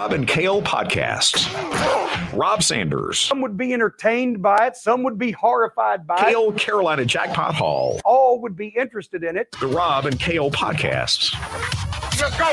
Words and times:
Rob 0.00 0.12
and 0.12 0.28
Kale 0.28 0.62
podcasts. 0.62 1.52
Rob 2.32 2.62
Sanders, 2.62 3.18
Some 3.18 3.40
would 3.40 3.56
be 3.56 3.74
entertained 3.74 4.40
by 4.40 4.68
it. 4.68 4.76
Some 4.76 5.02
would 5.02 5.18
be 5.18 5.32
horrified 5.32 6.06
by 6.06 6.18
Kale 6.18 6.50
it. 6.50 6.56
Carolina 6.56 7.04
Jackpot 7.04 7.56
Hall. 7.56 8.00
All 8.04 8.40
would 8.40 8.54
be 8.54 8.68
interested 8.68 9.24
in 9.24 9.36
it. 9.36 9.50
The 9.58 9.66
Rob 9.66 10.06
and 10.06 10.16
Kale 10.20 10.52
podcasts. 10.52 11.34
Let's 12.20 12.38
go. 12.38 12.48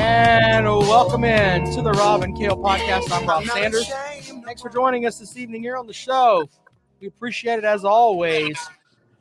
And 0.00 0.66
welcome 0.66 1.22
in 1.22 1.72
to 1.72 1.82
the 1.82 1.92
Rob 1.92 2.24
and 2.24 2.36
Kale 2.36 2.56
podcast. 2.56 3.12
I'm 3.12 3.24
Rob 3.24 3.44
Sanders. 3.44 3.88
Thanks 4.44 4.60
for 4.60 4.70
joining 4.70 5.06
us 5.06 5.20
this 5.20 5.36
evening 5.36 5.62
here 5.62 5.76
on 5.76 5.86
the 5.86 5.92
show. 5.92 6.50
We 7.00 7.06
appreciate 7.06 7.58
it 7.58 7.64
as 7.64 7.84
always. 7.84 8.58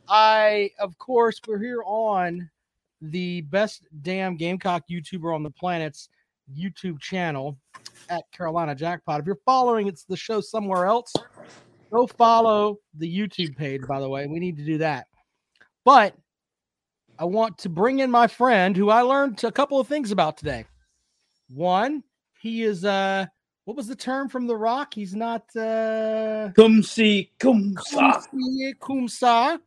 I, 0.10 0.72
of 0.80 0.98
course, 0.98 1.40
we're 1.48 1.62
here 1.62 1.84
on 1.86 2.50
the 3.04 3.42
best 3.42 3.84
damn 4.02 4.36
Gamecock 4.36 4.86
YouTuber 4.90 5.36
on 5.36 5.44
the 5.44 5.52
planet's 5.52 6.10
YouTube 6.56 7.00
channel 7.00 7.58
at 8.10 8.24
Carolina 8.32 8.76
Jackpot. 8.76 9.20
If 9.20 9.26
you're 9.26 9.40
following 9.46 9.88
it's 9.88 10.04
the 10.04 10.18
show 10.18 10.42
somewhere 10.42 10.86
else, 10.86 11.14
go 11.92 12.08
follow 12.08 12.78
the 12.98 13.08
YouTube 13.08 13.56
page, 13.56 13.82
by 13.88 14.00
the 14.00 14.10
way. 14.10 14.28
We 14.28 14.40
need 14.40 14.58
to 14.58 14.66
do 14.66 14.78
that. 14.80 15.08
But 15.86 16.16
I 17.18 17.26
want 17.26 17.58
to 17.60 17.70
bring 17.70 18.00
in 18.00 18.12
my 18.12 18.28
friend 18.28 18.76
who 18.76 18.90
I 18.90 19.02
learned 19.02 19.44
a 19.44 19.52
couple 19.52 19.80
of 19.80 19.88
things 19.88 20.12
about 20.12 20.38
today. 20.38 20.66
One, 21.50 22.04
he 22.40 22.64
is 22.64 22.86
uh 22.86 23.26
what 23.66 23.78
was 23.78 23.88
the 23.88 23.96
term 23.96 24.28
from 24.28 24.48
The 24.48 24.56
Rock? 24.56 24.94
He's 24.94 25.16
not 25.16 25.44
uh 25.56 26.50
Kumsi 26.58 27.30
kumsa. 27.40 28.26
Kumsi 28.34 28.74
Kumsa. 28.82 29.60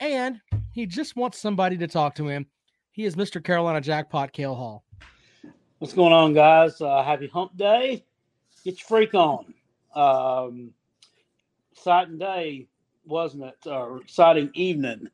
And 0.00 0.40
he 0.72 0.86
just 0.86 1.16
wants 1.16 1.38
somebody 1.38 1.76
to 1.78 1.88
talk 1.88 2.14
to 2.16 2.28
him. 2.28 2.46
He 2.92 3.04
is 3.04 3.16
Mr. 3.16 3.42
Carolina 3.42 3.80
Jackpot 3.80 4.32
Kale 4.32 4.54
Hall. 4.54 4.84
What's 5.78 5.94
going 5.94 6.12
on, 6.12 6.34
guys? 6.34 6.80
Uh, 6.80 7.04
happy 7.04 7.28
Hump 7.28 7.56
Day. 7.56 8.04
Get 8.64 8.80
your 8.80 8.88
freak 8.88 9.14
on. 9.14 9.54
Um, 9.94 10.72
exciting 11.70 12.18
day, 12.18 12.66
wasn't 13.06 13.44
it? 13.44 13.58
Or 13.64 13.98
exciting 13.98 14.50
evening. 14.54 15.08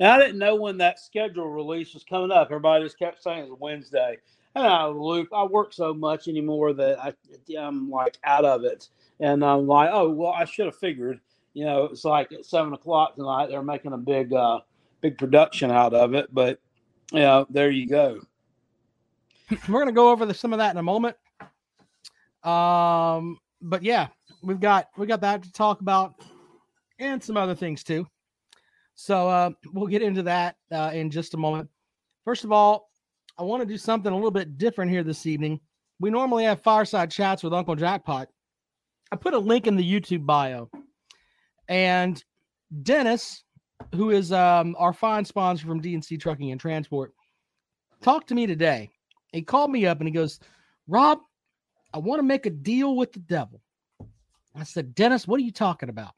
And 0.00 0.08
I 0.08 0.18
didn't 0.18 0.38
know 0.38 0.56
when 0.56 0.76
that 0.78 0.98
schedule 0.98 1.48
release 1.48 1.94
was 1.94 2.02
coming 2.02 2.32
up. 2.32 2.48
Everybody 2.50 2.84
just 2.84 2.98
kept 2.98 3.22
saying 3.22 3.44
it 3.44 3.48
was 3.48 3.60
Wednesday. 3.60 4.18
And 4.56 4.66
out 4.66 4.96
loop. 4.96 5.28
I 5.32 5.44
work 5.44 5.72
so 5.72 5.94
much 5.94 6.26
anymore 6.26 6.72
that 6.72 6.98
I, 6.98 7.14
I'm 7.56 7.88
like 7.88 8.18
out 8.24 8.44
of 8.44 8.64
it. 8.64 8.88
And 9.20 9.44
I'm 9.44 9.68
like, 9.68 9.90
oh, 9.92 10.10
well, 10.10 10.32
I 10.32 10.46
should 10.46 10.66
have 10.66 10.78
figured. 10.78 11.20
You 11.54 11.64
know, 11.64 11.84
it's 11.84 12.04
like 12.04 12.32
at 12.32 12.44
seven 12.44 12.72
o'clock 12.72 13.14
tonight, 13.14 13.50
they're 13.50 13.62
making 13.62 13.92
a 13.92 13.98
big, 13.98 14.32
uh, 14.32 14.62
big 15.00 15.16
production 15.16 15.70
out 15.70 15.94
of 15.94 16.14
it. 16.14 16.34
But, 16.34 16.58
you 17.12 17.20
know, 17.20 17.46
there 17.50 17.70
you 17.70 17.86
go. 17.86 18.18
We're 19.68 19.80
gonna 19.80 19.92
go 19.92 20.10
over 20.10 20.26
the, 20.26 20.34
some 20.34 20.52
of 20.52 20.58
that 20.58 20.72
in 20.72 20.78
a 20.78 20.82
moment. 20.82 21.16
Um, 22.44 23.38
but 23.60 23.82
yeah, 23.82 24.08
we've 24.42 24.60
got 24.60 24.88
we 24.96 25.06
got 25.06 25.20
that 25.22 25.42
to 25.42 25.52
talk 25.52 25.80
about 25.80 26.14
and 26.98 27.22
some 27.22 27.36
other 27.36 27.54
things 27.54 27.82
too. 27.82 28.06
So 28.94 29.28
uh, 29.28 29.50
we'll 29.72 29.86
get 29.86 30.02
into 30.02 30.22
that 30.24 30.56
uh, 30.72 30.90
in 30.92 31.10
just 31.10 31.34
a 31.34 31.36
moment. 31.36 31.68
First 32.24 32.44
of 32.44 32.52
all, 32.52 32.90
I 33.38 33.42
want 33.42 33.62
to 33.62 33.66
do 33.66 33.78
something 33.78 34.10
a 34.10 34.14
little 34.14 34.30
bit 34.30 34.58
different 34.58 34.90
here 34.90 35.04
this 35.04 35.24
evening. 35.24 35.60
We 36.00 36.10
normally 36.10 36.44
have 36.44 36.60
fireside 36.60 37.10
chats 37.10 37.42
with 37.42 37.54
Uncle 37.54 37.76
Jackpot. 37.76 38.28
I 39.10 39.16
put 39.16 39.34
a 39.34 39.38
link 39.38 39.66
in 39.66 39.76
the 39.76 40.00
YouTube 40.00 40.26
bio, 40.26 40.68
and 41.68 42.22
Dennis, 42.82 43.44
who 43.94 44.10
is 44.10 44.32
um, 44.32 44.76
our 44.78 44.92
fine 44.92 45.24
sponsor 45.24 45.66
from 45.66 45.80
DNC 45.80 46.20
Trucking 46.20 46.50
and 46.50 46.60
Transport, 46.60 47.14
talked 48.02 48.28
to 48.28 48.34
me 48.34 48.46
today. 48.46 48.90
He 49.32 49.42
called 49.42 49.70
me 49.70 49.86
up 49.86 49.98
and 49.98 50.08
he 50.08 50.12
goes, 50.12 50.40
Rob, 50.86 51.20
I 51.92 51.98
want 51.98 52.18
to 52.18 52.24
make 52.24 52.46
a 52.46 52.50
deal 52.50 52.96
with 52.96 53.12
the 53.12 53.20
devil. 53.20 53.60
I 54.54 54.64
said, 54.64 54.94
Dennis, 54.94 55.28
what 55.28 55.38
are 55.38 55.44
you 55.44 55.52
talking 55.52 55.88
about? 55.88 56.14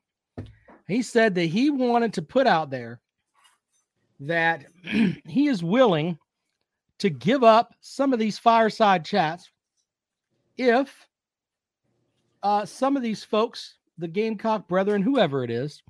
He 0.86 1.02
said 1.02 1.34
that 1.34 1.46
he 1.46 1.70
wanted 1.70 2.14
to 2.14 2.22
put 2.22 2.46
out 2.46 2.70
there 2.70 3.00
that 4.20 4.66
he 5.26 5.48
is 5.48 5.62
willing 5.62 6.18
to 6.98 7.10
give 7.10 7.42
up 7.42 7.74
some 7.80 8.12
of 8.12 8.18
these 8.18 8.38
fireside 8.38 9.04
chats 9.04 9.50
if 10.56 11.06
uh, 12.42 12.64
some 12.64 12.96
of 12.96 13.02
these 13.02 13.24
folks, 13.24 13.76
the 13.98 14.08
Gamecock 14.08 14.68
brethren, 14.68 15.02
whoever 15.02 15.44
it 15.44 15.50
is, 15.50 15.82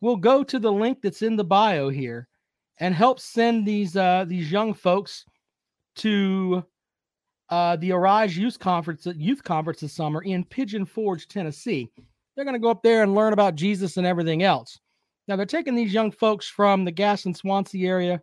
will 0.00 0.16
go 0.16 0.42
to 0.42 0.58
the 0.58 0.72
link 0.72 1.00
that's 1.02 1.22
in 1.22 1.36
the 1.36 1.44
bio 1.44 1.88
here 1.88 2.28
and 2.78 2.94
help 2.94 3.20
send 3.20 3.66
these 3.66 3.96
uh, 3.96 4.24
these 4.26 4.50
young 4.50 4.74
folks 4.74 5.24
to 5.98 6.64
uh, 7.50 7.76
the 7.76 7.92
Arise 7.92 8.36
Youth 8.36 8.58
Conference 8.58 9.06
Youth 9.16 9.42
Conference 9.42 9.80
this 9.80 9.92
summer 9.92 10.22
in 10.22 10.44
Pigeon 10.44 10.84
Forge, 10.84 11.28
Tennessee. 11.28 11.90
They're 12.34 12.44
going 12.44 12.54
to 12.54 12.60
go 12.60 12.70
up 12.70 12.82
there 12.82 13.02
and 13.02 13.14
learn 13.14 13.32
about 13.32 13.54
Jesus 13.54 13.96
and 13.96 14.06
everything 14.06 14.42
else. 14.42 14.78
Now 15.26 15.36
they're 15.36 15.46
taking 15.46 15.74
these 15.74 15.92
young 15.92 16.10
folks 16.10 16.48
from 16.48 16.84
the 16.84 16.92
Gaston 16.92 17.34
Swansea 17.34 17.88
area, 17.88 18.20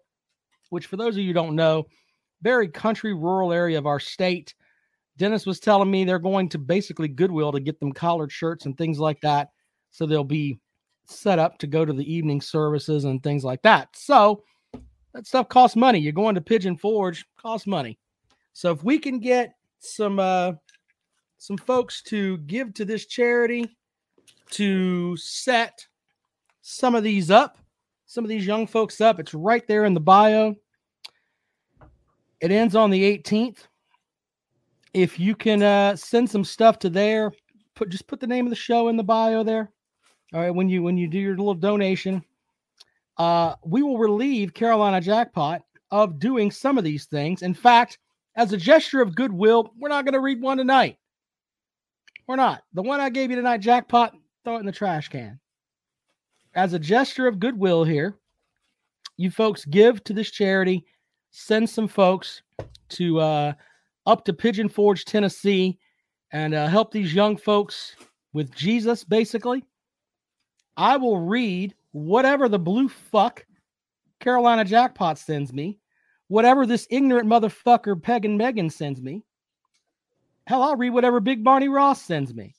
which 0.69 0.87
for 0.87 0.97
those 0.97 1.15
of 1.15 1.19
you 1.19 1.27
who 1.27 1.33
don't 1.33 1.55
know, 1.55 1.85
very 2.41 2.67
country 2.67 3.13
rural 3.13 3.51
area 3.51 3.77
of 3.77 3.87
our 3.87 3.99
state. 3.99 4.53
Dennis 5.17 5.45
was 5.45 5.59
telling 5.59 5.89
me 5.89 6.03
they're 6.03 6.19
going 6.19 6.49
to 6.49 6.57
basically 6.57 7.07
Goodwill 7.07 7.51
to 7.53 7.59
get 7.59 7.79
them 7.79 7.93
collared 7.93 8.31
shirts 8.31 8.65
and 8.65 8.77
things 8.77 8.99
like 8.99 9.21
that, 9.21 9.49
so 9.91 10.05
they'll 10.05 10.23
be 10.23 10.59
set 11.05 11.39
up 11.39 11.57
to 11.59 11.67
go 11.67 11.85
to 11.85 11.93
the 11.93 12.13
evening 12.13 12.41
services 12.41 13.05
and 13.05 13.23
things 13.23 13.43
like 13.43 13.61
that. 13.61 13.89
So 13.95 14.43
that 15.15 15.25
stuff 15.25 15.47
costs 15.47 15.77
money. 15.77 15.97
You're 15.97 16.11
going 16.11 16.35
to 16.35 16.41
Pigeon 16.41 16.75
Forge, 16.75 17.25
costs 17.37 17.65
money. 17.65 17.97
So 18.51 18.71
if 18.71 18.83
we 18.83 18.99
can 18.99 19.19
get 19.19 19.55
some 19.79 20.19
uh 20.19 20.53
some 21.37 21.57
folks 21.57 22.01
to 22.03 22.37
give 22.39 22.73
to 22.73 22.85
this 22.85 23.05
charity 23.05 23.77
to 24.51 25.15
set 25.15 25.85
some 26.61 26.95
of 26.95 27.03
these 27.03 27.31
up, 27.31 27.57
some 28.07 28.25
of 28.25 28.29
these 28.29 28.45
young 28.45 28.67
folks 28.67 28.99
up, 28.99 29.19
it's 29.19 29.33
right 29.33 29.65
there 29.67 29.85
in 29.85 29.93
the 29.93 29.99
bio. 30.01 30.55
It 32.41 32.51
ends 32.51 32.75
on 32.75 32.89
the 32.89 33.17
18th. 33.17 33.67
If 34.93 35.17
you 35.17 35.33
can 35.33 35.63
uh 35.63 35.95
send 35.95 36.29
some 36.29 36.43
stuff 36.43 36.77
to 36.79 36.89
there, 36.89 37.31
put 37.73 37.87
just 37.87 38.07
put 38.07 38.19
the 38.19 38.27
name 38.27 38.45
of 38.45 38.49
the 38.49 38.55
show 38.55 38.89
in 38.89 38.97
the 38.97 39.03
bio 39.03 39.43
there. 39.43 39.71
All 40.33 40.41
right, 40.41 40.53
when 40.53 40.67
you 40.67 40.83
when 40.83 40.97
you 40.97 41.07
do 41.07 41.19
your 41.19 41.37
little 41.37 41.53
donation, 41.53 42.21
uh, 43.17 43.55
we 43.63 43.81
will 43.81 43.97
relieve 43.97 44.53
Carolina 44.53 45.01
Jackpot 45.01 45.61
of 45.91 46.19
doing 46.19 46.51
some 46.51 46.77
of 46.77 46.83
these 46.83 47.05
things. 47.05 47.41
In 47.41 47.53
fact, 47.53 47.99
as 48.35 48.51
a 48.51 48.57
gesture 48.57 49.01
of 49.01 49.15
goodwill, 49.15 49.71
we're 49.79 49.89
not 49.89 50.05
going 50.05 50.13
to 50.13 50.19
read 50.19 50.41
one 50.41 50.57
tonight. 50.57 50.97
We're 52.27 52.35
not. 52.35 52.63
The 52.73 52.81
one 52.81 52.99
I 52.99 53.09
gave 53.09 53.29
you 53.29 53.35
tonight, 53.35 53.61
Jackpot, 53.61 54.13
throw 54.43 54.57
it 54.57 54.61
in 54.61 54.65
the 54.65 54.71
trash 54.71 55.09
can. 55.09 55.39
As 56.55 56.73
a 56.73 56.79
gesture 56.79 57.27
of 57.27 57.39
goodwill 57.39 57.83
here, 57.83 58.17
you 59.17 59.31
folks 59.31 59.63
give 59.65 60.03
to 60.05 60.13
this 60.13 60.31
charity, 60.31 60.85
send 61.31 61.69
some 61.69 61.87
folks 61.87 62.41
to 62.89 63.19
uh, 63.19 63.53
up 64.05 64.25
to 64.25 64.33
Pigeon 64.33 64.69
Forge, 64.69 65.05
Tennessee, 65.05 65.79
and 66.31 66.53
uh, 66.53 66.67
help 66.67 66.91
these 66.91 67.13
young 67.13 67.37
folks 67.37 67.95
with 68.33 68.53
Jesus, 68.53 69.03
basically. 69.03 69.63
I 70.75 70.97
will 70.97 71.19
read 71.19 71.73
whatever 71.95 72.49
the 72.49 72.59
blue 72.59 72.89
fuck 72.89 73.45
Carolina 74.19 74.65
Jackpot 74.65 75.17
sends 75.17 75.53
me, 75.53 75.79
whatever 76.27 76.65
this 76.65 76.85
ignorant 76.89 77.29
motherfucker 77.29 78.01
Peg 78.01 78.25
and 78.25 78.37
Megan 78.37 78.69
sends 78.69 79.01
me. 79.01 79.23
Hell, 80.45 80.61
I'll 80.61 80.75
read 80.75 80.89
whatever 80.89 81.21
Big 81.21 81.41
Barney 81.41 81.69
Ross 81.69 82.01
sends 82.01 82.33
me, 82.33 82.53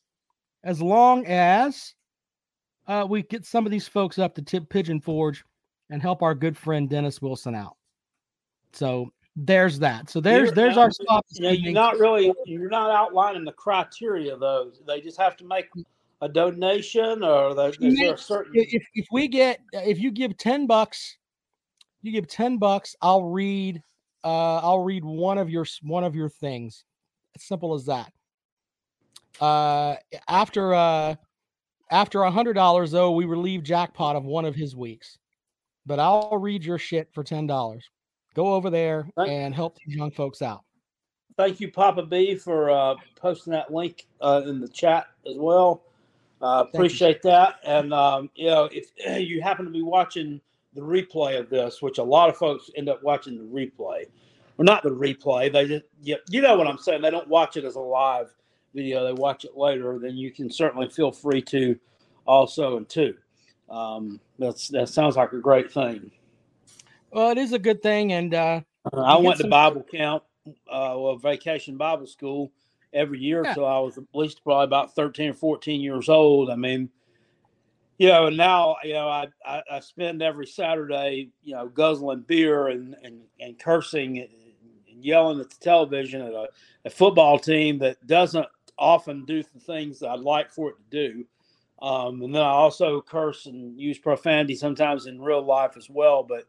as 0.64 0.80
long 0.80 1.26
as 1.26 1.94
uh, 2.88 3.06
we 3.08 3.24
get 3.24 3.44
some 3.44 3.66
of 3.66 3.70
these 3.70 3.86
folks 3.86 4.18
up 4.18 4.34
to 4.36 4.42
Tip 4.42 4.70
Pigeon 4.70 5.02
Forge 5.02 5.44
and 5.90 6.00
help 6.00 6.22
our 6.22 6.34
good 6.34 6.56
friend 6.56 6.88
Dennis 6.88 7.20
Wilson 7.20 7.54
out. 7.54 7.76
So 8.72 9.12
there's 9.36 9.78
that. 9.80 10.08
So 10.08 10.18
there's 10.18 10.46
You're 10.46 10.54
there's 10.54 10.78
our 10.78 10.90
stop. 10.90 11.26
You 11.32 11.42
know, 11.42 11.50
you're 11.50 11.72
not 11.74 11.98
really 11.98 12.32
you're 12.46 12.70
not 12.70 12.90
outlining 12.90 13.44
the 13.44 13.52
criteria 13.52 14.32
of 14.32 14.40
those. 14.40 14.80
They 14.86 15.02
just 15.02 15.20
have 15.20 15.36
to 15.36 15.44
make 15.44 15.66
a 16.20 16.28
donation, 16.28 17.22
or 17.22 17.54
the, 17.54 17.76
is 17.80 17.98
there 17.98 18.14
a 18.14 18.18
certain? 18.18 18.52
if, 18.54 18.82
if 18.94 19.06
we 19.12 19.28
get 19.28 19.60
if 19.72 19.98
you 19.98 20.10
give 20.10 20.36
10 20.36 20.66
bucks 20.66 21.18
you 22.02 22.12
give 22.12 22.26
10 22.26 22.58
bucks 22.58 22.94
i'll 23.02 23.24
read 23.24 23.82
uh 24.24 24.56
i'll 24.56 24.82
read 24.82 25.04
one 25.04 25.38
of 25.38 25.50
your 25.50 25.66
one 25.82 26.04
of 26.04 26.14
your 26.14 26.28
things 26.28 26.84
as 27.34 27.42
simple 27.42 27.74
as 27.74 27.84
that 27.86 28.12
uh 29.40 29.96
after 30.28 30.74
uh 30.74 31.14
after 31.90 32.22
a 32.22 32.30
hundred 32.30 32.54
dollars 32.54 32.90
though 32.90 33.12
we 33.12 33.24
relieve 33.24 33.62
jackpot 33.62 34.16
of 34.16 34.24
one 34.24 34.44
of 34.44 34.54
his 34.54 34.74
weeks 34.74 35.18
but 35.84 35.98
i'll 35.98 36.38
read 36.38 36.64
your 36.64 36.78
shit 36.78 37.08
for 37.12 37.22
ten 37.22 37.46
dollars 37.46 37.90
go 38.34 38.54
over 38.54 38.70
there 38.70 39.08
Thank- 39.16 39.30
and 39.30 39.54
help 39.54 39.76
these 39.84 39.96
young 39.96 40.10
folks 40.10 40.40
out 40.42 40.62
Thank 41.36 41.60
you, 41.60 41.70
Papa 41.70 42.02
B, 42.02 42.34
for 42.34 42.70
uh, 42.70 42.94
posting 43.14 43.52
that 43.52 43.70
link 43.70 44.06
uh, 44.22 44.40
in 44.46 44.58
the 44.58 44.68
chat 44.68 45.08
as 45.28 45.36
well. 45.36 45.82
Uh, 46.40 46.64
appreciate 46.68 47.22
that. 47.22 47.56
And 47.64 47.92
um, 47.94 48.30
you 48.34 48.46
know, 48.46 48.68
if 48.72 48.90
you 49.28 49.40
happen 49.40 49.64
to 49.64 49.70
be 49.70 49.82
watching 49.82 50.40
the 50.74 50.82
replay 50.82 51.38
of 51.38 51.48
this, 51.48 51.80
which 51.80 51.98
a 51.98 52.02
lot 52.02 52.28
of 52.28 52.36
folks 52.36 52.70
end 52.76 52.88
up 52.88 53.02
watching 53.02 53.38
the 53.38 53.44
replay, 53.44 54.04
or 54.58 54.64
not 54.64 54.82
the 54.82 54.90
replay. 54.90 55.52
They 55.52 55.66
just 55.66 55.84
you, 56.02 56.16
you 56.30 56.42
know 56.42 56.56
what 56.56 56.66
I'm 56.66 56.78
saying. 56.78 57.02
They 57.02 57.10
don't 57.10 57.28
watch 57.28 57.56
it 57.56 57.64
as 57.64 57.76
a 57.76 57.80
live 57.80 58.34
video. 58.74 59.04
They 59.04 59.12
watch 59.12 59.44
it 59.44 59.56
later. 59.56 59.98
Then 59.98 60.16
you 60.16 60.30
can 60.30 60.50
certainly 60.50 60.88
feel 60.88 61.12
free 61.12 61.42
to 61.42 61.78
also 62.26 62.76
and 62.76 62.88
too. 62.88 63.14
Um, 63.68 64.20
that's 64.38 64.68
that 64.68 64.88
sounds 64.88 65.16
like 65.16 65.32
a 65.32 65.38
great 65.38 65.72
thing. 65.72 66.10
Well, 67.10 67.30
it 67.30 67.38
is 67.38 67.52
a 67.52 67.58
good 67.58 67.82
thing, 67.82 68.12
and 68.12 68.34
uh, 68.34 68.60
I 68.92 69.14
get 69.16 69.22
went 69.22 69.40
to 69.40 69.48
Bible 69.48 69.82
camp, 69.82 70.24
uh, 70.70 70.94
well, 70.96 71.16
vacation 71.16 71.76
Bible 71.76 72.06
school 72.06 72.52
every 72.96 73.20
year 73.20 73.42
Yeah. 73.42 73.50
until 73.50 73.66
I 73.66 73.78
was 73.78 73.98
at 73.98 74.04
least 74.14 74.42
probably 74.42 74.64
about 74.64 74.94
13 74.94 75.30
or 75.30 75.34
14 75.34 75.80
years 75.80 76.08
old. 76.08 76.50
I 76.50 76.56
mean, 76.56 76.90
you 77.98 78.08
know, 78.08 78.26
and 78.26 78.36
now, 78.36 78.76
you 78.82 78.92
know, 78.92 79.08
I, 79.08 79.28
I, 79.44 79.62
I 79.70 79.80
spend 79.80 80.22
every 80.22 80.46
Saturday, 80.46 81.30
you 81.42 81.54
know, 81.54 81.68
guzzling 81.68 82.22
beer 82.22 82.68
and, 82.68 82.96
and, 83.02 83.20
and 83.40 83.58
cursing 83.58 84.18
and 84.18 84.28
yelling 85.00 85.40
at 85.40 85.50
the 85.50 85.56
television 85.60 86.22
at 86.22 86.32
a, 86.32 86.48
a 86.84 86.90
football 86.90 87.38
team 87.38 87.78
that 87.78 88.04
doesn't 88.06 88.46
often 88.78 89.24
do 89.24 89.42
the 89.42 89.60
things 89.60 90.00
that 90.00 90.10
I'd 90.10 90.20
like 90.20 90.50
for 90.50 90.70
it 90.70 90.76
to 90.90 91.10
do. 91.10 91.24
Um, 91.80 92.22
and 92.22 92.34
then 92.34 92.42
I 92.42 92.50
also 92.50 93.00
curse 93.02 93.46
and 93.46 93.78
use 93.78 93.98
profanity 93.98 94.54
sometimes 94.54 95.06
in 95.06 95.20
real 95.20 95.44
life 95.44 95.76
as 95.76 95.88
well. 95.90 96.22
But 96.22 96.44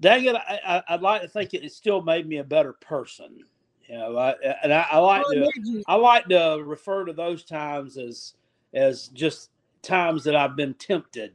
dang 0.00 0.24
it, 0.24 0.34
I, 0.34 0.60
I, 0.66 0.82
I'd 0.88 1.02
like 1.02 1.22
to 1.22 1.28
think 1.28 1.54
it, 1.54 1.64
it 1.64 1.72
still 1.72 2.02
made 2.02 2.26
me 2.26 2.38
a 2.38 2.44
better 2.44 2.72
person. 2.72 3.44
You 3.90 3.98
know, 3.98 4.16
I, 4.16 4.34
and 4.62 4.72
I, 4.72 4.86
I 4.92 4.98
like 4.98 5.24
to 5.32 5.82
I 5.88 5.96
like 5.96 6.26
to 6.26 6.62
refer 6.64 7.04
to 7.06 7.12
those 7.12 7.42
times 7.42 7.98
as 7.98 8.34
as 8.72 9.08
just 9.08 9.50
times 9.82 10.22
that 10.24 10.36
I've 10.36 10.54
been 10.54 10.74
tempted 10.74 11.32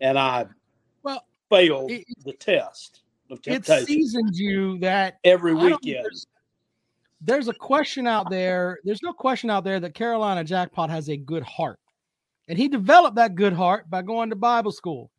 and 0.00 0.18
I 0.18 0.46
well, 1.02 1.26
failed 1.50 1.90
it- 1.90 2.06
the 2.24 2.32
test 2.32 3.02
of 3.30 3.42
temptation. 3.42 3.82
it 3.82 3.86
seasoned 3.86 4.34
you 4.34 4.78
that 4.78 5.18
every 5.24 5.52
weekend. 5.52 6.04
There's, 6.04 6.26
there's 7.20 7.48
a 7.48 7.52
question 7.52 8.06
out 8.06 8.30
there. 8.30 8.78
There's 8.82 9.02
no 9.02 9.12
question 9.12 9.50
out 9.50 9.64
there 9.64 9.78
that 9.78 9.92
Carolina 9.92 10.42
Jackpot 10.42 10.88
has 10.88 11.10
a 11.10 11.18
good 11.18 11.42
heart, 11.42 11.78
and 12.48 12.56
he 12.56 12.66
developed 12.68 13.16
that 13.16 13.34
good 13.34 13.52
heart 13.52 13.90
by 13.90 14.00
going 14.00 14.30
to 14.30 14.36
Bible 14.36 14.72
school. 14.72 15.10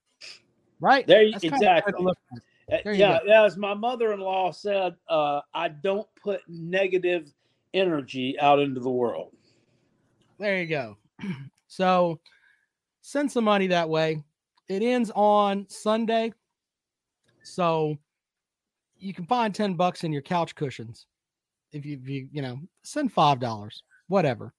Right? 0.80 1.06
There 1.06 1.30
That's 1.30 1.44
kinda 1.44 1.58
the 1.60 1.64
way 1.64 1.74
to 1.74 1.78
exactly. 1.78 2.06
look 2.06 2.18
at 2.36 2.42
Uh, 2.72 2.78
yeah, 2.92 3.20
yeah, 3.26 3.44
as 3.44 3.58
my 3.58 3.74
mother-in-law 3.74 4.52
said, 4.52 4.96
uh, 5.10 5.42
I 5.54 5.68
don't 5.68 6.08
put 6.22 6.42
negative 6.48 7.32
energy 7.74 8.40
out 8.40 8.60
into 8.60 8.80
the 8.80 8.90
world. 8.90 9.34
There 10.40 10.60
you 10.62 10.68
go. 10.68 10.98
So 11.68 12.20
send 13.02 13.32
some 13.32 13.46
money 13.46 13.68
that 13.68 13.88
way. 13.88 14.22
It 14.68 14.84
ends 14.84 15.10
on 15.16 15.66
Sunday. 15.70 16.34
So 17.44 17.98
you 18.98 19.14
can 19.14 19.26
find 19.26 19.56
10 19.56 19.76
bucks 19.76 20.04
in 20.04 20.12
your 20.12 20.22
couch 20.22 20.54
cushions. 20.54 21.06
If 21.72 21.86
you, 21.86 21.98
if 22.04 22.10
you, 22.10 22.28
you 22.30 22.42
know, 22.42 22.60
send 22.84 23.16
$5, 23.16 23.82
whatever. 24.10 24.54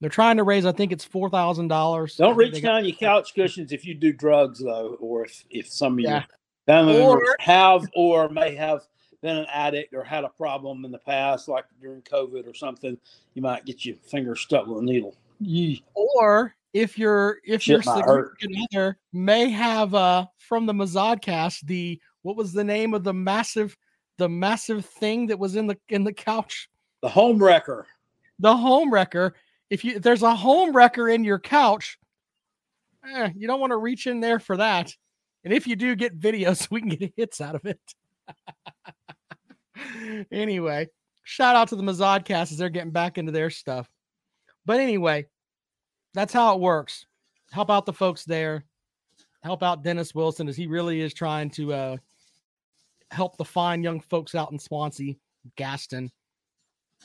They're 0.00 0.10
trying 0.10 0.36
to 0.38 0.42
raise, 0.42 0.66
I 0.66 0.72
think 0.72 0.90
it's 0.90 1.06
$4,000. 1.06 2.16
Don't 2.16 2.36
reach 2.36 2.54
they 2.54 2.60
got- 2.60 2.68
down 2.68 2.84
your 2.84 2.96
couch 2.96 3.34
cushions 3.36 3.70
if 3.70 3.84
you 3.86 3.94
do 3.94 4.12
drugs, 4.12 4.58
though, 4.58 4.96
or 5.00 5.24
if, 5.24 5.44
if 5.48 5.68
some 5.68 5.92
of 5.92 6.00
Yeah. 6.00 6.24
Your 6.68 6.76
family 6.76 7.00
Or- 7.00 7.16
members 7.16 7.34
have 7.40 7.88
or 7.94 8.28
may 8.28 8.54
have 8.54 8.86
been 9.22 9.36
an 9.36 9.46
addict 9.52 9.94
or 9.94 10.04
had 10.04 10.24
a 10.24 10.28
problem 10.28 10.84
in 10.84 10.92
the 10.92 10.98
past, 10.98 11.48
like 11.48 11.64
during 11.80 12.02
COVID 12.02 12.46
or 12.46 12.54
something. 12.54 12.96
You 13.34 13.42
might 13.42 13.64
get 13.64 13.84
your 13.84 13.96
finger 13.96 14.36
stuck 14.36 14.66
with 14.66 14.78
a 14.78 14.84
needle. 14.84 15.16
Yee. 15.40 15.82
Or 15.94 16.54
if 16.72 16.98
your 16.98 17.38
if 17.44 17.62
Shit 17.62 17.84
your 17.84 17.94
might 17.94 18.04
hurt. 18.04 18.40
significant 18.40 18.68
other 18.74 18.98
may 19.12 19.48
have 19.50 19.94
uh 19.94 20.26
from 20.38 20.66
the 20.66 20.72
Mazodcast 20.72 21.62
the 21.66 22.00
what 22.22 22.36
was 22.36 22.52
the 22.52 22.62
name 22.64 22.94
of 22.94 23.02
the 23.04 23.14
massive 23.14 23.76
the 24.18 24.28
massive 24.28 24.84
thing 24.84 25.26
that 25.28 25.38
was 25.38 25.56
in 25.56 25.66
the 25.66 25.76
in 25.88 26.04
the 26.04 26.12
couch 26.12 26.68
The 27.02 27.08
home 27.08 27.42
wrecker. 27.42 27.86
the 28.38 28.56
home 28.56 28.92
wrecker. 28.92 29.34
If 29.70 29.84
you 29.84 29.96
if 29.96 30.02
there's 30.02 30.22
a 30.22 30.34
home 30.34 30.74
wrecker 30.76 31.08
in 31.08 31.24
your 31.24 31.38
couch, 31.38 31.98
eh, 33.08 33.30
you 33.36 33.46
don't 33.48 33.60
want 33.60 33.70
to 33.72 33.76
reach 33.78 34.06
in 34.06 34.20
there 34.20 34.38
for 34.38 34.56
that. 34.58 34.94
And 35.44 35.52
if 35.52 35.66
you 35.66 35.76
do 35.76 35.94
get 35.94 36.18
videos, 36.18 36.58
so 36.58 36.68
we 36.70 36.80
can 36.80 36.90
get 36.90 37.12
hits 37.16 37.40
out 37.40 37.54
of 37.54 37.64
it. 37.64 37.80
anyway, 40.32 40.88
shout 41.22 41.56
out 41.56 41.68
to 41.68 41.76
the 41.76 41.82
Mazodcast 41.82 42.52
as 42.52 42.56
they're 42.56 42.68
getting 42.68 42.90
back 42.90 43.18
into 43.18 43.32
their 43.32 43.50
stuff. 43.50 43.88
But 44.66 44.80
anyway, 44.80 45.26
that's 46.14 46.32
how 46.32 46.54
it 46.54 46.60
works. 46.60 47.06
Help 47.50 47.70
out 47.70 47.86
the 47.86 47.92
folks 47.92 48.24
there. 48.24 48.64
Help 49.42 49.62
out 49.62 49.82
Dennis 49.82 50.14
Wilson 50.14 50.48
as 50.48 50.56
he 50.56 50.66
really 50.66 51.00
is 51.00 51.14
trying 51.14 51.48
to 51.50 51.72
uh, 51.72 51.96
help 53.10 53.36
the 53.36 53.44
fine 53.44 53.82
young 53.82 54.00
folks 54.00 54.34
out 54.34 54.52
in 54.52 54.58
Swansea, 54.58 55.14
Gaston. 55.56 56.10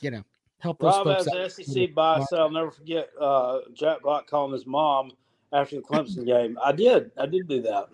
You 0.00 0.10
know, 0.10 0.24
help 0.58 0.80
those 0.80 0.94
Rob 0.94 1.04
folks 1.04 1.28
has 1.32 1.58
out. 1.58 1.66
SEC 1.66 1.94
bias. 1.94 2.32
I'll 2.32 2.50
never 2.50 2.70
forget 2.70 3.08
uh, 3.20 3.60
Jack 3.72 4.02
Block 4.02 4.26
calling 4.26 4.52
his 4.52 4.66
mom 4.66 5.12
after 5.52 5.76
the 5.76 5.82
Clemson 5.82 6.26
game. 6.26 6.58
I 6.62 6.72
did. 6.72 7.12
I 7.16 7.26
did 7.26 7.48
do 7.48 7.62
that. 7.62 7.88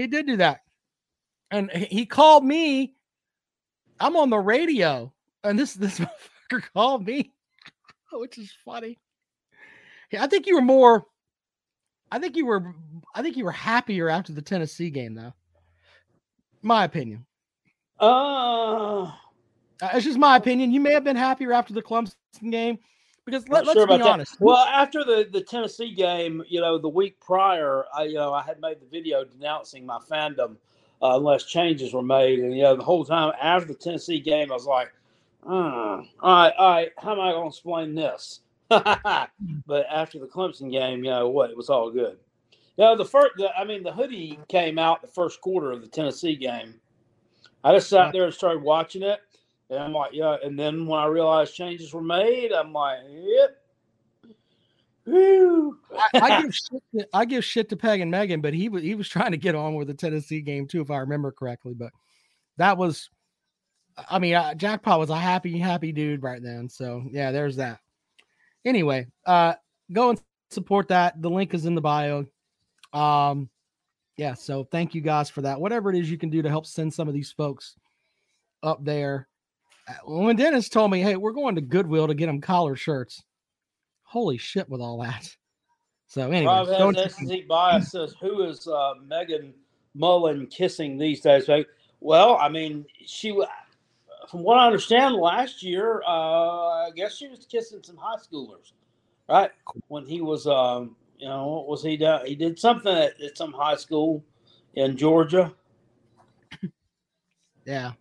He 0.00 0.06
did 0.06 0.26
do 0.26 0.36
that. 0.36 0.60
And 1.50 1.70
he 1.70 2.06
called 2.06 2.44
me. 2.44 2.94
I'm 3.98 4.16
on 4.16 4.30
the 4.30 4.38
radio. 4.38 5.12
And 5.44 5.58
this 5.58 5.74
this 5.74 5.98
motherfucker 6.50 6.62
called 6.72 7.06
me, 7.06 7.32
which 8.12 8.38
is 8.38 8.52
funny. 8.64 8.98
Yeah, 10.10 10.24
I 10.24 10.26
think 10.26 10.46
you 10.46 10.56
were 10.56 10.62
more 10.62 11.06
I 12.10 12.18
think 12.18 12.36
you 12.36 12.46
were 12.46 12.74
I 13.14 13.22
think 13.22 13.36
you 13.36 13.44
were 13.44 13.52
happier 13.52 14.08
after 14.08 14.32
the 14.32 14.42
Tennessee 14.42 14.90
game 14.90 15.14
though. 15.14 15.32
My 16.62 16.84
opinion. 16.84 17.26
Uh, 17.98 19.04
Uh, 19.82 19.90
it's 19.94 20.04
just 20.04 20.18
my 20.18 20.36
opinion. 20.36 20.72
You 20.72 20.80
may 20.80 20.92
have 20.92 21.04
been 21.04 21.16
happier 21.16 21.52
after 21.52 21.72
the 21.72 21.82
Clemson 21.82 22.14
game 22.50 22.78
because 23.30 23.48
let, 23.48 23.66
us 23.66 23.72
sure 23.72 23.86
be 23.86 23.94
about 23.94 24.04
that. 24.04 24.12
honest. 24.12 24.36
Well, 24.40 24.56
after 24.56 25.04
the, 25.04 25.28
the 25.30 25.40
Tennessee 25.40 25.94
game, 25.94 26.42
you 26.48 26.60
know, 26.60 26.78
the 26.78 26.88
week 26.88 27.20
prior, 27.20 27.84
I 27.94 28.04
you 28.04 28.14
know 28.14 28.32
I 28.32 28.42
had 28.42 28.60
made 28.60 28.80
the 28.80 28.86
video 28.86 29.24
denouncing 29.24 29.86
my 29.86 29.98
fandom 29.98 30.56
uh, 31.02 31.16
unless 31.16 31.44
changes 31.44 31.94
were 31.94 32.02
made, 32.02 32.40
and 32.40 32.54
you 32.54 32.62
know 32.62 32.76
the 32.76 32.84
whole 32.84 33.04
time 33.04 33.32
after 33.40 33.68
the 33.68 33.74
Tennessee 33.74 34.20
game, 34.20 34.50
I 34.50 34.54
was 34.54 34.66
like, 34.66 34.92
uh, 35.46 35.50
all 35.50 36.04
right, 36.22 36.52
all 36.58 36.70
right, 36.70 36.90
how 36.98 37.12
am 37.12 37.20
I 37.20 37.32
going 37.32 37.44
to 37.44 37.48
explain 37.48 37.94
this? 37.94 38.40
but 38.68 39.86
after 39.90 40.18
the 40.18 40.26
Clemson 40.26 40.70
game, 40.70 41.04
you 41.04 41.10
know 41.10 41.28
what, 41.28 41.50
it 41.50 41.56
was 41.56 41.70
all 41.70 41.90
good. 41.90 42.18
You 42.76 42.84
know, 42.84 42.96
the 42.96 43.04
first, 43.04 43.32
the, 43.36 43.50
I 43.56 43.64
mean, 43.64 43.82
the 43.82 43.92
hoodie 43.92 44.38
came 44.48 44.78
out 44.78 45.02
the 45.02 45.08
first 45.08 45.40
quarter 45.40 45.72
of 45.72 45.80
the 45.80 45.88
Tennessee 45.88 46.36
game. 46.36 46.74
I 47.64 47.74
just 47.74 47.90
sat 47.90 48.12
there 48.12 48.24
and 48.24 48.32
started 48.32 48.62
watching 48.62 49.02
it, 49.02 49.20
and 49.70 49.78
I'm 49.78 49.92
like, 49.92 50.10
yeah. 50.12 50.36
And 50.42 50.58
then 50.58 50.86
when 50.86 51.00
I 51.00 51.06
realized 51.06 51.54
changes 51.54 51.94
were 51.94 52.02
made, 52.02 52.52
I'm 52.52 52.72
like, 52.72 52.98
yep. 53.08 53.56
I, 55.06 56.20
I 56.20 56.42
give 56.42 56.54
shit 56.54 56.82
to, 56.94 57.08
I 57.12 57.24
give 57.24 57.44
shit 57.44 57.68
to 57.70 57.76
Peg 57.76 58.00
and 58.00 58.10
Megan, 58.10 58.40
but 58.40 58.52
he 58.52 58.68
was 58.68 58.82
he 58.82 58.94
was 58.94 59.08
trying 59.08 59.30
to 59.30 59.36
get 59.36 59.54
on 59.54 59.74
with 59.74 59.88
the 59.88 59.94
Tennessee 59.94 60.40
game 60.40 60.66
too, 60.66 60.80
if 60.80 60.90
I 60.90 60.98
remember 60.98 61.32
correctly. 61.32 61.74
But 61.74 61.92
that 62.58 62.76
was, 62.76 63.08
I 64.08 64.18
mean, 64.18 64.34
uh, 64.34 64.54
Jackpot 64.54 64.98
was 64.98 65.10
a 65.10 65.16
happy 65.16 65.58
happy 65.58 65.92
dude 65.92 66.22
right 66.22 66.42
then. 66.42 66.68
So 66.68 67.04
yeah, 67.10 67.30
there's 67.30 67.56
that. 67.56 67.78
Anyway, 68.64 69.06
uh, 69.24 69.54
go 69.92 70.10
and 70.10 70.20
support 70.50 70.88
that. 70.88 71.20
The 71.22 71.30
link 71.30 71.54
is 71.54 71.64
in 71.64 71.74
the 71.74 71.80
bio. 71.80 72.26
Um, 72.92 73.48
yeah. 74.16 74.34
So 74.34 74.64
thank 74.64 74.94
you 74.94 75.00
guys 75.00 75.30
for 75.30 75.42
that. 75.42 75.60
Whatever 75.60 75.90
it 75.90 75.96
is 75.96 76.10
you 76.10 76.18
can 76.18 76.28
do 76.28 76.42
to 76.42 76.48
help 76.48 76.66
send 76.66 76.92
some 76.92 77.08
of 77.08 77.14
these 77.14 77.32
folks 77.32 77.76
up 78.62 78.84
there. 78.84 79.28
When 80.04 80.36
Dennis 80.36 80.68
told 80.68 80.90
me, 80.90 81.00
"Hey, 81.00 81.16
we're 81.16 81.32
going 81.32 81.54
to 81.56 81.60
Goodwill 81.60 82.08
to 82.08 82.14
get 82.14 82.26
them 82.26 82.40
collar 82.40 82.76
shirts," 82.76 83.22
holy 84.02 84.38
shit 84.38 84.68
with 84.68 84.80
all 84.80 85.00
that. 85.02 85.36
So 86.10 86.28
anyway, 86.28 86.46
Rob 86.46 86.66
don't- 86.66 86.98
has 86.98 87.14
SEC 87.14 87.46
bias 87.46 87.92
says, 87.92 88.16
who 88.20 88.42
is 88.42 88.66
uh, 88.66 88.94
Megan 89.06 89.54
Mullen 89.94 90.48
kissing 90.48 90.98
these 90.98 91.20
days? 91.20 91.46
Like, 91.46 91.68
Well, 92.00 92.36
I 92.36 92.48
mean, 92.48 92.84
she, 93.06 93.30
from 94.28 94.42
what 94.42 94.58
I 94.58 94.66
understand, 94.66 95.14
last 95.14 95.62
year, 95.62 96.02
uh, 96.04 96.86
I 96.86 96.90
guess 96.96 97.16
she 97.16 97.28
was 97.28 97.46
kissing 97.46 97.80
some 97.84 97.96
high 97.96 98.16
schoolers, 98.16 98.72
right? 99.28 99.52
When 99.86 100.04
he 100.04 100.20
was, 100.20 100.48
um, 100.48 100.96
you 101.16 101.28
know, 101.28 101.46
what 101.46 101.68
was 101.68 101.84
he 101.84 101.96
done? 101.96 102.26
He 102.26 102.34
did 102.34 102.58
something 102.58 102.92
at, 102.92 103.20
at 103.20 103.38
some 103.38 103.52
high 103.52 103.76
school 103.76 104.24
in 104.74 104.96
Georgia. 104.96 105.54
yeah, 107.64 107.92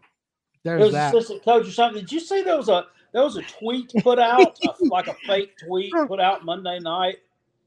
there's 0.63 0.81
was 0.81 0.91
that. 0.93 1.13
assistant 1.13 1.43
coach 1.43 1.67
or 1.67 1.71
something. 1.71 2.01
Did 2.01 2.11
you 2.11 2.19
see 2.19 2.41
there 2.41 2.57
was 2.57 2.69
a 2.69 2.87
there 3.13 3.23
was 3.23 3.37
a 3.37 3.41
tweet 3.43 3.91
put 4.01 4.19
out, 4.19 4.57
a, 4.63 4.73
like 4.85 5.07
a 5.07 5.15
fake 5.25 5.57
tweet 5.57 5.93
put 6.07 6.19
out 6.19 6.45
Monday 6.45 6.79
night? 6.79 7.17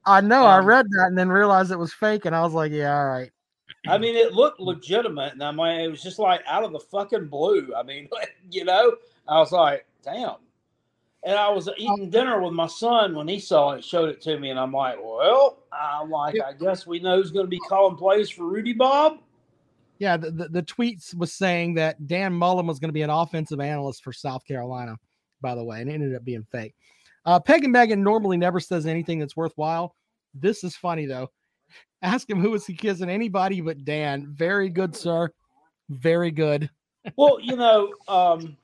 I 0.05 0.21
know. 0.21 0.45
I 0.45 0.59
um, 0.59 0.67
read 0.67 0.87
that 0.91 1.07
and 1.07 1.19
then 1.19 1.29
realized 1.29 1.71
it 1.71 1.79
was 1.79 1.93
fake, 1.93 2.25
and 2.25 2.35
I 2.35 2.43
was 2.43 2.53
like, 2.53 2.73
yeah, 2.73 2.97
all 2.97 3.07
right. 3.07 3.31
I 3.87 3.99
mean, 3.99 4.15
it 4.15 4.33
looked 4.33 4.61
legitimate, 4.61 5.33
and 5.33 5.43
I 5.43 5.51
mean, 5.51 5.81
it 5.81 5.89
was 5.89 6.03
just 6.03 6.19
like 6.19 6.43
out 6.47 6.65
of 6.65 6.73
the 6.73 6.81
fucking 6.81 7.27
blue. 7.27 7.73
I 7.77 7.83
mean, 7.83 8.09
you 8.51 8.65
know, 8.65 8.97
I 9.29 9.39
was 9.39 9.53
like, 9.53 9.87
damn. 10.05 10.37
And 11.25 11.37
I 11.37 11.49
was 11.51 11.69
eating 11.77 12.11
dinner 12.11 12.41
with 12.41 12.53
my 12.53 12.67
son 12.67 13.15
when 13.15 13.29
he 13.29 13.39
saw 13.39 13.73
it, 13.73 13.85
showed 13.85 14.09
it 14.09 14.21
to 14.23 14.39
me, 14.39 14.51
and 14.51 14.59
I'm 14.59 14.73
like, 14.73 14.99
well, 15.01 15.59
I'm 15.73 16.11
like, 16.11 16.37
I 16.41 16.53
guess 16.53 16.85
we 16.85 16.99
know 16.99 17.17
who's 17.17 17.31
going 17.31 17.47
to 17.47 17.51
be 17.51 17.61
calling 17.61 17.97
plays 17.97 18.29
for 18.29 18.45
Rudy 18.45 18.73
Bob. 18.73 19.19
Yeah, 20.03 20.17
the, 20.17 20.33
the, 20.33 20.49
the 20.49 20.63
tweets 20.65 21.15
was 21.15 21.33
saying 21.33 21.75
that 21.75 22.09
Dan 22.09 22.33
Mullen 22.33 22.67
was 22.67 22.81
going 22.81 22.89
to 22.89 22.93
be 22.93 23.03
an 23.03 23.09
offensive 23.09 23.61
analyst 23.61 24.03
for 24.03 24.13
South 24.13 24.45
Carolina, 24.45 24.97
by 25.41 25.55
the 25.55 25.63
way, 25.63 25.81
and 25.81 25.89
it 25.89 25.95
ended 25.95 26.17
up 26.17 26.25
being 26.25 26.45
fake. 26.51 26.75
Uh, 27.25 27.39
Peg 27.39 27.63
and 27.63 27.73
Megan 27.73 28.03
normally 28.03 28.37
never 28.37 28.59
says 28.59 28.85
anything 28.85 29.21
that's 29.21 29.37
worthwhile. 29.37 29.95
This 30.35 30.65
is 30.65 30.75
funny 30.75 31.07
though. 31.07 31.31
Ask 32.03 32.29
him 32.29 32.41
who 32.41 32.53
is 32.55 32.67
he 32.67 32.75
kissing? 32.75 33.09
Anybody 33.09 33.61
but 33.61 33.85
Dan. 33.85 34.27
Very 34.37 34.69
good, 34.71 34.97
sir. 34.97 35.31
Very 35.89 36.33
good. 36.33 36.69
well, 37.17 37.39
you 37.41 37.55
know, 37.55 37.95
um, 38.09 38.57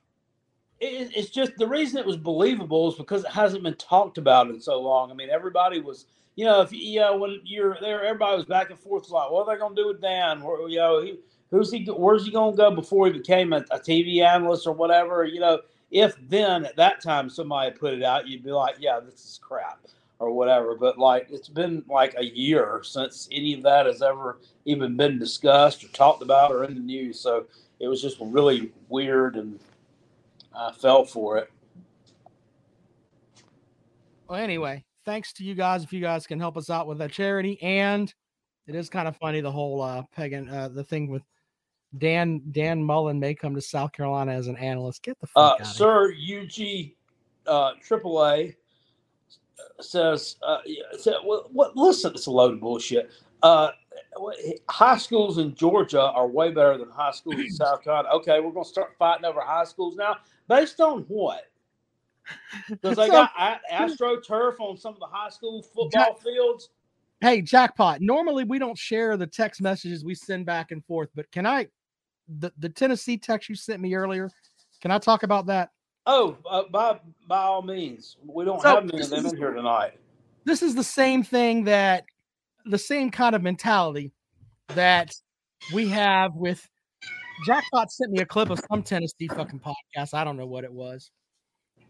it, 0.81 1.09
it's 1.15 1.29
just 1.29 1.55
the 1.55 1.67
reason 1.67 1.99
it 1.99 2.05
was 2.05 2.17
believable 2.17 2.91
is 2.91 2.95
because 2.95 3.23
it 3.23 3.31
hasn't 3.31 3.63
been 3.63 3.75
talked 3.75 4.17
about 4.17 4.49
in 4.49 4.59
so 4.59 4.77
long. 4.81 5.09
I 5.09 5.13
mean, 5.13 5.29
everybody 5.29 5.79
was, 5.79 6.05
you 6.39 6.45
know, 6.45 6.61
if 6.61 6.71
you 6.71 7.01
know 7.01 7.17
when 7.17 7.41
you're 7.43 7.77
there, 7.81 8.01
everybody 8.01 8.37
was 8.37 8.45
back 8.45 8.69
and 8.69 8.79
forth 8.79 9.09
like, 9.09 9.29
what 9.29 9.45
are 9.45 9.53
they 9.53 9.59
going 9.59 9.75
to 9.75 9.81
do 9.81 9.87
with 9.89 10.01
Dan? 10.01 10.41
Or, 10.41 10.69
you 10.69 10.77
know, 10.77 11.01
he, 11.01 11.19
who's 11.51 11.69
he? 11.69 11.83
Where's 11.83 12.23
he 12.23 12.31
going 12.31 12.53
to 12.53 12.57
go 12.57 12.71
before 12.71 13.07
he 13.07 13.11
became 13.11 13.51
a, 13.51 13.57
a 13.71 13.77
TV 13.77 14.23
analyst 14.23 14.65
or 14.65 14.71
whatever? 14.71 15.25
You 15.25 15.41
know, 15.41 15.59
if 15.91 16.15
then 16.29 16.63
at 16.63 16.77
that 16.77 17.03
time 17.03 17.29
somebody 17.29 17.71
put 17.71 17.93
it 17.93 18.03
out, 18.03 18.25
you'd 18.25 18.45
be 18.45 18.53
like, 18.53 18.77
yeah, 18.79 19.01
this 19.01 19.15
is 19.15 19.37
crap 19.43 19.85
or 20.19 20.31
whatever. 20.31 20.75
But 20.75 20.97
like 20.97 21.27
it's 21.29 21.49
been 21.49 21.83
like 21.89 22.15
a 22.17 22.23
year 22.23 22.79
since 22.85 23.27
any 23.33 23.53
of 23.55 23.63
that 23.63 23.85
has 23.85 24.01
ever 24.01 24.39
even 24.63 24.95
been 24.95 25.19
discussed 25.19 25.83
or 25.83 25.89
talked 25.89 26.21
about 26.21 26.53
or 26.53 26.63
in 26.63 26.73
the 26.73 26.79
news. 26.79 27.19
So 27.19 27.47
it 27.81 27.89
was 27.89 28.01
just 28.01 28.15
really 28.21 28.71
weird 28.87 29.35
and 29.35 29.59
I 30.55 30.71
fell 30.71 31.03
for 31.03 31.37
it. 31.37 31.51
Well, 34.29 34.39
anyway, 34.39 34.85
thanks 35.09 35.33
to 35.33 35.43
you 35.43 35.55
guys. 35.55 35.83
If 35.83 35.91
you 35.91 36.01
guys 36.01 36.27
can 36.27 36.39
help 36.39 36.55
us 36.55 36.69
out 36.69 36.85
with 36.85 36.99
that 36.99 37.11
charity, 37.11 37.59
and 37.63 38.13
it 38.67 38.75
is 38.75 38.89
kind 38.89 39.07
of 39.07 39.17
funny 39.17 39.41
the 39.41 39.51
whole 39.51 39.81
uh 39.81 40.03
pagan 40.15 40.47
uh 40.47 40.69
the 40.69 40.83
thing 40.83 41.09
with 41.09 41.23
Dan 41.97 42.43
Dan 42.51 42.83
Mullen 42.83 43.19
may 43.19 43.33
come 43.33 43.55
to 43.55 43.61
South 43.61 43.91
Carolina 43.91 44.33
as 44.33 44.45
an 44.45 44.55
analyst. 44.57 45.01
Get 45.01 45.19
the 45.19 45.25
fuck 45.25 45.61
uh, 45.61 45.63
Sir 45.63 46.13
UG 46.13 46.91
uh, 47.47 47.71
AAA 47.83 48.55
says, 49.81 50.35
uh, 50.43 50.59
said, 50.97 51.15
well, 51.25 51.49
what, 51.51 51.75
listen, 51.75 52.13
it's 52.13 52.27
a 52.27 52.31
load 52.31 52.53
of 52.53 52.59
bullshit. 52.59 53.09
Uh, 53.41 53.71
high 54.69 54.97
schools 54.97 55.39
in 55.39 55.55
Georgia 55.55 56.01
are 56.01 56.27
way 56.27 56.51
better 56.51 56.77
than 56.77 56.89
high 56.89 57.11
schools 57.11 57.39
in 57.39 57.49
South 57.49 57.83
Carolina. 57.83 58.09
Okay, 58.09 58.39
we're 58.39 58.51
going 58.51 58.65
to 58.65 58.69
start 58.69 58.93
fighting 58.99 59.25
over 59.25 59.41
high 59.41 59.63
schools 59.63 59.95
now. 59.95 60.17
Based 60.47 60.79
on 60.79 61.05
what? 61.07 61.45
Because 62.69 62.97
they 62.97 63.07
so, 63.07 63.11
got 63.11 63.61
AstroTurf 63.71 64.59
on 64.59 64.77
some 64.77 64.93
of 64.93 64.99
the 64.99 65.07
high 65.07 65.29
school 65.29 65.61
football 65.61 65.89
jack, 65.89 66.19
fields. 66.19 66.69
Hey, 67.21 67.41
jackpot. 67.41 68.01
Normally 68.01 68.43
we 68.43 68.59
don't 68.59 68.77
share 68.77 69.17
the 69.17 69.27
text 69.27 69.61
messages 69.61 70.05
we 70.05 70.15
send 70.15 70.45
back 70.45 70.71
and 70.71 70.83
forth, 70.85 71.09
but 71.15 71.31
can 71.31 71.45
I? 71.45 71.67
The 72.39 72.51
the 72.59 72.69
Tennessee 72.69 73.17
text 73.17 73.49
you 73.49 73.55
sent 73.55 73.81
me 73.81 73.95
earlier. 73.95 74.29
Can 74.81 74.91
I 74.91 74.99
talk 74.99 75.23
about 75.23 75.47
that? 75.47 75.71
Oh, 76.05 76.37
uh, 76.49 76.63
by 76.71 76.99
by 77.27 77.39
all 77.39 77.61
means, 77.61 78.17
we 78.25 78.45
don't 78.45 78.61
so 78.61 78.75
have 78.75 78.85
many 78.85 79.01
of 79.01 79.09
them 79.09 79.25
in 79.25 79.35
here 79.37 79.51
tonight. 79.51 79.99
This 80.45 80.61
is 80.61 80.75
the 80.75 80.83
same 80.83 81.23
thing 81.23 81.63
that 81.65 82.05
the 82.65 82.77
same 82.77 83.09
kind 83.09 83.35
of 83.35 83.41
mentality 83.41 84.11
that 84.69 85.13
we 85.73 85.87
have 85.89 86.35
with 86.35 86.67
Jackpot 87.45 87.91
sent 87.91 88.11
me 88.11 88.19
a 88.19 88.25
clip 88.25 88.49
of 88.49 88.59
some 88.69 88.83
Tennessee 88.83 89.27
fucking 89.27 89.59
podcast. 89.59 90.13
I 90.13 90.23
don't 90.23 90.37
know 90.37 90.47
what 90.47 90.63
it 90.63 90.71
was. 90.71 91.11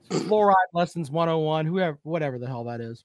Fluoride 0.10 0.54
Lessons 0.74 1.12
101, 1.12 1.66
whoever, 1.66 2.00
whatever 2.04 2.40
the 2.40 2.48
hell 2.48 2.64
that 2.66 2.82
is. 2.82 3.04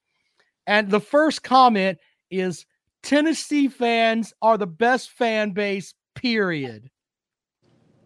And 0.66 0.90
the 0.90 1.00
first 1.00 1.42
comment 1.42 1.98
is 2.30 2.66
Tennessee 3.02 3.68
fans 3.68 4.32
are 4.40 4.56
the 4.56 4.66
best 4.66 5.10
fan 5.10 5.50
base, 5.50 5.94
period. 6.14 6.90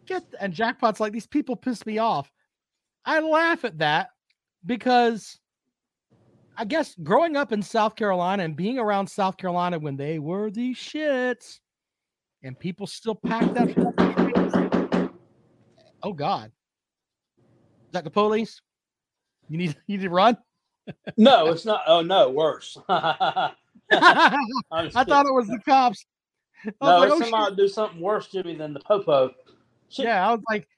Get 0.07 0.25
and 0.40 0.52
Jackpot's 0.52 1.00
like, 1.00 1.12
these 1.12 1.26
people 1.26 1.55
piss 1.55 1.87
me 1.87 1.99
off. 1.99 2.31
I 3.05 3.21
laugh 3.21 3.64
at 3.64 3.78
that 3.78 4.11
because 4.67 5.38
I 6.57 6.64
guess 6.64 6.97
growing 7.02 7.37
up 7.37 7.52
in 7.52 7.62
South 7.62 7.95
Carolina 7.95 8.43
and 8.43 8.57
being 8.57 8.78
around 8.78 9.07
South 9.07 9.37
Carolina 9.37 9.78
when 9.78 9.97
they 9.97 10.19
were 10.19 10.50
the 10.50 10.75
shits 10.75 11.61
and 12.43 12.59
people 12.59 12.87
still 12.87 13.14
pack 13.14 13.52
that. 13.55 15.12
Oh 16.02 16.12
God. 16.12 16.50
Is 17.38 17.93
that 17.93 18.05
the 18.05 18.11
police? 18.11 18.61
You 19.49 19.59
need 19.59 19.76
you 19.87 19.99
need 19.99 20.05
to 20.05 20.11
run? 20.11 20.37
no, 21.17 21.49
it's 21.49 21.64
not. 21.64 21.83
Oh 21.87 22.02
no, 22.02 22.31
worse. 22.31 22.78
I 22.88 23.52
thought 23.90 25.26
it 25.26 25.35
was 25.35 25.49
the 25.49 25.61
cops. 25.64 26.05
No, 26.83 26.99
like, 26.99 27.11
oh, 27.11 27.21
somebody 27.21 27.57
do 27.57 27.69
something 27.69 28.00
worse 28.00 28.26
to 28.28 28.43
me 28.43 28.55
than 28.55 28.73
the 28.73 28.81
popo. 28.81 29.33
Shit. 29.88 30.07
Yeah, 30.07 30.28
I 30.28 30.33
was 30.33 30.43
like, 30.49 30.69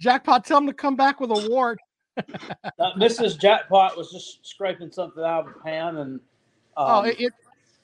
Jackpot, 0.00 0.44
tell 0.44 0.58
him 0.58 0.66
to 0.66 0.72
come 0.72 0.96
back 0.96 1.20
with 1.20 1.30
a 1.30 1.48
wart. 1.50 1.78
uh, 2.16 2.92
Mrs. 2.96 3.38
Jackpot 3.38 3.96
was 3.96 4.10
just 4.10 4.46
scraping 4.46 4.90
something 4.90 5.22
out 5.22 5.46
of 5.46 5.56
a 5.56 5.60
pan, 5.60 5.96
and 5.96 6.20
oh, 6.76 6.86
um, 6.86 7.04
oh, 7.04 7.08
it, 7.08 7.20
it, 7.20 7.32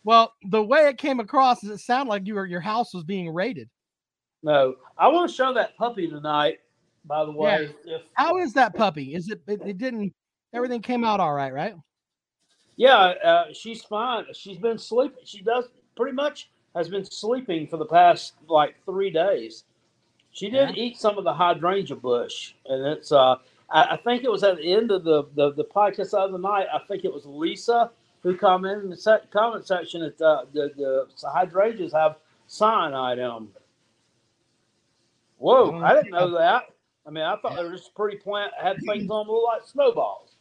Well, 0.04 0.32
the 0.48 0.62
way 0.62 0.88
it 0.88 0.98
came 0.98 1.20
across 1.20 1.62
is 1.64 1.70
it 1.70 1.78
sounded 1.78 2.10
like 2.10 2.26
you 2.26 2.34
were 2.34 2.46
your 2.46 2.60
house 2.60 2.94
was 2.94 3.04
being 3.04 3.32
raided. 3.32 3.68
No, 4.42 4.74
I 4.98 5.08
want 5.08 5.28
to 5.28 5.34
show 5.34 5.52
that 5.54 5.76
puppy 5.76 6.08
tonight. 6.08 6.58
By 7.04 7.24
the 7.24 7.32
way, 7.32 7.70
yeah. 7.84 7.96
if, 7.96 8.02
how 8.14 8.38
is 8.38 8.54
that 8.54 8.74
puppy? 8.74 9.14
Is 9.14 9.30
it, 9.30 9.42
it? 9.46 9.60
It 9.64 9.78
didn't. 9.78 10.14
Everything 10.54 10.80
came 10.80 11.04
out 11.04 11.20
all 11.20 11.34
right, 11.34 11.52
right? 11.52 11.74
Yeah, 12.76 12.96
uh, 12.96 13.44
she's 13.52 13.82
fine. 13.82 14.24
She's 14.32 14.58
been 14.58 14.78
sleeping. 14.78 15.18
She 15.24 15.42
does 15.42 15.66
pretty 15.96 16.14
much 16.14 16.50
has 16.74 16.88
been 16.88 17.04
sleeping 17.04 17.66
for 17.66 17.76
the 17.76 17.86
past 17.86 18.34
like 18.48 18.74
three 18.84 19.10
days. 19.10 19.64
She 20.32 20.50
did 20.50 20.76
yeah. 20.76 20.82
eat 20.82 20.98
some 20.98 21.16
of 21.16 21.24
the 21.24 21.32
hydrangea 21.32 21.96
bush, 21.96 22.54
and 22.66 22.84
it's. 22.86 23.12
Uh, 23.12 23.36
I, 23.70 23.92
I, 23.92 23.96
think 23.96 24.24
it 24.24 24.30
was 24.30 24.42
at 24.42 24.56
the 24.56 24.72
end 24.72 24.90
of 24.90 25.04
the, 25.04 25.24
the 25.34 25.52
the 25.52 25.64
podcast 25.64 26.10
the 26.10 26.18
other 26.18 26.38
night. 26.38 26.66
I 26.72 26.80
think 26.88 27.04
it 27.04 27.12
was 27.12 27.24
Lisa 27.24 27.90
who 28.22 28.36
commented 28.36 28.84
in 28.84 28.90
the 28.90 28.96
se- 28.96 29.28
comment 29.30 29.66
section 29.66 30.00
that 30.00 30.20
uh, 30.20 30.44
the 30.52 30.72
the 30.76 31.28
hydrangeas 31.28 31.92
have 31.92 32.16
cyanide 32.48 33.18
in 33.18 33.28
them. 33.28 33.48
Whoa! 35.38 35.80
I 35.80 35.94
didn't 35.94 36.10
know 36.10 36.36
that. 36.36 36.64
I 37.06 37.10
mean, 37.10 37.24
I 37.24 37.36
thought 37.36 37.56
they 37.56 37.64
were 37.64 37.72
just 37.72 37.90
a 37.90 37.92
pretty 37.96 38.18
plant 38.18 38.52
had 38.60 38.76
things 38.78 39.10
on 39.10 39.26
them 39.26 39.28
a 39.28 39.32
little 39.32 39.44
like 39.44 39.66
snowballs. 39.66 40.36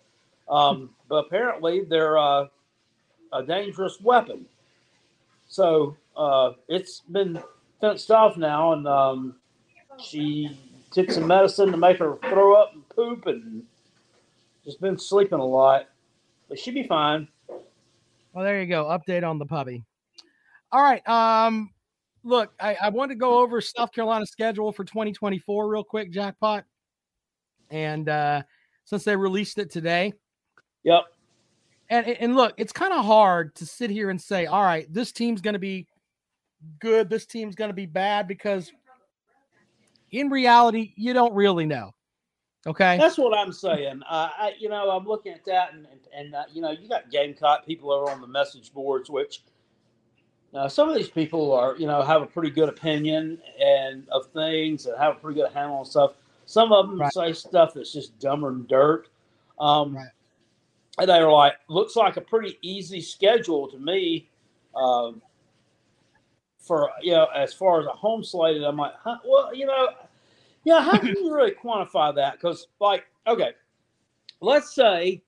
Um, 0.49 0.91
but 1.07 1.25
apparently, 1.25 1.83
they're 1.83 2.17
uh, 2.17 2.47
a 3.31 3.43
dangerous 3.43 3.99
weapon. 4.01 4.45
So 5.47 5.95
uh, 6.15 6.51
it's 6.67 7.01
been 7.01 7.41
fenced 7.79 8.11
off 8.11 8.37
now, 8.37 8.73
and 8.73 8.87
um, 8.87 9.35
she 9.99 10.57
took 10.91 11.11
some 11.11 11.27
medicine 11.27 11.71
to 11.71 11.77
make 11.77 11.97
her 11.97 12.17
throw 12.29 12.53
up 12.53 12.73
and 12.73 12.87
poop 12.89 13.25
and 13.25 13.63
just 14.63 14.79
been 14.79 14.97
sleeping 14.97 15.39
a 15.39 15.45
lot. 15.45 15.89
But 16.49 16.59
she'll 16.59 16.73
be 16.73 16.83
fine. 16.83 17.27
Well, 18.33 18.43
there 18.43 18.61
you 18.61 18.67
go. 18.67 18.85
Update 18.85 19.27
on 19.27 19.37
the 19.37 19.45
puppy. 19.45 19.83
All 20.71 20.81
right. 20.81 21.07
Um, 21.07 21.69
look, 22.23 22.53
I, 22.59 22.75
I 22.81 22.89
want 22.89 23.11
to 23.11 23.15
go 23.15 23.39
over 23.39 23.61
South 23.61 23.91
Carolina's 23.91 24.31
schedule 24.31 24.71
for 24.71 24.83
2024 24.83 25.67
real 25.67 25.83
quick, 25.83 26.11
jackpot. 26.11 26.65
And 27.69 28.07
uh 28.09 28.43
since 28.85 29.03
they 29.03 29.15
released 29.15 29.57
it 29.57 29.71
today. 29.71 30.13
Yep. 30.83 31.03
And 31.89 32.07
and 32.07 32.35
look, 32.35 32.53
it's 32.57 32.73
kind 32.73 32.93
of 32.93 33.05
hard 33.05 33.55
to 33.55 33.65
sit 33.65 33.89
here 33.89 34.09
and 34.09 34.21
say, 34.21 34.45
all 34.45 34.63
right, 34.63 34.91
this 34.91 35.11
team's 35.11 35.41
gonna 35.41 35.59
be 35.59 35.87
good, 36.79 37.09
this 37.09 37.25
team's 37.25 37.55
gonna 37.55 37.73
be 37.73 37.85
bad, 37.85 38.27
because 38.27 38.71
in 40.11 40.29
reality, 40.29 40.93
you 40.95 41.13
don't 41.13 41.33
really 41.33 41.65
know. 41.65 41.91
Okay, 42.65 42.97
that's 42.97 43.17
what 43.17 43.37
I'm 43.37 43.51
saying. 43.51 44.01
Uh, 44.09 44.29
I, 44.37 44.53
you 44.57 44.69
know, 44.69 44.89
I'm 44.89 45.05
looking 45.05 45.33
at 45.33 45.43
that, 45.45 45.73
and 45.73 45.85
and, 45.85 45.99
and 46.15 46.35
uh, 46.35 46.43
you 46.51 46.61
know, 46.61 46.71
you 46.71 46.87
got 46.87 47.11
Gamecock 47.11 47.65
people 47.65 47.91
over 47.91 48.09
on 48.09 48.21
the 48.21 48.27
message 48.27 48.73
boards, 48.73 49.09
which 49.09 49.43
uh, 50.53 50.69
some 50.69 50.87
of 50.87 50.95
these 50.95 51.09
people 51.09 51.51
are, 51.53 51.75
you 51.77 51.87
know, 51.87 52.01
have 52.01 52.21
a 52.21 52.25
pretty 52.25 52.51
good 52.51 52.69
opinion 52.69 53.39
and 53.59 54.07
of 54.09 54.27
things 54.27 54.85
and 54.85 54.97
have 54.97 55.15
a 55.15 55.19
pretty 55.19 55.39
good 55.39 55.51
handle 55.51 55.77
on 55.77 55.85
stuff. 55.85 56.13
Some 56.45 56.71
of 56.71 56.89
them 56.89 56.99
right. 56.99 57.13
say 57.13 57.33
stuff 57.33 57.73
that's 57.73 57.91
just 57.91 58.19
dumber 58.19 58.51
than 58.51 58.65
dirt. 58.67 59.07
Um, 59.59 59.95
right. 59.95 60.07
And 60.99 61.09
they're 61.09 61.31
like, 61.31 61.53
looks 61.69 61.95
like 61.95 62.17
a 62.17 62.21
pretty 62.21 62.59
easy 62.61 63.01
schedule 63.01 63.67
to 63.69 63.79
me. 63.79 64.29
Um, 64.75 65.21
for 66.59 66.89
you 67.01 67.11
know, 67.11 67.27
as 67.35 67.53
far 67.53 67.81
as 67.81 67.87
a 67.87 67.91
home 67.91 68.23
slate, 68.23 68.61
I'm 68.63 68.77
like, 68.77 68.93
huh? 69.03 69.17
well, 69.25 69.53
you 69.53 69.65
know, 69.65 69.89
yeah, 70.63 70.81
how 70.81 70.97
can 70.97 71.07
you 71.17 71.33
really 71.33 71.51
quantify 71.51 72.15
that? 72.15 72.33
Because, 72.33 72.67
like, 72.79 73.05
okay, 73.27 73.51
let's 74.39 74.73
say 74.73 75.21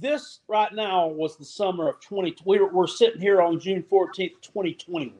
this 0.00 0.40
right 0.48 0.72
now 0.72 1.06
was 1.06 1.36
the 1.36 1.44
summer 1.44 1.88
of 1.88 2.00
20. 2.00 2.36
We're, 2.44 2.70
we're 2.70 2.86
sitting 2.86 3.20
here 3.20 3.40
on 3.40 3.58
June 3.58 3.82
14th, 3.82 4.40
2021. 4.42 5.14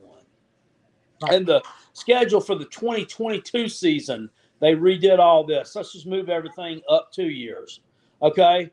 Right. 1.21 1.33
And 1.33 1.45
the 1.45 1.61
schedule 1.93 2.39
for 2.39 2.55
the 2.55 2.65
2022 2.65 3.67
season, 3.67 4.29
they 4.59 4.73
redid 4.73 5.19
all 5.19 5.43
this. 5.43 5.75
Let's 5.75 5.93
just 5.93 6.07
move 6.07 6.29
everything 6.29 6.81
up 6.89 7.11
two 7.11 7.29
years. 7.29 7.81
Okay. 8.21 8.71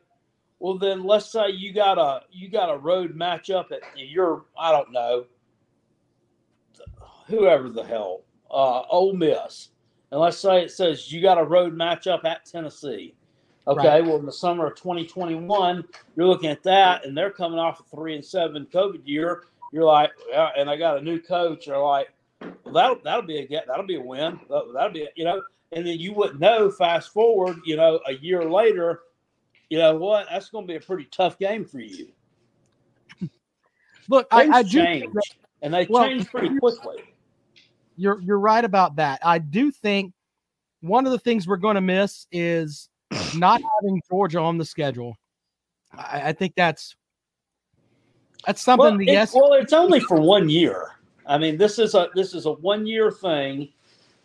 Well, 0.58 0.78
then 0.78 1.04
let's 1.04 1.30
say 1.30 1.50
you 1.50 1.72
got 1.72 1.98
a 1.98 2.22
you 2.30 2.48
got 2.48 2.72
a 2.72 2.78
road 2.78 3.14
matchup 3.14 3.72
at 3.72 3.82
your 3.96 4.46
I 4.58 4.72
don't 4.72 4.90
know 4.90 5.26
whoever 7.26 7.68
the 7.68 7.84
hell 7.84 8.22
uh, 8.50 8.82
Ole 8.88 9.12
Miss, 9.12 9.68
and 10.10 10.20
let's 10.20 10.38
say 10.38 10.62
it 10.62 10.70
says 10.70 11.12
you 11.12 11.20
got 11.20 11.38
a 11.38 11.44
road 11.44 11.76
matchup 11.76 12.24
at 12.24 12.46
Tennessee. 12.46 13.14
Okay, 13.68 13.88
Right. 13.88 14.04
well, 14.04 14.16
in 14.16 14.26
the 14.26 14.32
summer 14.32 14.66
of 14.66 14.76
2021, 14.76 15.84
you're 16.16 16.26
looking 16.26 16.50
at 16.50 16.62
that, 16.62 17.04
and 17.04 17.16
they're 17.16 17.30
coming 17.32 17.58
off 17.58 17.80
a 17.80 17.82
three 17.84 18.14
and 18.14 18.24
seven 18.24 18.66
COVID 18.72 19.02
year. 19.04 19.44
You're 19.72 19.84
like, 19.84 20.12
yeah, 20.30 20.50
and 20.56 20.70
I 20.70 20.76
got 20.76 20.98
a 20.98 21.00
new 21.00 21.20
coach. 21.20 21.66
You're 21.66 21.78
like, 21.82 22.08
well, 22.64 22.72
that'll 22.74 22.98
that'll 23.02 23.22
be 23.22 23.38
a 23.38 23.46
get, 23.46 23.66
that'll 23.66 23.86
be 23.86 23.96
a 23.96 24.00
win. 24.00 24.38
That- 24.48 24.70
That'll 24.72 24.92
be, 24.92 25.02
a, 25.02 25.08
you 25.16 25.24
know, 25.24 25.42
and 25.72 25.84
then 25.86 25.98
you 25.98 26.12
wouldn't 26.12 26.38
know. 26.38 26.70
Fast 26.70 27.12
forward, 27.12 27.56
you 27.64 27.76
know, 27.76 27.98
a 28.06 28.12
year 28.14 28.44
later, 28.48 29.00
you 29.68 29.78
know 29.78 29.96
what? 29.96 30.28
That's 30.30 30.48
going 30.48 30.64
to 30.64 30.72
be 30.72 30.76
a 30.76 30.80
pretty 30.80 31.06
tough 31.10 31.36
game 31.38 31.64
for 31.64 31.80
you. 31.80 32.08
Look, 34.08 34.30
Things 34.30 34.54
I 34.54 34.62
do 34.62 34.68
change, 34.84 35.12
that 35.12 35.22
and 35.62 35.74
they 35.74 35.86
Well, 35.90 36.06
change 36.06 36.30
pretty 36.30 36.56
quickly. 36.60 36.98
you're 37.96 38.20
you're 38.20 38.38
right 38.38 38.64
about 38.64 38.96
that. 38.96 39.18
I 39.24 39.38
do 39.40 39.72
think 39.72 40.12
one 40.80 41.04
of 41.06 41.10
the 41.12 41.18
things 41.18 41.48
we're 41.48 41.56
going 41.56 41.74
to 41.74 41.80
miss 41.80 42.28
is 42.30 42.88
not 43.34 43.60
having 43.80 44.02
Georgia 44.08 44.40
on 44.40 44.58
the 44.58 44.64
schedule. 44.64 45.16
I, 45.92 46.28
I 46.28 46.32
think 46.32 46.54
that's 46.56 46.96
that's 48.46 48.62
something 48.62 48.84
Well, 48.84 48.98
the 48.98 49.28
well, 49.34 49.52
it's 49.54 49.72
only 49.72 50.00
for 50.00 50.20
one 50.20 50.48
year. 50.48 50.92
I 51.26 51.38
mean, 51.38 51.56
this 51.56 51.78
is 51.78 51.94
a 51.94 52.08
this 52.14 52.34
is 52.34 52.46
a 52.46 52.52
one 52.52 52.86
year 52.86 53.10
thing, 53.10 53.68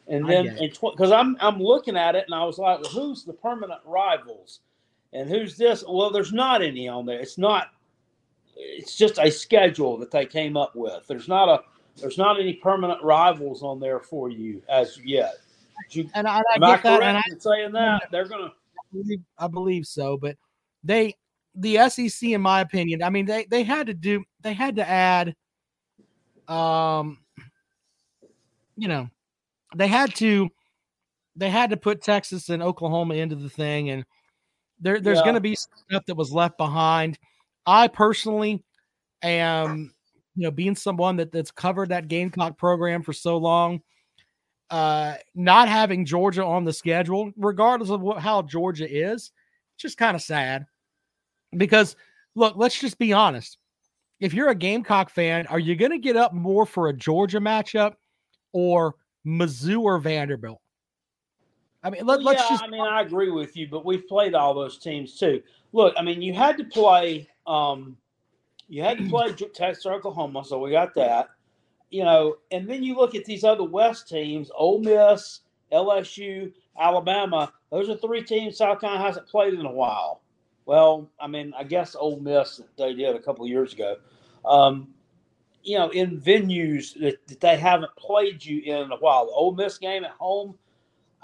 and 0.08 0.30
then 0.30 0.58
because 0.60 1.12
I'm 1.12 1.36
I'm 1.40 1.60
looking 1.60 1.98
at 1.98 2.16
it 2.16 2.26
and 2.26 2.36
I 2.36 2.44
was 2.44 2.58
like, 2.58 2.82
well, 2.82 2.92
who's 2.92 3.24
the 3.24 3.34
permanent 3.34 3.82
rivals, 3.86 4.60
and 5.14 5.28
who's 5.28 5.58
this? 5.58 5.84
Well, 5.88 6.12
there's 6.12 6.34
not 6.34 6.62
any 6.62 6.88
on 6.88 7.06
there. 7.06 7.20
It's 7.20 7.38
not. 7.38 7.70
It's 8.56 8.96
just 8.96 9.18
a 9.18 9.32
schedule 9.32 9.98
that 9.98 10.12
they 10.12 10.26
came 10.26 10.56
up 10.56 10.76
with. 10.76 11.08
There's 11.08 11.28
not 11.28 11.50
a 11.50 11.64
there's 12.00 12.18
not 12.18 12.40
any 12.40 12.54
permanent 12.54 13.02
rivals 13.04 13.64
on 13.64 13.80
there 13.80 14.00
for 14.00 14.30
you 14.30 14.62
as 14.70 15.00
yet. 15.04 15.36
You, 15.90 16.10
and 16.14 16.28
I, 16.28 16.38
I 16.38 16.56
am 16.56 16.64
I 16.64 16.72
that, 16.78 16.82
correct 16.82 17.28
I 17.28 17.32
in 17.32 17.40
saying 17.40 17.72
that 17.74 18.04
they're 18.12 18.28
gonna? 18.28 18.54
Believe, 18.92 19.20
I 19.38 19.48
believe 19.48 19.86
so, 19.86 20.18
but 20.18 20.38
they 20.84 21.16
the 21.56 21.78
SEC, 21.90 22.30
in 22.32 22.42
my 22.42 22.62
opinion, 22.62 23.04
I 23.04 23.10
mean 23.10 23.26
they 23.26 23.46
they 23.50 23.64
had 23.64 23.88
to 23.88 23.94
do 23.94 24.24
they 24.42 24.54
had 24.54 24.78
to 24.78 24.88
add, 24.90 25.36
um, 26.48 27.20
you 28.76 28.88
know, 28.88 29.10
they 29.76 29.88
had 29.88 30.16
to 30.16 30.50
they 31.36 31.50
had 31.50 31.70
to 31.72 31.78
put 31.78 32.04
Texas 32.04 32.50
and 32.50 32.64
Oklahoma 32.64 33.16
into 33.16 33.36
the 33.36 33.50
thing, 33.50 33.90
and 33.90 34.06
there 34.80 35.00
there's 35.02 35.20
Yeah. 35.20 35.26
going 35.26 35.36
to 35.36 35.42
be 35.42 35.56
stuff 35.56 36.06
that 36.08 36.16
was 36.16 36.32
left 36.32 36.58
behind. 36.58 37.18
I 37.66 37.88
personally 37.88 38.64
am, 39.24 39.94
you 40.36 40.44
know, 40.44 40.52
being 40.52 40.76
someone 40.76 41.18
that 41.18 41.32
that's 41.32 41.52
covered 41.52 41.90
that 41.90 42.08
Gamecock 42.08 42.58
program 42.58 43.04
for 43.04 43.14
so 43.14 43.38
long 43.38 43.82
uh 44.72 45.16
not 45.36 45.68
having 45.68 46.06
Georgia 46.06 46.44
on 46.44 46.64
the 46.64 46.74
schedule, 46.74 47.32
regardless 47.38 47.90
of 47.90 48.02
what, 48.02 48.20
how 48.20 48.42
Georgia 48.42 48.90
is, 48.90 49.32
it's 49.76 49.82
just 49.82 49.98
kind 49.98 50.16
of 50.16 50.22
sad. 50.22 50.66
Because 51.56 51.96
look, 52.36 52.56
let's 52.56 52.80
just 52.80 52.98
be 52.98 53.14
honest. 53.14 53.58
If 54.20 54.34
you're 54.34 54.50
a 54.50 54.56
Gamecock 54.56 55.10
fan, 55.10 55.48
are 55.48 55.60
you 55.60 55.76
going 55.76 55.92
to 55.92 55.98
get 55.98 56.16
up 56.16 56.32
more 56.32 56.66
for 56.66 56.90
a 56.90 56.94
Georgia 56.94 57.40
matchup 57.40 57.96
or 58.54 58.96
Mizzou 59.26 59.82
or 59.82 59.98
Vanderbilt? 60.00 60.62
I 61.84 61.90
mean, 61.90 62.06
let, 62.06 62.22
let's 62.22 62.44
yeah, 62.44 62.50
just 62.50 62.64
I 62.64 62.68
mean, 62.68 62.82
I 62.82 63.02
agree 63.02 63.32
with 63.32 63.58
you, 63.58 63.68
but 63.68 63.84
we've 63.84 64.08
played 64.08 64.36
all 64.36 64.54
those 64.54 64.78
teams 64.78 65.18
too. 65.18 65.42
Look, 65.74 65.96
I 65.98 66.04
mean, 66.04 66.22
you 66.22 66.34
had 66.34 66.58
to 66.58 66.64
play. 66.64 67.28
Um, 67.48 67.98
you 68.70 68.84
had 68.84 69.00
to 69.00 69.10
play 69.10 69.34
Texas, 69.34 69.86
Oklahoma, 69.86 70.46
so 70.46 70.60
we 70.60 70.72
got 70.72 70.94
that. 70.96 71.30
You 71.92 72.04
know, 72.04 72.38
and 72.52 72.68
then 72.68 72.84
you 72.84 72.96
look 72.96 73.16
at 73.16 73.26
these 73.26 73.44
other 73.44 73.64
West 73.64 74.08
teams: 74.10 74.50
Ole 74.56 74.80
Miss, 74.80 75.42
LSU, 75.72 76.52
Alabama. 76.80 77.54
Those 77.70 77.90
are 77.90 77.98
three 77.98 78.24
teams 78.24 78.58
South 78.58 78.82
Carolina 78.82 79.04
hasn't 79.04 79.28
played 79.28 79.54
in 79.54 79.66
a 79.66 79.72
while. 79.72 80.22
Well, 80.66 81.10
I 81.20 81.28
mean, 81.28 81.54
I 81.58 81.64
guess 81.64 81.96
Ole 81.96 82.20
Miss 82.20 82.62
they 82.78 82.94
did 82.94 83.16
a 83.16 83.20
couple 83.20 83.44
of 83.44 83.52
years 83.52 83.74
ago. 83.74 83.98
Um, 84.46 84.94
you 85.64 85.78
know, 85.78 85.90
in 85.90 86.20
venues 86.20 87.00
that, 87.00 87.28
that 87.28 87.40
they 87.40 87.58
haven't 87.58 87.96
played 87.98 88.44
you 88.44 88.62
in 88.62 88.92
a 88.92 88.98
while. 88.98 89.26
The 89.26 89.34
Ole 89.34 89.54
Miss 89.54 89.78
game 89.78 90.04
at 90.04 90.12
home. 90.12 90.58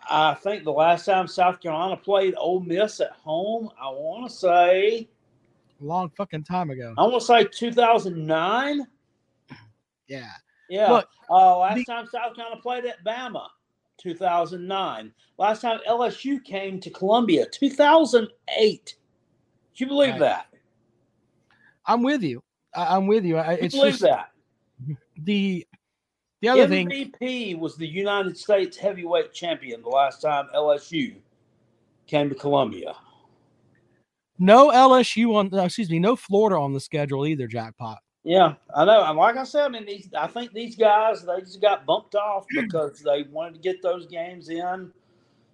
I 0.10 0.36
think 0.36 0.64
the 0.64 0.72
last 0.72 1.06
time 1.06 1.28
South 1.28 1.60
Carolina 1.60 1.98
played 1.98 2.34
Ole 2.38 2.62
Miss 2.62 3.00
at 3.00 3.12
home, 3.12 3.70
I 3.82 3.90
want 3.90 4.30
to 4.30 4.36
say, 4.36 5.10
long 5.82 6.10
fucking 6.16 6.44
time 6.44 6.70
ago. 6.70 6.94
I 6.98 7.04
want 7.04 7.20
to 7.20 7.26
say 7.26 7.44
2009. 7.46 8.88
Yeah. 10.08 10.30
Yeah. 10.70 10.92
Look, 10.92 11.10
uh, 11.30 11.58
last 11.60 11.76
the- 11.76 11.86
time 11.86 12.08
South 12.08 12.36
Carolina 12.36 12.62
played 12.62 12.86
at 12.86 13.04
Bama, 13.04 13.48
2009. 13.98 15.14
Last 15.38 15.62
time 15.62 15.80
LSU 15.88 16.44
came 16.44 16.80
to 16.80 16.90
Columbia, 16.90 17.46
2008. 17.52 18.96
Do 19.76 19.84
you 19.84 19.88
believe 19.88 20.12
Right. 20.14 20.20
that? 20.20 20.48
I'm 21.86 22.04
with 22.04 22.24
you. 22.24 22.44
I, 22.76 22.96
I'm 22.96 23.08
with 23.08 23.24
you. 23.24 23.38
I, 23.38 23.52
You 23.54 23.58
it's 23.62 23.76
believe 23.76 23.94
just 23.94 24.04
that? 24.04 24.32
the 25.24 25.66
the 26.42 26.50
other 26.50 26.68
thing. 26.68 26.88
MVP 26.90 27.58
was 27.58 27.76
the 27.78 27.88
United 27.88 28.38
States 28.38 28.78
heavyweight 28.78 29.34
champion 29.34 29.82
the 29.82 29.90
last 29.90 30.22
time 30.22 30.48
LSU 30.54 31.16
came 32.06 32.30
to 32.30 32.36
Columbia. 32.36 32.96
No 34.38 34.70
LSU 34.70 35.34
on, 35.36 35.52
excuse 35.66 35.90
me, 35.90 35.98
no 35.98 36.16
Florida 36.16 36.58
on 36.58 36.74
the 36.74 36.80
schedule 36.80 37.26
either. 37.26 37.48
Jackpot. 37.48 37.98
Yeah, 38.28 38.56
I 38.76 38.84
know. 38.84 39.06
And 39.06 39.18
like 39.18 39.38
I 39.38 39.46
said, 39.46 39.64
I 39.64 39.70
mean, 39.70 39.86
these, 39.86 40.10
I 40.14 40.28
think 40.28 40.52
these 40.52 40.76
guys 40.76 41.24
they 41.24 41.40
just 41.40 41.62
got 41.62 41.86
bumped 41.86 42.14
off 42.14 42.46
hmm. 42.52 42.60
because 42.60 43.00
they 43.00 43.24
wanted 43.24 43.54
to 43.54 43.62
get 43.62 43.82
those 43.82 44.06
games 44.06 44.50
in. 44.50 44.92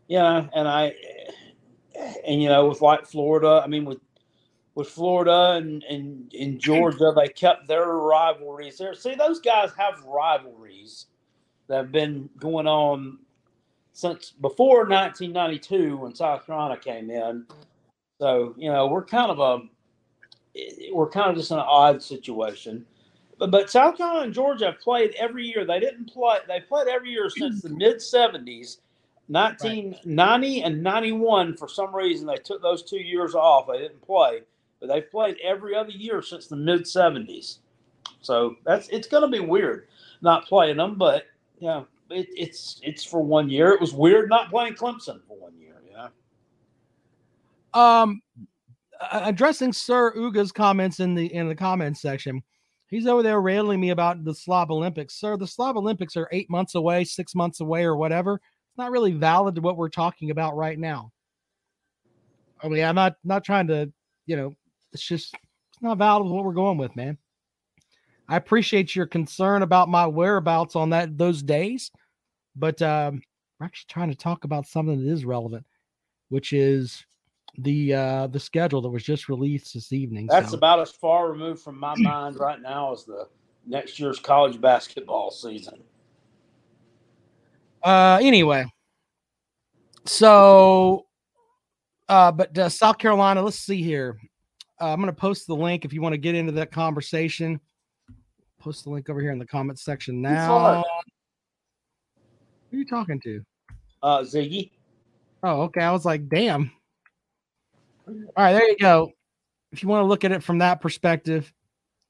Yeah, 0.08 0.48
and 0.56 0.68
I, 0.68 0.96
and 2.26 2.42
you 2.42 2.50
know, 2.50 2.68
with 2.68 2.82
like 2.82 3.06
Florida, 3.06 3.62
I 3.64 3.68
mean, 3.68 3.86
with 3.86 4.00
with 4.74 4.90
Florida 4.90 5.52
and 5.52 5.84
and 5.84 6.34
in 6.34 6.54
hmm. 6.54 6.58
Georgia, 6.58 7.14
they 7.16 7.28
kept 7.28 7.68
their 7.68 7.86
rivalries 7.86 8.80
there. 8.80 8.96
See, 8.96 9.14
those 9.14 9.40
guys 9.40 9.70
have 9.78 10.04
rivalries 10.04 11.06
that 11.68 11.78
have 11.78 11.92
been 11.92 12.28
going 12.40 12.66
on 12.66 13.20
since 13.92 14.32
before 14.32 14.88
1992 14.88 15.98
when 15.98 16.16
South 16.16 16.48
Carolina 16.48 16.78
came 16.78 17.12
in. 17.12 17.46
Mm. 17.48 17.56
So 18.20 18.56
you 18.58 18.72
know, 18.72 18.88
we're 18.88 19.06
kind 19.06 19.30
of 19.30 19.38
a 19.40 19.60
we're 20.92 21.10
kind 21.10 21.32
of 21.32 21.38
just 21.38 21.52
in 21.52 21.58
an 21.58 21.66
odd 21.68 22.02
situation. 22.02 22.86
But, 23.40 23.52
but 23.52 23.70
South 23.70 23.98
Carolina 23.98 24.26
and 24.26 24.34
Georgia 24.34 24.66
have 24.68 24.80
played 24.80 25.16
every 25.18 25.46
year. 25.46 25.66
They 25.66 25.80
didn't 25.80 26.06
play. 26.06 26.38
They 26.48 26.60
played 26.62 26.88
every 26.88 27.10
year 27.10 27.30
since 27.30 27.62
the 27.62 27.70
mid 27.70 27.98
'70s, 27.98 28.78
1990 29.28 30.64
and 30.64 30.84
'91. 30.84 31.58
For 31.58 31.68
some 31.68 31.96
reason, 31.96 32.28
they 32.28 32.36
took 32.36 32.62
those 32.62 32.84
two 32.84 33.02
years 33.02 33.36
off. 33.36 33.68
They 33.68 33.80
didn't 33.80 34.02
play, 34.02 34.42
but 34.80 34.88
they've 34.88 35.10
played 35.10 35.38
every 35.44 35.76
other 35.76 35.92
year 35.92 36.22
since 36.22 36.48
the 36.48 36.56
mid 36.56 36.82
'70s. 36.82 37.58
So 38.22 38.56
that's 38.64 38.88
it's 38.90 39.08
going 39.08 39.24
to 39.24 39.30
be 39.30 39.44
weird 39.46 39.88
not 40.22 40.46
playing 40.46 40.78
them. 40.78 40.96
But 40.96 41.26
yeah, 41.60 41.84
it, 42.10 42.28
it's 42.36 42.80
it's 42.84 43.04
for 43.04 43.22
one 43.22 43.50
year. 43.50 43.72
It 43.72 43.82
was 43.82 43.94
weird 43.94 44.30
not 44.30 44.50
playing 44.50 44.76
Clemson 44.76 45.22
for 45.28 45.38
one 45.38 45.54
year. 45.58 45.74
Know. 45.94 47.80
Um, 47.80 48.22
addressing 49.12 49.74
Sir 49.74 50.14
Uga's 50.16 50.52
comments 50.52 51.00
in 51.00 51.16
the 51.16 51.34
in 51.34 51.48
the 51.48 51.56
comments 51.56 52.02
section, 52.02 52.44
he's 52.88 53.08
over 53.08 53.24
there 53.24 53.42
railing 53.42 53.80
me 53.80 53.90
about 53.90 54.24
the 54.24 54.34
Slav 54.34 54.72
Olympics. 54.72 55.16
Sir, 55.16 55.38
the 55.38 55.48
Slav 55.48 55.78
Olympics 55.78 56.16
are 56.16 56.30
eight 56.32 56.50
months 56.50 56.76
away, 56.76 57.04
six 57.04 57.36
months 57.36 57.60
away, 57.60 57.84
or 57.84 57.96
whatever. 57.96 58.36
It's 58.36 58.78
not 58.78 58.92
really 58.92 59.12
valid 59.12 59.56
to 59.56 59.62
what 59.62 59.78
we're 59.78 59.90
talking 59.90 60.32
about 60.32 60.56
right 60.56 60.80
now. 60.80 61.12
I 62.64 62.70
mean, 62.70 62.84
I'm 62.84 62.96
not 62.96 63.16
not 63.24 63.44
trying 63.44 63.68
to, 63.68 63.92
you 64.26 64.36
know, 64.36 64.54
it's 64.94 65.04
just 65.04 65.36
it's 65.36 65.82
not 65.82 65.98
valid 65.98 66.28
what 66.28 66.46
we're 66.46 66.54
going 66.54 66.78
with, 66.78 66.96
man. 66.96 67.18
I 68.30 68.38
appreciate 68.38 68.96
your 68.96 69.06
concern 69.06 69.64
about 69.64 69.90
my 69.90 70.08
whereabouts 70.08 70.76
on 70.76 70.92
that 70.92 71.18
those 71.18 71.44
days, 71.44 71.92
but 72.56 72.82
um, 72.82 73.22
we're 73.60 73.66
actually 73.66 73.90
trying 73.90 74.10
to 74.10 74.16
talk 74.16 74.46
about 74.46 74.66
something 74.66 75.04
that 75.04 75.12
is 75.12 75.26
relevant, 75.26 75.66
which 76.30 76.54
is 76.54 77.06
the 77.60 77.94
uh 77.94 78.28
the 78.28 78.40
schedule 78.40 78.82
that 78.82 78.90
was 78.90 79.04
just 79.04 79.30
released 79.30 79.74
this 79.74 79.94
evening. 79.94 80.28
That's 80.28 80.52
so. 80.52 80.58
about 80.58 80.80
as 80.80 80.92
far 80.92 81.32
removed 81.32 81.62
from 81.62 81.80
my 81.80 81.96
mind 81.98 82.38
right 82.40 82.62
now 82.62 82.94
as 82.94 83.06
the 83.06 83.28
next 83.66 84.00
year's 84.00 84.20
college 84.20 84.60
basketball 84.60 85.32
season. 85.32 85.84
uh 87.84 88.20
anyway. 88.22 88.66
So 90.06 91.06
uh 92.10 92.32
but 92.32 92.58
uh, 92.58 92.70
South 92.70 92.98
Carolina, 92.98 93.42
let's 93.42 93.60
see 93.60 93.82
here. 93.82 94.18
Uh, 94.82 94.92
I'm 94.92 95.00
going 95.00 95.08
to 95.08 95.14
post 95.14 95.48
the 95.48 95.56
link 95.56 95.86
if 95.86 95.94
you 95.94 96.02
want 96.02 96.14
to 96.14 96.18
get 96.18 96.36
into 96.36 96.52
that 96.54 96.72
conversation. 96.72 97.60
Post 98.60 98.84
the 98.84 98.90
link 98.90 99.10
over 99.10 99.22
here 99.22 99.32
in 99.32 99.38
the 99.38 99.46
comment 99.46 99.80
section 99.80 100.22
now. 100.22 100.84
Who 102.72 102.78
are 102.78 102.80
you 102.80 102.86
talking 102.86 103.22
to? 103.22 103.42
Uh, 104.02 104.20
Ziggy, 104.22 104.72
Oh, 105.44 105.64
okay. 105.64 105.82
I 105.82 105.92
was 105.92 106.06
like, 106.06 106.30
damn. 106.30 106.72
All 108.08 108.14
right, 108.36 108.54
there 108.54 108.68
you 108.68 108.78
go. 108.78 109.12
If 109.72 109.82
you 109.82 109.90
want 109.90 110.04
to 110.04 110.08
look 110.08 110.24
at 110.24 110.32
it 110.32 110.44
from 110.44 110.60
that 110.60 110.82
perspective, 110.82 111.52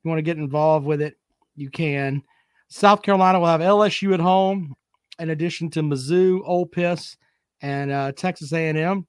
you 0.03 0.10
want 0.10 0.17
to 0.17 0.23
get 0.23 0.38
involved 0.38 0.86
with 0.86 1.01
it, 1.01 1.15
you 1.56 1.69
can. 1.69 2.23
South 2.67 3.01
Carolina 3.01 3.39
will 3.39 3.47
have 3.47 3.62
LSU 3.62 4.13
at 4.13 4.19
home. 4.19 4.73
in 5.19 5.29
addition 5.29 5.69
to 5.69 5.82
Mizzou, 5.82 6.41
Ole 6.43 6.69
Miss, 6.75 7.15
and 7.62 7.91
uh, 7.91 8.12
Texas 8.13 8.51
A&M. 8.51 9.06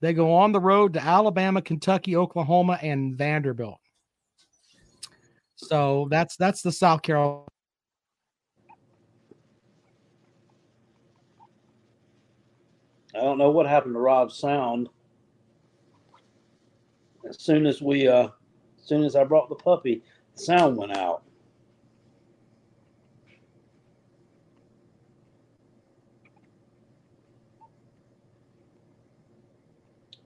They 0.00 0.12
go 0.12 0.32
on 0.32 0.50
the 0.50 0.60
road 0.60 0.94
to 0.94 1.04
Alabama, 1.04 1.62
Kentucky, 1.62 2.16
Oklahoma, 2.16 2.78
and 2.82 3.16
Vanderbilt. 3.16 3.78
So 5.54 6.08
that's 6.10 6.36
that's 6.36 6.62
the 6.62 6.72
South 6.72 7.02
Carolina. 7.02 7.44
I 13.14 13.20
don't 13.20 13.38
know 13.38 13.50
what 13.50 13.66
happened 13.66 13.94
to 13.94 14.00
Rob's 14.00 14.36
sound. 14.36 14.88
As 17.32 17.40
soon 17.40 17.64
as 17.64 17.80
we, 17.80 18.06
uh, 18.06 18.28
as 18.78 18.84
soon 18.84 19.04
as 19.04 19.16
I 19.16 19.24
brought 19.24 19.48
the 19.48 19.54
puppy, 19.54 20.02
the 20.36 20.42
sound 20.42 20.76
went 20.76 20.94
out. 20.94 21.22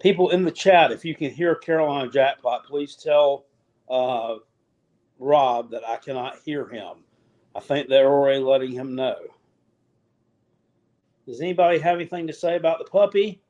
People 0.01 0.31
in 0.31 0.45
the 0.45 0.51
chat, 0.51 0.91
if 0.91 1.05
you 1.05 1.15
can 1.15 1.31
hear 1.31 1.55
Carolina 1.55 2.11
Jackpot, 2.11 2.67
please 2.67 2.97
tell 2.97 3.45
uh, 3.89 4.39
Rob 5.21 5.71
that 5.71 5.87
I 5.87 5.99
cannot 5.99 6.41
hear 6.45 6.67
him. 6.67 7.05
I 7.55 7.61
think 7.61 7.89
they're 7.89 8.13
already 8.13 8.41
letting 8.41 8.73
him 8.73 8.97
know. 8.97 9.17
Does 11.25 11.41
anybody 11.41 11.79
have 11.79 11.95
anything 11.95 12.27
to 12.27 12.33
say 12.33 12.57
about 12.57 12.81
the 12.81 12.85
puppy? 12.85 13.41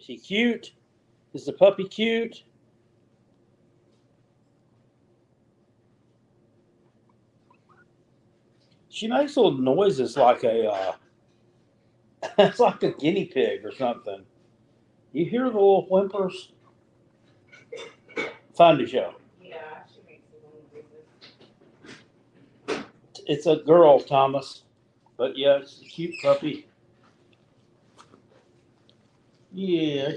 Is 0.00 0.06
he 0.06 0.16
cute? 0.16 0.72
Is 1.34 1.44
the 1.44 1.52
puppy 1.52 1.84
cute? 1.84 2.42
She 8.88 9.06
makes 9.06 9.36
little 9.36 9.52
noises 9.58 10.16
like 10.16 10.42
a 10.42 10.70
uh, 10.70 10.92
it's 12.38 12.58
like 12.58 12.82
a 12.82 12.92
guinea 12.92 13.26
pig 13.26 13.64
or 13.64 13.72
something. 13.72 14.24
You 15.12 15.26
hear 15.26 15.44
the 15.44 15.56
little 15.56 15.82
whimpers? 15.86 16.52
Find 18.56 18.80
a 18.80 18.86
show. 18.86 19.14
Yeah, 19.42 19.56
she 19.92 20.00
makes 20.08 20.24
a 20.32 20.36
little 22.66 22.84
It's 23.26 23.46
a 23.46 23.56
girl, 23.56 24.00
Thomas. 24.00 24.62
But 25.18 25.36
yeah, 25.36 25.58
it's 25.58 25.82
a 25.82 25.84
cute 25.84 26.14
puppy. 26.22 26.69
Yeah. 29.52 30.12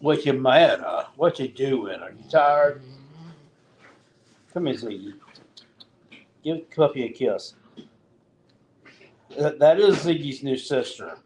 What 0.00 0.24
you 0.24 0.32
mad, 0.34 0.80
huh? 0.80 1.06
What 1.16 1.38
you 1.38 1.48
doing? 1.48 2.00
Are 2.00 2.10
you 2.10 2.30
tired? 2.30 2.82
Come 4.52 4.66
here, 4.66 4.74
Ziggy. 4.74 5.14
Give 6.44 6.70
Puppy 6.70 7.04
a 7.04 7.08
kiss. 7.08 7.54
That, 9.36 9.78
is 9.78 9.96
Ziggy's 9.96 10.42
new 10.42 10.56
sister. 10.56 11.18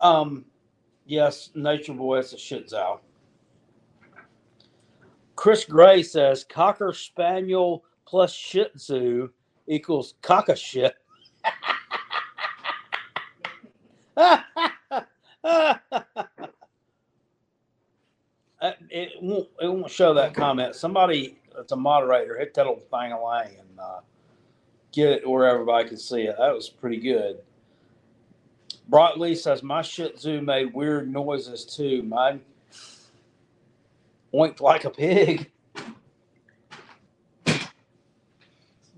Um, 0.00 0.44
yes, 1.06 1.50
Nature 1.54 1.94
Boy 1.94 2.18
is 2.18 2.32
a 2.32 2.38
Shih 2.38 2.62
Tzu. 2.62 2.98
Chris 5.36 5.64
Gray 5.64 6.02
says 6.02 6.44
Cocker 6.44 6.92
Spaniel 6.92 7.84
plus 8.06 8.32
Shih 8.32 8.66
Tzu 8.76 9.30
equals 9.70 10.14
Cocker 10.20 10.56
shit. 10.56 10.94
Uh, 18.62 18.72
it 18.90 19.12
won't. 19.22 19.48
It 19.62 19.68
won't 19.68 19.90
show 19.90 20.12
that 20.12 20.34
comment. 20.34 20.74
Somebody 20.74 21.38
that's 21.56 21.72
a 21.72 21.76
moderator 21.76 22.38
hit 22.38 22.52
that 22.52 22.66
little 22.66 22.78
thing 22.78 23.12
away 23.12 23.56
and 23.58 23.80
uh, 23.80 24.00
get 24.92 25.08
it 25.08 25.26
where 25.26 25.48
everybody 25.48 25.88
can 25.88 25.96
see 25.96 26.24
it. 26.24 26.36
That 26.38 26.54
was 26.54 26.68
pretty 26.68 26.98
good. 26.98 27.38
Brock 28.88 29.16
Lee 29.16 29.34
says 29.34 29.62
my 29.62 29.80
Shih 29.80 30.10
Tzu 30.10 30.42
made 30.42 30.74
weird 30.74 31.10
noises 31.10 31.64
too. 31.64 32.02
Mine 32.02 32.42
oinked 34.34 34.60
like 34.60 34.84
a 34.84 34.90
pig. 34.90 35.50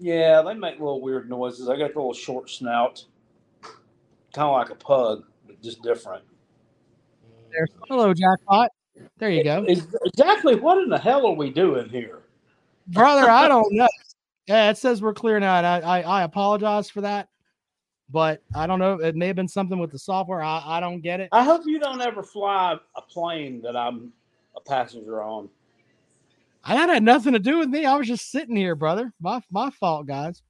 Yeah, 0.03 0.43
they 0.43 0.55
make 0.55 0.81
little 0.81 1.01
weird 1.01 1.31
noises. 1.31 1.69
I 1.69 1.77
got 1.77 1.85
a 1.85 1.95
little 1.95 2.13
short 2.13 2.51
snout, 2.51 3.05
kind 3.63 4.49
of 4.49 4.53
like 4.53 4.71
a 4.71 4.75
pug, 4.75 5.23
but 5.47 5.63
just 5.63 5.81
different. 5.83 6.25
There's 7.53 7.71
hello 7.89 8.13
jackpot. 8.13 8.71
There 9.19 9.31
you 9.31 9.45
go, 9.45 9.65
Ex- 9.65 9.87
Exactly 10.05 10.57
what 10.57 10.79
in 10.79 10.89
the 10.89 10.99
hell 10.99 11.25
are 11.27 11.35
we 11.35 11.51
doing 11.51 11.89
here? 11.89 12.23
brother. 12.89 13.31
I 13.31 13.47
don't 13.47 13.73
know. 13.73 13.89
Yeah, 14.49 14.71
it 14.71 14.77
says 14.77 15.01
we're 15.01 15.15
clear 15.15 15.39
now. 15.39 15.57
And 15.59 15.67
I, 15.67 15.79
I 15.81 16.01
I 16.01 16.23
apologize 16.25 16.91
for 16.91 17.01
that, 17.03 17.29
but 18.11 18.43
I 18.57 18.67
don't 18.67 18.81
know. 18.81 18.95
It 18.95 19.15
may 19.15 19.29
have 19.29 19.37
been 19.37 19.47
something 19.47 19.79
with 19.79 19.93
the 19.93 20.01
software. 20.01 20.43
I, 20.43 20.63
I 20.67 20.81
don't 20.81 21.01
get 21.01 21.21
it. 21.21 21.29
I 21.31 21.45
hope 21.45 21.63
you 21.65 21.79
don't 21.79 22.01
ever 22.01 22.25
fly 22.25 22.77
a 22.97 23.03
plane 23.03 23.63
that 23.63 23.77
I'm 23.77 24.13
a 24.57 24.61
passenger 24.61 25.23
on. 25.23 25.49
That 26.67 26.89
had 26.89 27.03
nothing 27.03 27.33
to 27.33 27.39
do 27.39 27.59
with 27.59 27.69
me. 27.69 27.85
I 27.85 27.97
was 27.97 28.07
just 28.07 28.31
sitting 28.31 28.57
here, 28.57 28.75
brother. 28.75 29.13
My 29.21 29.41
my 29.51 29.71
fault, 29.71 30.07
guys. 30.07 30.43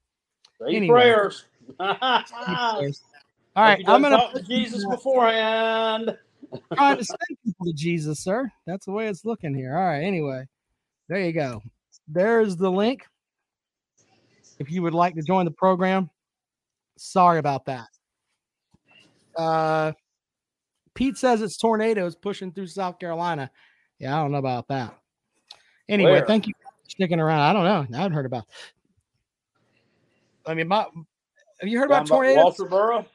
Say 0.60 0.76
Anyway. 0.76 0.94
prayers. 0.94 1.44
All 1.80 1.94
All 3.54 3.64
right, 3.64 3.84
I'm 3.86 4.02
gonna 4.02 4.16
talk 4.16 4.34
to 4.34 4.42
Jesus 4.42 4.84
beforehand. 4.90 6.16
trying 6.74 6.98
to 6.98 7.04
send 7.04 7.38
people 7.44 7.66
to 7.66 7.72
Jesus, 7.72 8.22
sir. 8.22 8.50
That's 8.66 8.86
the 8.86 8.92
way 8.92 9.08
it's 9.08 9.24
looking 9.24 9.54
here. 9.54 9.76
All 9.76 9.84
right. 9.84 10.02
Anyway, 10.02 10.46
there 11.08 11.20
you 11.20 11.32
go. 11.32 11.62
There's 12.08 12.56
the 12.56 12.70
link. 12.70 13.06
If 14.58 14.70
you 14.70 14.82
would 14.82 14.94
like 14.94 15.14
to 15.16 15.22
join 15.22 15.44
the 15.44 15.50
program, 15.50 16.10
sorry 16.98 17.38
about 17.38 17.64
that. 17.66 17.88
Uh, 19.36 19.92
Pete 20.94 21.16
says 21.16 21.40
it's 21.40 21.56
tornadoes 21.56 22.14
pushing 22.14 22.52
through 22.52 22.66
South 22.66 22.98
Carolina. 22.98 23.50
Yeah, 23.98 24.16
I 24.18 24.22
don't 24.22 24.32
know 24.32 24.38
about 24.38 24.68
that. 24.68 24.94
Anyway, 25.88 26.12
Where? 26.12 26.26
thank 26.26 26.46
you 26.46 26.54
for 26.62 26.90
sticking 26.90 27.20
around. 27.20 27.40
I 27.40 27.52
don't 27.52 27.64
know. 27.64 27.96
I 27.96 28.00
haven't 28.02 28.14
heard 28.14 28.26
about. 28.26 28.44
I 30.46 30.54
mean, 30.54 30.68
my 30.68 30.86
have 31.60 31.68
you 31.68 31.78
heard 31.78 31.86
about 31.86 32.08
by 32.08 32.16
tornadoes? 32.16 32.42
Walter 32.42 32.64
Burrow. 32.64 33.06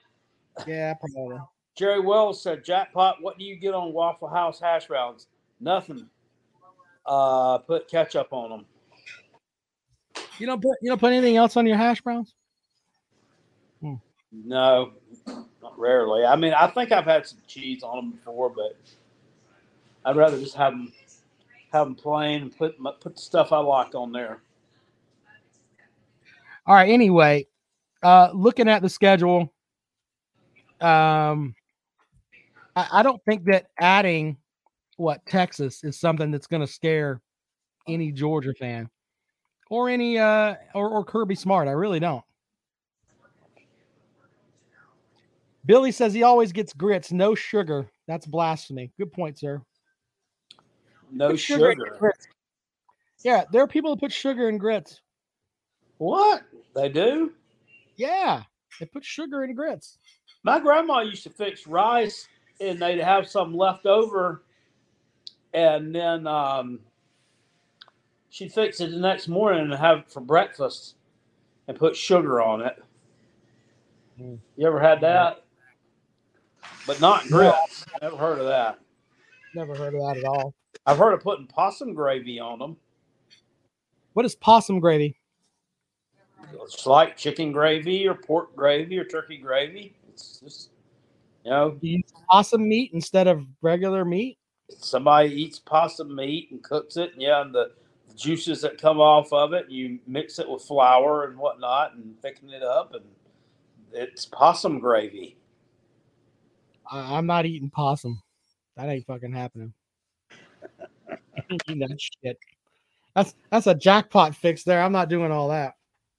Yeah, 0.65 0.93
probably. 0.93 1.39
Jerry 1.75 1.99
Wells 1.99 2.41
said, 2.41 2.63
"Jackpot, 2.63 3.17
what 3.21 3.37
do 3.37 3.45
you 3.45 3.55
get 3.55 3.73
on 3.73 3.93
Waffle 3.93 4.27
House 4.27 4.59
hash 4.59 4.87
browns? 4.87 5.27
Nothing. 5.59 6.09
Uh, 7.05 7.59
put 7.59 7.87
ketchup 7.89 8.29
on 8.31 8.49
them. 8.49 8.65
You 10.39 10.47
don't 10.47 10.61
put 10.61 10.77
you 10.81 10.89
don't 10.89 10.99
put 10.99 11.13
anything 11.13 11.37
else 11.37 11.57
on 11.57 11.65
your 11.65 11.77
hash 11.77 12.01
browns? 12.01 12.33
No, 14.31 14.91
not 15.25 15.79
rarely. 15.79 16.25
I 16.25 16.35
mean, 16.35 16.53
I 16.53 16.67
think 16.67 16.91
I've 16.91 17.05
had 17.05 17.25
some 17.25 17.39
cheese 17.47 17.81
on 17.81 17.95
them 17.97 18.11
before, 18.11 18.49
but 18.49 18.77
I'd 20.05 20.15
rather 20.15 20.39
just 20.39 20.55
have 20.55 20.73
them 20.73 20.91
have 21.71 21.87
them 21.87 21.95
playing 21.95 22.43
and 22.43 22.57
put 22.57 22.79
my, 22.79 22.91
put 22.99 23.19
stuff 23.19 23.51
I 23.51 23.59
like 23.59 23.95
on 23.95 24.11
there. 24.11 24.41
All 26.65 26.75
right. 26.75 26.89
Anyway, 26.89 27.47
uh, 28.03 28.29
looking 28.33 28.67
at 28.67 28.81
the 28.81 28.89
schedule, 28.89 29.53
um, 30.81 31.55
I, 32.75 32.87
I 32.93 33.03
don't 33.03 33.21
think 33.25 33.45
that 33.45 33.67
adding 33.79 34.37
what 34.97 35.25
Texas 35.25 35.83
is 35.83 35.99
something 35.99 36.31
that's 36.31 36.47
going 36.47 36.61
to 36.61 36.67
scare 36.67 37.21
any 37.87 38.11
Georgia 38.11 38.53
fan 38.53 38.89
or 39.69 39.89
any 39.89 40.17
uh 40.17 40.55
or, 40.73 40.89
or 40.89 41.05
Kirby 41.05 41.35
Smart. 41.35 41.67
I 41.67 41.71
really 41.71 41.99
don't. 41.99 42.23
Billy 45.65 45.91
says 45.91 46.13
he 46.13 46.23
always 46.23 46.51
gets 46.51 46.73
grits, 46.73 47.11
no 47.11 47.35
sugar. 47.35 47.89
That's 48.07 48.25
blasphemy. 48.25 48.91
Good 48.97 49.11
point, 49.11 49.37
sir. 49.37 49.61
No 51.11 51.35
sugar. 51.35 51.75
grits. 51.99 52.27
Yeah, 53.23 53.45
there 53.51 53.61
are 53.63 53.67
people 53.67 53.95
that 53.95 53.99
put 53.99 54.11
sugar 54.11 54.49
in 54.49 54.57
grits. 54.57 55.01
What 55.97 56.43
they 56.75 56.89
do? 56.89 57.33
Yeah, 57.95 58.43
they 58.79 58.85
put 58.85 59.03
sugar 59.03 59.43
in 59.43 59.55
grits. 59.55 59.97
My 60.43 60.59
grandma 60.59 60.99
used 60.99 61.23
to 61.23 61.29
fix 61.29 61.65
rice, 61.67 62.27
and 62.61 62.79
they'd 62.79 62.99
have 62.99 63.27
some 63.27 63.55
left 63.55 63.85
over, 63.85 64.43
and 65.53 65.93
then 65.93 66.27
um, 66.27 66.79
she'd 68.29 68.53
fix 68.53 68.79
it 68.79 68.91
the 68.91 68.97
next 68.97 69.27
morning 69.27 69.63
and 69.63 69.73
have 69.73 69.99
it 69.99 70.11
for 70.11 70.21
breakfast, 70.21 70.95
and 71.67 71.77
put 71.77 71.95
sugar 71.95 72.41
on 72.41 72.61
it. 72.61 72.83
Mm. 74.21 74.37
You 74.55 74.67
ever 74.67 74.79
had 74.79 75.01
that? 75.01 75.43
But 76.85 77.01
not 77.01 77.27
grits. 77.27 77.85
Never 78.01 78.17
heard 78.17 78.39
of 78.39 78.45
that. 78.45 78.79
Never 79.57 79.73
heard 79.73 79.95
of 79.95 80.01
that 80.01 80.17
at 80.17 80.23
all. 80.23 80.53
I've 80.85 80.99
heard 80.99 81.13
of 81.13 81.21
putting 81.21 81.47
possum 81.47 81.95
gravy 81.95 82.39
on 82.39 82.59
them. 82.59 82.77
What 84.13 84.23
is 84.23 84.35
possum 84.35 84.79
gravy? 84.79 85.17
It's 86.61 86.85
like 86.85 87.17
chicken 87.17 87.51
gravy 87.51 88.07
or 88.07 88.13
pork 88.13 88.55
gravy 88.55 88.99
or 88.99 89.03
turkey 89.03 89.37
gravy. 89.37 89.95
It's 90.09 90.39
just, 90.39 90.69
you 91.43 91.49
know, 91.49 91.75
you 91.81 91.93
use 91.93 92.13
possum 92.29 92.69
meat 92.69 92.91
instead 92.93 93.25
of 93.25 93.47
regular 93.63 94.05
meat? 94.05 94.37
somebody 94.77 95.29
eats 95.29 95.57
possum 95.57 96.13
meat 96.13 96.49
and 96.51 96.61
cooks 96.61 96.95
it, 96.95 97.13
and 97.13 97.21
yeah, 97.23 97.41
and 97.41 97.55
the, 97.55 97.71
the 98.09 98.13
juices 98.13 98.61
that 98.61 98.79
come 98.79 98.99
off 98.99 99.33
of 99.33 99.53
it, 99.53 99.71
you 99.71 99.97
mix 100.05 100.37
it 100.37 100.47
with 100.47 100.61
flour 100.61 101.23
and 101.23 101.35
whatnot, 101.35 101.95
and 101.95 102.21
thicken 102.21 102.51
it 102.51 102.61
up, 102.61 102.93
and 102.93 103.05
it's 103.91 104.27
possum 104.27 104.77
gravy. 104.77 105.35
I'm 106.91 107.25
not 107.25 107.47
eating 107.47 107.71
possum. 107.71 108.21
That 108.77 108.89
ain't 108.89 109.07
fucking 109.07 109.33
happening. 109.33 109.73
that 111.09 111.97
shit. 111.99 112.37
That's 113.15 113.33
that's 113.49 113.65
a 113.65 113.73
jackpot 113.73 114.35
fix 114.35 114.63
there. 114.63 114.81
I'm 114.81 114.91
not 114.91 115.09
doing 115.09 115.31
all 115.31 115.49
that. 115.49 115.73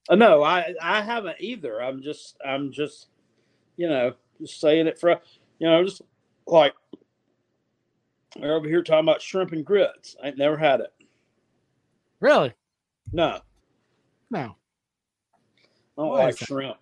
Uh, 0.08 0.16
no, 0.16 0.42
I 0.42 0.74
I 0.82 1.00
haven't 1.00 1.36
either. 1.38 1.80
I'm 1.80 2.02
just 2.02 2.36
I'm 2.44 2.72
just 2.72 3.06
you 3.76 3.88
know 3.88 4.14
just 4.40 4.60
saying 4.60 4.88
it 4.88 4.98
for 4.98 5.10
you 5.60 5.68
know 5.68 5.84
just 5.84 6.02
like 6.46 6.74
we're 8.36 8.56
over 8.56 8.66
here 8.68 8.82
talking 8.82 9.04
about 9.04 9.22
shrimp 9.22 9.52
and 9.52 9.64
grits. 9.64 10.16
I 10.22 10.28
ain't 10.28 10.38
never 10.38 10.56
had 10.56 10.80
it. 10.80 10.92
Really? 12.20 12.52
No, 13.12 13.40
No. 14.30 14.56
I 15.96 16.02
don't 16.02 16.08
Why 16.08 16.24
like 16.24 16.38
shrimp. 16.38 16.76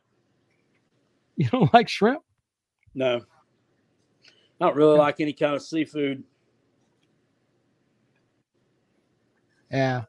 You 1.36 1.48
don't 1.50 1.72
like 1.74 1.88
shrimp? 1.88 2.22
No, 2.94 3.20
I 4.60 4.66
don't 4.66 4.76
really 4.76 4.98
like 4.98 5.20
any 5.20 5.32
kind 5.32 5.54
of 5.54 5.62
seafood. 5.62 6.22
Yeah. 9.70 10.04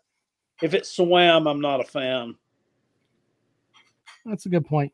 If 0.61 0.73
it's 0.73 0.89
swam, 0.89 1.47
I'm 1.47 1.61
not 1.61 1.81
a 1.81 1.83
fan. 1.83 2.35
That's 4.25 4.45
a 4.45 4.49
good 4.49 4.65
point. 4.65 4.93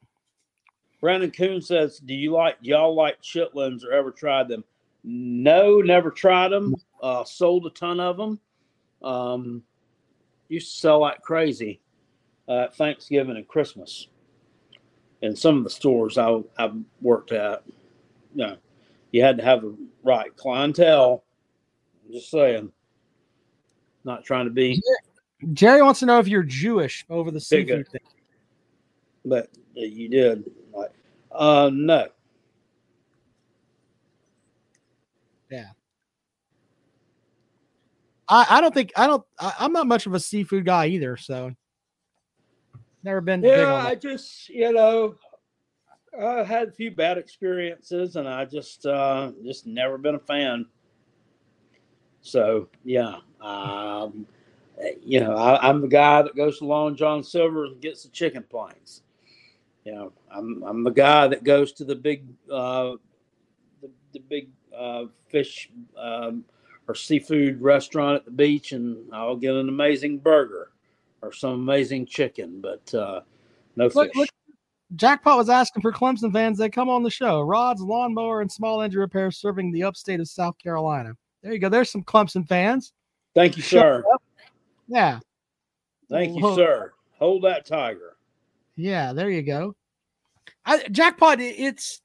Brandon 1.01 1.31
Coon 1.31 1.61
says, 1.61 1.99
"Do 1.99 2.13
you 2.13 2.31
like 2.31 2.57
y'all 2.61 2.95
like 2.95 3.21
chitlins 3.21 3.83
or 3.83 3.91
ever 3.91 4.11
tried 4.11 4.47
them?" 4.47 4.63
No, 5.03 5.81
never 5.81 6.09
tried 6.09 6.49
them. 6.49 6.75
Uh, 7.01 7.23
sold 7.25 7.65
a 7.65 7.69
ton 7.71 7.99
of 7.99 8.17
them. 8.17 8.39
Um, 9.01 9.63
used 10.47 10.71
to 10.71 10.77
sell 10.77 10.99
like 10.99 11.21
crazy 11.21 11.81
uh, 12.47 12.61
at 12.61 12.75
Thanksgiving 12.75 13.35
and 13.35 13.47
Christmas. 13.47 14.07
In 15.21 15.35
some 15.35 15.57
of 15.57 15.63
the 15.63 15.69
stores 15.69 16.17
I 16.17 16.41
I 16.57 16.71
worked 17.01 17.31
at, 17.31 17.63
know, 18.33 18.57
you 19.13 19.23
had 19.23 19.37
to 19.37 19.43
have 19.43 19.61
the 19.61 19.77
right 20.03 20.35
clientele. 20.35 21.23
I'm 22.05 22.11
just 22.11 22.29
saying, 22.29 22.71
not 24.03 24.25
trying 24.25 24.45
to 24.45 24.51
be, 24.51 24.81
Jerry 25.53 25.81
wants 25.81 26.01
to 26.01 26.05
know 26.05 26.19
if 26.19 26.27
you're 26.27 26.43
Jewish 26.43 27.05
over 27.09 27.31
the 27.31 27.39
seafood 27.39 27.87
thing. 27.87 28.01
but 29.23 29.47
you 29.75 30.09
did. 30.09 30.51
Like, 30.73 30.91
uh, 31.31 31.69
no. 31.71 32.09
Yeah. 35.49 35.69
I, 38.27 38.45
I 38.49 38.61
don't 38.61 38.73
think 38.73 38.91
I 38.95 39.05
don't 39.05 39.23
I, 39.39 39.53
I'm 39.59 39.73
not 39.73 39.85
much 39.85 40.07
of 40.07 40.13
a 40.13 40.19
seafood 40.19 40.65
guy 40.65 40.87
either, 40.87 41.17
so 41.17 41.51
never 43.03 43.21
been 43.21 43.41
big 43.41 43.51
Yeah, 43.51 43.75
I 43.75 43.95
just 43.95 44.49
you 44.49 44.71
know, 44.73 45.15
I 46.19 46.43
had 46.43 46.69
a 46.69 46.71
few 46.71 46.91
bad 46.91 47.17
experiences, 47.17 48.15
and 48.15 48.27
I 48.27 48.45
just 48.45 48.85
uh, 48.85 49.31
just 49.43 49.65
never 49.65 49.97
been 49.97 50.15
a 50.15 50.19
fan. 50.19 50.65
So 52.21 52.69
yeah, 52.83 53.17
um, 53.41 54.25
you 55.03 55.19
know, 55.19 55.35
I, 55.35 55.67
I'm 55.67 55.81
the 55.81 55.87
guy 55.87 56.21
that 56.21 56.35
goes 56.35 56.59
to 56.59 56.65
Long 56.65 56.95
John 56.95 57.23
Silver's 57.23 57.71
and 57.71 57.81
gets 57.81 58.03
the 58.03 58.09
chicken 58.09 58.43
planks. 58.49 59.01
You 59.85 59.93
know, 59.93 60.13
I'm 60.31 60.63
I'm 60.63 60.83
the 60.83 60.91
guy 60.91 61.27
that 61.27 61.43
goes 61.43 61.73
to 61.73 61.83
the 61.83 61.95
big 61.95 62.25
uh, 62.51 62.93
the, 63.81 63.89
the 64.13 64.19
big 64.19 64.49
uh, 64.75 65.05
fish 65.29 65.69
um, 65.97 66.45
or 66.87 66.95
seafood 66.95 67.61
restaurant 67.61 68.17
at 68.17 68.25
the 68.25 68.31
beach, 68.31 68.71
and 68.71 68.97
I'll 69.13 69.35
get 69.35 69.55
an 69.55 69.67
amazing 69.67 70.19
burger 70.19 70.71
or 71.21 71.31
some 71.31 71.51
amazing 71.51 72.05
chicken, 72.05 72.61
but 72.61 72.93
uh, 72.93 73.21
no 73.75 73.85
Look, 73.85 74.07
fish. 74.07 74.15
look, 74.15 74.29
Jackpot 74.95 75.37
was 75.37 75.49
asking 75.49 75.81
for 75.81 75.91
Clemson 75.91 76.31
fans 76.31 76.57
that 76.59 76.71
come 76.71 76.89
on 76.89 77.03
the 77.03 77.09
show. 77.09 77.41
Rods, 77.41 77.81
lawnmower, 77.81 78.41
and 78.41 78.51
small 78.51 78.81
engine 78.81 78.99
repair 78.99 79.31
serving 79.31 79.71
the 79.71 79.83
upstate 79.83 80.19
of 80.19 80.27
South 80.27 80.57
Carolina. 80.57 81.13
There 81.41 81.53
you 81.53 81.59
go. 81.59 81.69
There's 81.69 81.89
some 81.89 82.03
Clemson 82.03 82.47
fans. 82.47 82.93
Thank 83.35 83.57
you, 83.57 83.63
sir. 83.63 84.03
Yeah. 84.87 85.19
Thank 86.09 86.35
you, 86.37 86.55
sir. 86.55 86.93
Hold 87.17 87.43
that 87.43 87.65
tiger. 87.65 88.17
Yeah, 88.75 89.13
there 89.13 89.29
you 89.29 89.41
go. 89.41 89.75
I, 90.65 90.87
jackpot. 90.89 91.39
It's 91.39 92.01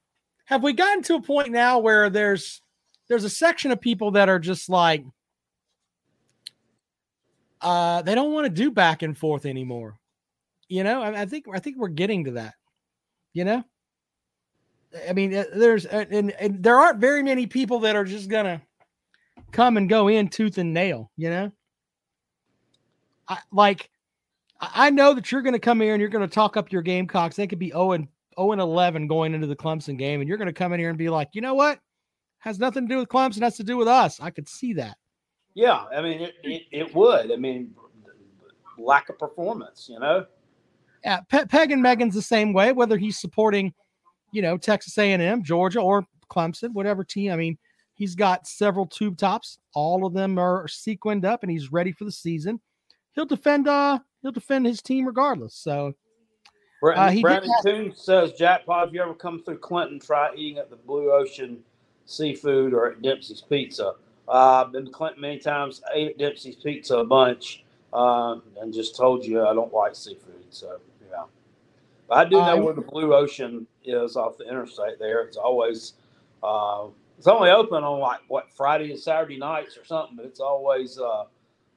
have 0.46 0.62
we 0.62 0.72
gotten 0.72 1.03
to 1.05 1.16
a 1.16 1.22
point 1.22 1.51
now 1.51 1.79
where 1.79 2.09
there's 2.11 2.62
there's 3.09 3.24
a 3.24 3.31
section 3.31 3.70
of 3.70 3.81
people 3.81 4.12
that 4.12 4.29
are 4.29 4.38
just 4.38 4.68
like 4.68 5.05
uh 7.61 8.03
they 8.03 8.14
don't 8.14 8.33
want 8.33 8.46
to 8.46 8.51
do 8.51 8.70
back 8.70 9.03
and 9.03 9.16
forth 9.16 9.44
anymore. 9.44 9.98
You 10.68 10.85
know, 10.85 11.03
I, 11.03 11.22
I 11.22 11.27
think 11.27 11.46
I 11.53 11.59
think 11.59 11.77
we're 11.79 11.88
getting 11.88 12.24
to 12.24 12.31
that. 12.33 12.55
You 13.38 13.44
know, 13.44 13.64
I 15.09 15.12
mean, 15.12 15.33
uh, 15.33 15.44
there's 15.55 15.87
uh, 15.87 16.07
and, 16.11 16.33
and 16.33 16.61
there 16.61 16.77
aren't 16.77 16.98
very 16.98 17.22
many 17.22 17.46
people 17.46 17.79
that 17.81 17.94
are 17.94 18.03
just 18.03 18.29
gonna 18.29 18.61
come 19.53 19.77
and 19.77 19.88
go 19.88 20.09
in 20.09 20.27
tooth 20.27 20.59
and 20.59 20.74
nail. 20.74 21.12
You 21.16 21.31
know, 21.31 21.53
I 23.29 23.38
like. 23.53 23.90
I 24.61 24.90
know 24.90 25.14
that 25.14 25.31
you're 25.31 25.42
going 25.42 25.53
to 25.53 25.61
come 25.61 25.81
here 25.81 25.94
and 25.94 26.01
you're 26.01 26.11
going 26.11 26.29
to 26.29 26.35
talk 26.35 26.57
up 26.57 26.72
your 26.72 26.83
Gamecocks. 26.83 27.37
They 27.37 27.46
could 27.46 27.61
be 27.61 27.68
0 27.68 27.92
and 27.92 28.09
0 28.37 28.51
and 28.51 28.61
11 28.61 29.07
going 29.07 29.33
into 29.33 29.46
the 29.46 29.55
Clemson 29.55 29.96
game, 29.96 30.18
and 30.20 30.29
you're 30.29 30.37
going 30.37 30.46
to 30.46 30.53
come 30.53 30.72
in 30.72 30.81
here 30.81 30.88
and 30.88 30.98
be 30.98 31.09
like, 31.09 31.29
you 31.33 31.40
know 31.40 31.55
what? 31.55 31.79
Has 32.40 32.59
nothing 32.59 32.88
to 32.88 32.92
do 32.92 32.98
with 32.98 33.09
Clemson. 33.09 33.42
Has 33.42 33.57
to 33.59 33.62
do 33.62 33.77
with 33.77 33.87
us. 33.87 34.18
I 34.20 34.31
could 34.31 34.48
see 34.48 34.72
that. 34.72 34.96
Yeah, 35.55 35.85
I 35.96 36.03
mean, 36.03 36.22
it, 36.22 36.35
it, 36.42 36.62
it 36.72 36.92
would. 36.92 37.31
I 37.31 37.37
mean, 37.37 37.72
lack 38.79 39.11
of 39.11 39.16
performance, 39.16 39.88
you 39.88 40.01
know? 40.01 40.27
Yeah, 41.04 41.20
Pe- 41.28 41.46
Peg 41.46 41.70
and 41.70 41.82
Megan's 41.82 42.14
the 42.14 42.22
same 42.22 42.52
way. 42.52 42.72
Whether 42.72 42.96
he's 42.96 43.18
supporting, 43.18 43.72
you 44.32 44.42
know, 44.42 44.56
Texas 44.56 44.96
A&M, 44.98 45.42
Georgia, 45.42 45.80
or 45.80 46.06
Clemson, 46.30 46.72
whatever 46.72 47.04
team. 47.04 47.32
I 47.32 47.37
mean, 47.37 47.58
he's 47.94 48.14
got 48.14 48.46
several 48.46 48.87
tube 48.87 49.16
tops. 49.16 49.58
All 49.74 50.04
of 50.04 50.12
them 50.12 50.38
are 50.38 50.66
sequined 50.68 51.24
up, 51.24 51.42
and 51.42 51.50
he's 51.50 51.72
ready 51.72 51.92
for 51.92 52.04
the 52.04 52.12
season. 52.12 52.61
He'll 53.12 53.26
defend. 53.26 53.68
Uh, 53.68 53.98
he'll 54.22 54.32
defend 54.32 54.66
his 54.66 54.82
team 54.82 55.06
regardless. 55.06 55.54
So 55.54 55.94
Uh, 56.98 57.22
Brandon 57.22 57.50
Coon 57.64 57.92
says, 57.94 58.32
Jackpot, 58.32 58.88
if 58.88 58.94
you 58.94 59.02
ever 59.02 59.14
come 59.14 59.42
through 59.42 59.58
Clinton, 59.58 59.98
try 59.98 60.30
eating 60.37 60.58
at 60.58 60.70
the 60.70 60.76
Blue 60.76 61.11
Ocean 61.11 61.58
Seafood 62.06 62.72
or 62.72 62.92
at 62.92 63.02
Dempsey's 63.02 63.40
Pizza. 63.40 63.94
Uh, 64.28 64.64
I've 64.64 64.72
been 64.72 64.84
to 64.87 64.90
Clinton 64.90 65.20
many 65.20 65.38
times, 65.38 65.82
ate 65.92 66.11
at 66.11 66.18
Dempsey's 66.18 66.56
Pizza 66.56 66.98
a 66.98 67.04
bunch, 67.04 67.64
uh, 67.92 68.37
and 68.61 68.72
just 68.72 68.94
told 68.94 69.24
you 69.24 69.44
I 69.44 69.54
don't 69.54 69.72
like 69.72 69.96
seafood. 69.96 70.44
So, 70.50 70.78
I 72.11 72.25
do 72.25 72.37
know 72.37 72.42
I- 72.42 72.55
where 72.61 72.75
the 72.75 72.81
Blue 72.81 73.14
Ocean 73.14 73.66
is 73.85 74.16
off 74.16 74.38
the 74.38 74.49
interstate 74.49 74.99
there. 74.99 75.23
It's 75.23 75.37
always, 75.37 75.94
uh, 76.42 76.87
it's 77.16 77.27
only 77.27 77.51
open 77.51 77.85
on 77.85 78.01
like, 78.01 78.21
what, 78.29 78.51
Friday 78.57 78.90
and 78.90 78.99
Saturday 78.99 79.38
nights 79.38 79.77
or 79.77 79.85
something, 79.85 80.16
but 80.16 80.25
it's 80.25 80.40
always, 80.40 80.99
uh, 80.99 81.25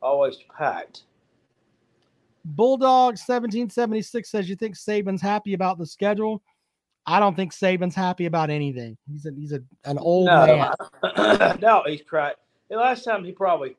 always 0.01 0.37
packed. 0.57 1.03
Bulldog 2.43 3.13
1776 3.17 4.29
says 4.29 4.49
you 4.49 4.55
think 4.55 4.75
Saban's 4.75 5.21
happy 5.21 5.53
about 5.53 5.77
the 5.77 5.85
schedule. 5.85 6.41
I 7.05 7.19
don't 7.19 7.35
think 7.35 7.53
Saban's 7.53 7.95
happy 7.95 8.25
about 8.25 8.49
anything. 8.49 8.97
He's 9.11 9.25
a 9.25 9.31
he's 9.31 9.51
a 9.53 9.61
an 9.85 9.97
old 9.97 10.27
man. 10.27 10.73
I 11.03 11.57
doubt 11.59 11.89
he's 11.89 12.01
cracked. 12.01 12.39
The 12.69 12.77
last 12.77 13.03
time 13.03 13.23
he 13.23 13.31
probably 13.31 13.75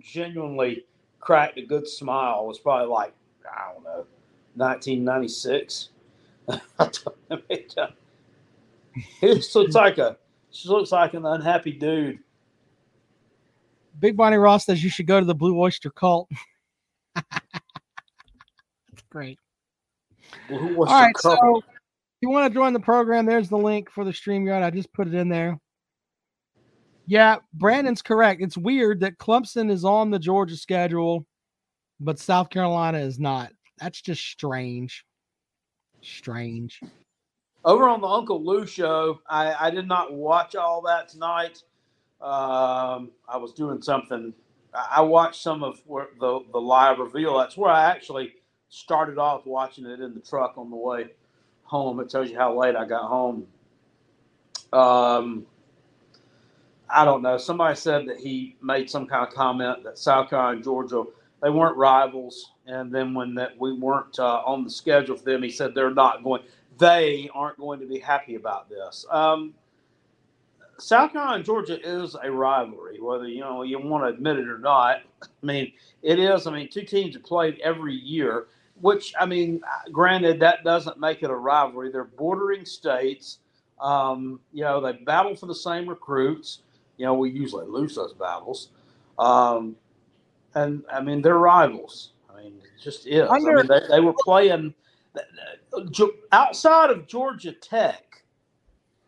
genuinely 0.00 0.84
cracked 1.20 1.58
a 1.58 1.62
good 1.62 1.86
smile 1.88 2.46
was 2.46 2.58
probably 2.58 2.88
like 2.88 3.12
I 3.44 3.72
don't 3.72 3.84
know, 3.84 4.06
1996. 4.56 5.90
he 9.20 9.34
just 9.34 9.54
looks 9.54 9.74
like 9.74 9.98
a 9.98 10.16
just 10.50 10.66
looks 10.66 10.92
like 10.92 11.14
an 11.14 11.26
unhappy 11.26 11.72
dude. 11.72 12.18
Big 13.98 14.16
Bonnie 14.16 14.36
Ross 14.36 14.66
says 14.66 14.82
you 14.82 14.90
should 14.90 15.06
go 15.06 15.20
to 15.20 15.26
the 15.26 15.34
Blue 15.34 15.58
Oyster 15.58 15.90
Cult. 15.90 16.30
That's 17.14 17.26
great. 19.10 19.38
All 20.50 20.84
right, 20.84 21.14
come? 21.14 21.36
so 21.36 21.58
if 21.58 21.64
you 22.20 22.30
want 22.30 22.52
to 22.52 22.54
join 22.54 22.72
the 22.72 22.80
program, 22.80 23.26
there's 23.26 23.48
the 23.48 23.58
link 23.58 23.90
for 23.90 24.04
the 24.04 24.10
StreamYard. 24.10 24.62
I 24.62 24.70
just 24.70 24.92
put 24.92 25.08
it 25.08 25.14
in 25.14 25.28
there. 25.28 25.58
Yeah, 27.06 27.36
Brandon's 27.54 28.02
correct. 28.02 28.42
It's 28.42 28.56
weird 28.56 29.00
that 29.00 29.18
Clemson 29.18 29.70
is 29.70 29.84
on 29.84 30.10
the 30.10 30.18
Georgia 30.18 30.56
schedule, 30.56 31.24
but 32.00 32.18
South 32.18 32.50
Carolina 32.50 32.98
is 32.98 33.18
not. 33.18 33.52
That's 33.78 34.00
just 34.00 34.24
strange. 34.24 35.04
Strange. 36.02 36.80
Over 37.64 37.88
on 37.88 38.00
the 38.00 38.06
Uncle 38.06 38.44
Lou 38.44 38.66
show, 38.66 39.20
I, 39.28 39.54
I 39.66 39.70
did 39.70 39.88
not 39.88 40.12
watch 40.12 40.54
all 40.54 40.82
that 40.82 41.08
tonight. 41.08 41.62
Um, 42.20 43.10
I 43.28 43.36
was 43.36 43.52
doing 43.52 43.82
something. 43.82 44.32
I 44.72 45.00
watched 45.00 45.42
some 45.42 45.62
of 45.62 45.80
the 45.86 46.40
the 46.52 46.60
live 46.60 46.98
reveal. 46.98 47.36
That's 47.38 47.56
where 47.56 47.70
I 47.70 47.90
actually 47.90 48.34
started 48.68 49.18
off 49.18 49.46
watching 49.46 49.86
it 49.86 50.00
in 50.00 50.14
the 50.14 50.20
truck 50.20 50.54
on 50.56 50.70
the 50.70 50.76
way 50.76 51.06
home. 51.64 52.00
It 52.00 52.08
tells 52.08 52.30
you 52.30 52.36
how 52.38 52.58
late 52.58 52.76
I 52.76 52.84
got 52.86 53.08
home. 53.08 53.46
Um, 54.72 55.46
I 56.88 57.04
don't 57.04 57.22
know. 57.22 57.36
Somebody 57.36 57.76
said 57.76 58.06
that 58.06 58.18
he 58.18 58.56
made 58.62 58.88
some 58.88 59.06
kind 59.06 59.26
of 59.26 59.34
comment 59.34 59.84
that 59.84 59.98
South 59.98 60.30
Carolina 60.30 60.56
and 60.56 60.64
Georgia 60.64 61.04
they 61.42 61.50
weren't 61.50 61.76
rivals, 61.76 62.52
and 62.66 62.92
then 62.92 63.14
when 63.14 63.34
that 63.34 63.58
we 63.58 63.72
weren't 63.72 64.18
uh, 64.18 64.42
on 64.44 64.64
the 64.64 64.70
schedule 64.70 65.16
for 65.16 65.24
them, 65.24 65.42
he 65.42 65.50
said 65.50 65.74
they're 65.74 65.90
not 65.90 66.22
going. 66.22 66.42
They 66.78 67.30
aren't 67.34 67.58
going 67.58 67.80
to 67.80 67.86
be 67.86 67.98
happy 67.98 68.34
about 68.34 68.68
this. 68.68 69.06
Um, 69.10 69.54
South 70.78 71.12
Carolina 71.12 71.36
and 71.36 71.44
Georgia 71.44 71.78
is 71.82 72.16
a 72.22 72.30
rivalry, 72.30 73.00
whether 73.00 73.26
you 73.26 73.40
know 73.40 73.62
you 73.62 73.78
want 73.78 74.04
to 74.04 74.08
admit 74.08 74.38
it 74.38 74.48
or 74.48 74.58
not. 74.58 75.02
I 75.22 75.26
mean, 75.42 75.72
it 76.02 76.18
is. 76.18 76.46
I 76.46 76.52
mean, 76.52 76.68
two 76.68 76.82
teams 76.82 77.14
have 77.14 77.24
played 77.24 77.58
every 77.60 77.94
year, 77.94 78.48
which 78.80 79.14
I 79.18 79.26
mean, 79.26 79.62
granted, 79.92 80.40
that 80.40 80.64
doesn't 80.64 80.98
make 80.98 81.22
it 81.22 81.30
a 81.30 81.34
rivalry. 81.34 81.90
They're 81.90 82.04
bordering 82.04 82.64
states. 82.64 83.38
Um, 83.80 84.40
you 84.52 84.64
know, 84.64 84.80
they 84.80 84.92
battle 84.92 85.34
for 85.34 85.46
the 85.46 85.54
same 85.54 85.88
recruits. 85.88 86.60
You 86.96 87.06
know, 87.06 87.14
we 87.14 87.30
usually 87.30 87.66
lose 87.66 87.94
those 87.94 88.14
battles. 88.14 88.70
Um, 89.18 89.76
and 90.54 90.82
I 90.92 91.00
mean, 91.00 91.22
they're 91.22 91.38
rivals. 91.38 92.12
Mean, 92.50 92.60
it 92.62 92.82
just 92.82 93.06
is. 93.06 93.28
Under, 93.28 93.58
I 93.58 93.62
mean, 93.62 93.66
they, 93.66 93.96
they 93.96 94.00
were 94.00 94.14
playing 94.24 94.74
outside 96.32 96.90
of 96.90 97.06
Georgia 97.06 97.52
Tech, 97.52 98.24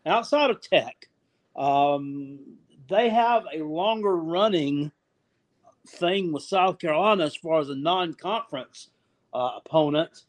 outside 0.06 0.50
of 0.50 0.60
Tech, 0.60 1.08
um, 1.56 2.38
they 2.88 3.08
have 3.10 3.44
a 3.52 3.62
longer 3.62 4.16
running 4.16 4.90
thing 5.86 6.32
with 6.32 6.42
South 6.42 6.78
Carolina 6.78 7.24
as 7.24 7.36
far 7.36 7.60
as 7.60 7.68
a 7.70 7.74
non 7.74 8.14
conference 8.14 8.90
uh, 9.34 9.52
opponent 9.56 10.24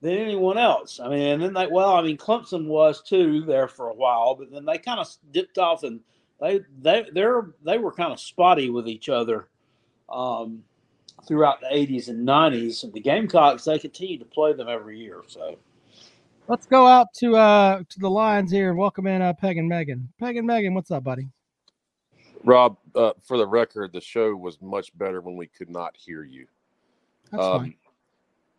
than 0.00 0.14
anyone 0.14 0.58
else. 0.58 1.00
I 1.00 1.08
mean, 1.08 1.28
and 1.28 1.42
then 1.42 1.54
they, 1.54 1.66
well, 1.66 1.94
I 1.94 2.02
mean, 2.02 2.16
Clemson 2.16 2.66
was 2.66 3.02
too 3.02 3.42
there 3.42 3.68
for 3.68 3.88
a 3.88 3.94
while, 3.94 4.34
but 4.34 4.50
then 4.50 4.64
they 4.64 4.78
kind 4.78 5.00
of 5.00 5.08
dipped 5.32 5.58
off 5.58 5.84
and 5.84 6.00
they, 6.40 6.60
they, 6.80 7.06
they're, 7.12 7.50
they 7.64 7.78
were 7.78 7.92
kind 7.92 8.12
of 8.12 8.20
spotty 8.20 8.70
with 8.70 8.88
each 8.88 9.08
other 9.08 9.48
um, 10.08 10.64
throughout 11.26 11.60
the 11.60 11.66
80s 11.66 12.08
and 12.08 12.26
90s. 12.26 12.92
The 12.92 13.00
Gamecocks, 13.00 13.64
they 13.64 13.78
continue 13.78 14.18
to 14.18 14.24
play 14.24 14.52
them 14.52 14.68
every 14.68 14.98
year. 14.98 15.22
So 15.26 15.58
let's 16.48 16.66
go 16.66 16.86
out 16.86 17.08
to 17.16 17.36
uh 17.36 17.82
to 17.88 17.98
the 17.98 18.10
lines 18.10 18.50
here 18.50 18.70
and 18.70 18.78
welcome 18.78 19.06
in 19.06 19.22
uh, 19.22 19.32
Peg 19.32 19.58
and 19.58 19.68
Megan. 19.68 20.12
Peg 20.18 20.36
and 20.36 20.46
Megan, 20.46 20.74
what's 20.74 20.90
up, 20.90 21.04
buddy? 21.04 21.28
Rob, 22.44 22.76
uh, 22.96 23.12
for 23.22 23.36
the 23.36 23.46
record, 23.46 23.92
the 23.92 24.00
show 24.00 24.34
was 24.34 24.60
much 24.60 24.96
better 24.98 25.20
when 25.20 25.36
we 25.36 25.46
could 25.46 25.70
not 25.70 25.96
hear 25.96 26.24
you. 26.24 26.46
That's 27.30 27.44
um, 27.44 27.60
fine. 27.60 27.74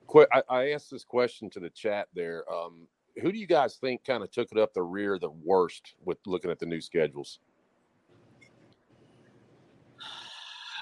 Qu- 0.07 0.27
I, 0.31 0.43
I, 0.49 0.71
asked 0.71 0.89
this 0.89 1.03
question 1.03 1.49
to 1.49 1.59
the 1.59 1.69
chat 1.69 2.07
there. 2.13 2.43
Um, 2.51 2.87
who 3.21 3.31
do 3.31 3.37
you 3.37 3.45
guys 3.45 3.75
think 3.75 4.05
kind 4.05 4.23
of 4.23 4.31
took 4.31 4.51
it 4.51 4.57
up 4.57 4.73
the 4.73 4.81
rear 4.81 5.19
the 5.19 5.29
worst 5.29 5.95
with 6.05 6.17
looking 6.25 6.49
at 6.49 6.59
the 6.59 6.65
new 6.65 6.79
schedules? 6.79 7.39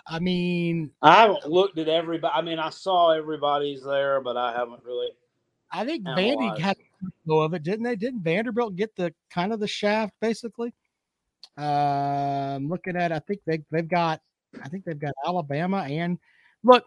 I 0.08 0.20
mean, 0.20 0.92
I 1.02 1.22
haven't 1.22 1.46
looked 1.48 1.78
at 1.78 1.88
everybody. 1.88 2.34
I 2.34 2.42
mean, 2.42 2.60
I 2.60 2.70
saw 2.70 3.12
everybody's 3.12 3.84
there, 3.84 4.22
but 4.22 4.38
I 4.38 4.54
haven't 4.54 4.84
really. 4.84 5.10
I 5.72 5.86
think 5.86 6.06
Vandy 6.06 6.58
had 6.58 6.78
go 7.28 7.42
of 7.42 7.54
it, 7.54 7.64
didn't 7.64 7.84
they? 7.84 7.96
Didn't 7.96 8.22
Vanderbilt 8.22 8.76
get 8.76 8.96
the 8.96 9.14
kind 9.30 9.54
of 9.54 9.60
the 9.60 9.68
shaft 9.68 10.14
basically? 10.22 10.74
Um, 11.58 12.70
looking 12.70 12.96
at, 12.96 13.12
I 13.12 13.20
think 13.20 13.42
they 13.46 13.62
they've 13.72 13.88
got, 13.88 14.22
I 14.64 14.70
think 14.70 14.86
they've 14.86 15.00
got 15.00 15.14
Alabama 15.26 15.86
and 15.90 16.18
look, 16.64 16.86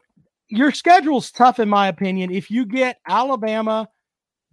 your 0.48 0.70
schedule's 0.70 1.30
tough 1.30 1.58
in 1.58 1.68
my 1.68 1.88
opinion. 1.88 2.30
If 2.30 2.50
you 2.50 2.66
get 2.66 2.98
Alabama, 3.08 3.88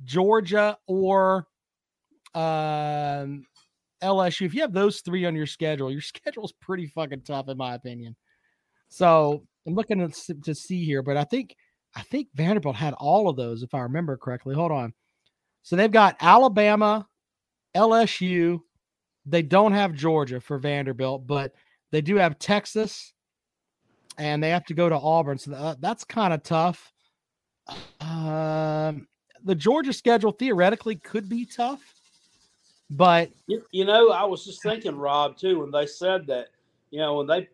Georgia, 0.03 0.77
or 0.87 1.47
um, 2.33 3.45
LSU, 4.01 4.45
if 4.45 4.53
you 4.53 4.61
have 4.61 4.73
those 4.73 5.01
three 5.01 5.25
on 5.25 5.35
your 5.35 5.47
schedule, 5.47 5.91
your 5.91 6.01
schedule's 6.01 6.53
pretty 6.53 6.87
fucking 6.87 7.21
tough 7.21 7.49
in 7.49 7.57
my 7.57 7.75
opinion. 7.75 8.15
So 8.91 9.41
I'm 9.65 9.73
looking 9.73 10.05
to, 10.05 10.33
to 10.33 10.53
see 10.53 10.83
here, 10.83 11.01
but 11.01 11.15
I 11.15 11.23
think 11.23 11.55
I 11.95 12.01
think 12.01 12.27
Vanderbilt 12.35 12.75
had 12.75 12.93
all 12.95 13.29
of 13.29 13.37
those 13.37 13.63
if 13.63 13.73
I 13.73 13.79
remember 13.79 14.17
correctly. 14.17 14.53
Hold 14.53 14.71
on. 14.71 14.93
So 15.63 15.77
they've 15.77 15.91
got 15.91 16.17
Alabama, 16.19 17.07
LSU. 17.75 18.59
They 19.25 19.43
don't 19.43 19.71
have 19.71 19.93
Georgia 19.93 20.41
for 20.41 20.59
Vanderbilt, 20.59 21.25
but 21.25 21.53
they 21.91 22.01
do 22.01 22.17
have 22.17 22.37
Texas, 22.37 23.13
and 24.17 24.43
they 24.43 24.49
have 24.49 24.65
to 24.65 24.73
go 24.73 24.89
to 24.89 24.95
Auburn. 24.95 25.37
So 25.37 25.75
that's 25.79 26.03
kind 26.03 26.33
of 26.33 26.43
tough. 26.43 26.91
Um, 28.01 29.07
the 29.45 29.55
Georgia 29.55 29.93
schedule 29.93 30.31
theoretically 30.31 30.97
could 30.97 31.29
be 31.29 31.45
tough, 31.45 31.81
but 32.89 33.31
you, 33.47 33.63
you 33.71 33.85
know, 33.85 34.09
I 34.09 34.25
was 34.25 34.43
just 34.43 34.61
thinking, 34.63 34.97
Rob, 34.97 35.37
too, 35.37 35.61
when 35.61 35.71
they 35.71 35.85
said 35.85 36.27
that, 36.27 36.47
you 36.89 36.99
know, 36.99 37.15
when 37.15 37.27
they 37.27 37.47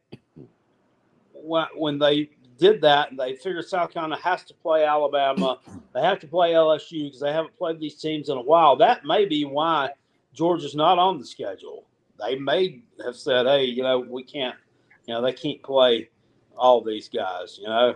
when 1.44 2.00
they 2.00 2.30
did 2.58 2.82
that 2.82 3.12
and 3.12 3.20
they 3.20 3.36
figured 3.36 3.66
South 3.66 3.92
Carolina 3.92 4.20
has 4.22 4.44
to 4.46 4.54
play 4.54 4.84
Alabama, 4.84 5.60
they 5.94 6.02
have 6.02 6.20
to 6.20 6.28
play 6.28 6.54
LSU 6.54 7.06
because 7.06 7.20
they 7.20 7.32
haven't 7.32 7.56
played 7.58 7.80
these 7.80 7.96
teams 7.96 8.30
in 8.30 8.38
a 8.38 8.42
while. 8.42 8.76
That 8.76 9.06
may 9.06 9.26
be 9.26 9.46
why 9.46 9.92
Georgia's 10.34 10.76
not 10.76 11.00
on 11.00 11.20
the 11.20 11.26
schedule. 11.26 11.86
They 12.20 12.36
may 12.36 12.82
have 13.06 13.16
said, 13.16 13.46
"Hey, 13.46 13.66
you 13.66 13.84
know, 13.84 14.00
we 14.00 14.24
can't, 14.24 14.56
you 15.06 15.14
know, 15.14 15.22
they 15.22 15.34
can't 15.34 15.62
play 15.62 16.10
all 16.56 16.82
these 16.82 17.10
guys." 17.10 17.60
You 17.60 17.68
know, 17.68 17.96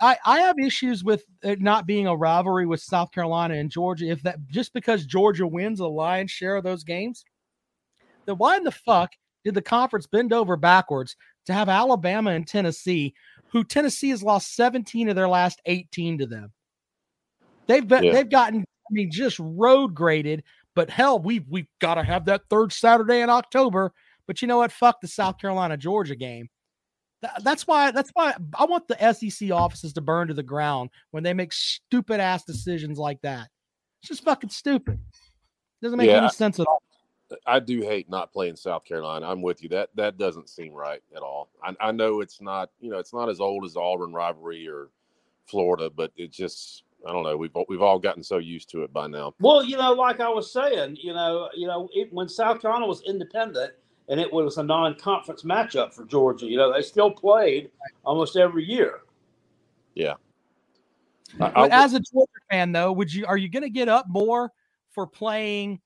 I 0.00 0.16
I 0.24 0.40
have 0.40 0.58
issues 0.58 1.04
with 1.04 1.24
it 1.42 1.60
not 1.60 1.86
being 1.86 2.06
a 2.06 2.16
rivalry 2.16 2.66
with 2.66 2.80
South 2.80 3.12
Carolina 3.12 3.54
and 3.54 3.70
Georgia. 3.70 4.06
If 4.06 4.22
that 4.22 4.46
just 4.48 4.72
because 4.72 5.06
Georgia 5.06 5.46
wins 5.46 5.80
a 5.80 5.86
lion's 5.86 6.30
share 6.30 6.56
of 6.56 6.64
those 6.64 6.84
games, 6.84 7.24
then 8.26 8.36
why 8.36 8.56
in 8.56 8.64
the 8.64 8.70
fuck 8.70 9.12
did 9.44 9.54
the 9.54 9.62
conference 9.62 10.06
bend 10.06 10.32
over 10.32 10.56
backwards 10.56 11.16
to 11.46 11.52
have 11.52 11.68
Alabama 11.68 12.30
and 12.30 12.46
Tennessee, 12.46 13.14
who 13.48 13.64
Tennessee 13.64 14.10
has 14.10 14.22
lost 14.22 14.54
17 14.54 15.08
of 15.08 15.16
their 15.16 15.28
last 15.28 15.60
18 15.66 16.18
to 16.18 16.26
them. 16.26 16.52
They've 17.66 17.86
been, 17.86 18.04
yeah. 18.04 18.12
they've 18.12 18.28
gotten, 18.28 18.60
I 18.60 18.92
mean, 18.92 19.10
just 19.10 19.38
road 19.38 19.94
graded. 19.94 20.42
But 20.74 20.90
hell, 20.90 21.20
we've 21.20 21.46
we've 21.48 21.68
got 21.80 21.94
to 21.94 22.02
have 22.02 22.24
that 22.24 22.42
third 22.50 22.72
Saturday 22.72 23.20
in 23.20 23.30
October. 23.30 23.92
But 24.26 24.42
you 24.42 24.48
know 24.48 24.58
what? 24.58 24.72
Fuck 24.72 25.00
the 25.00 25.08
South 25.08 25.38
Carolina 25.38 25.76
Georgia 25.76 26.16
game. 26.16 26.48
That's 27.42 27.66
why. 27.66 27.90
That's 27.90 28.10
why 28.12 28.34
I 28.58 28.64
want 28.64 28.88
the 28.88 29.12
SEC 29.12 29.50
offices 29.52 29.92
to 29.94 30.00
burn 30.00 30.28
to 30.28 30.34
the 30.34 30.42
ground 30.42 30.90
when 31.12 31.22
they 31.22 31.32
make 31.32 31.52
stupid 31.52 32.20
ass 32.20 32.44
decisions 32.44 32.98
like 32.98 33.20
that. 33.22 33.48
It's 34.00 34.08
just 34.08 34.24
fucking 34.24 34.50
stupid. 34.50 34.98
Doesn't 35.80 35.96
make 35.96 36.10
yeah, 36.10 36.18
any 36.18 36.28
sense 36.30 36.58
at 36.58 36.66
all. 36.66 36.82
I 37.46 37.58
do 37.58 37.80
hate 37.80 38.08
not 38.08 38.32
playing 38.32 38.56
South 38.56 38.84
Carolina. 38.84 39.26
I'm 39.26 39.42
with 39.42 39.62
you. 39.62 39.68
That 39.70 39.90
that 39.96 40.18
doesn't 40.18 40.48
seem 40.48 40.72
right 40.72 41.02
at 41.16 41.22
all. 41.22 41.50
I, 41.62 41.74
I 41.80 41.92
know 41.92 42.20
it's 42.20 42.40
not 42.40 42.70
you 42.80 42.90
know 42.90 42.98
it's 42.98 43.14
not 43.14 43.28
as 43.28 43.40
old 43.40 43.64
as 43.64 43.76
Auburn 43.76 44.12
rivalry 44.12 44.68
or 44.68 44.90
Florida, 45.46 45.90
but 45.90 46.12
it 46.16 46.30
just 46.30 46.84
I 47.06 47.12
don't 47.12 47.22
know. 47.22 47.36
We've 47.36 47.52
we've 47.68 47.82
all 47.82 47.98
gotten 47.98 48.22
so 48.22 48.38
used 48.38 48.70
to 48.70 48.82
it 48.82 48.92
by 48.92 49.06
now. 49.06 49.34
Well, 49.40 49.64
you 49.64 49.76
know, 49.76 49.92
like 49.92 50.20
I 50.20 50.28
was 50.28 50.52
saying, 50.52 50.98
you 51.00 51.12
know, 51.12 51.48
you 51.54 51.66
know, 51.66 51.88
it, 51.92 52.12
when 52.12 52.28
South 52.28 52.60
Carolina 52.60 52.86
was 52.86 53.02
independent 53.02 53.72
and 54.08 54.20
it 54.20 54.30
was 54.30 54.58
a 54.58 54.62
non-conference 54.62 55.42
matchup 55.42 55.92
for 55.92 56.04
Georgia, 56.04 56.46
you 56.46 56.56
know, 56.56 56.72
they 56.72 56.82
still 56.82 57.10
played 57.10 57.70
almost 58.04 58.36
every 58.36 58.64
year. 58.64 59.00
Yeah. 59.94 60.14
But 61.38 61.56
I, 61.56 61.66
I, 61.66 61.84
as 61.84 61.94
a 61.94 62.00
Georgia 62.00 62.30
fan, 62.50 62.72
though, 62.72 62.92
would 62.92 63.12
you 63.12 63.26
are 63.26 63.36
you 63.36 63.48
going 63.48 63.62
to 63.62 63.70
get 63.70 63.88
up 63.88 64.06
more 64.08 64.52
for 64.92 65.06
playing? 65.06 65.80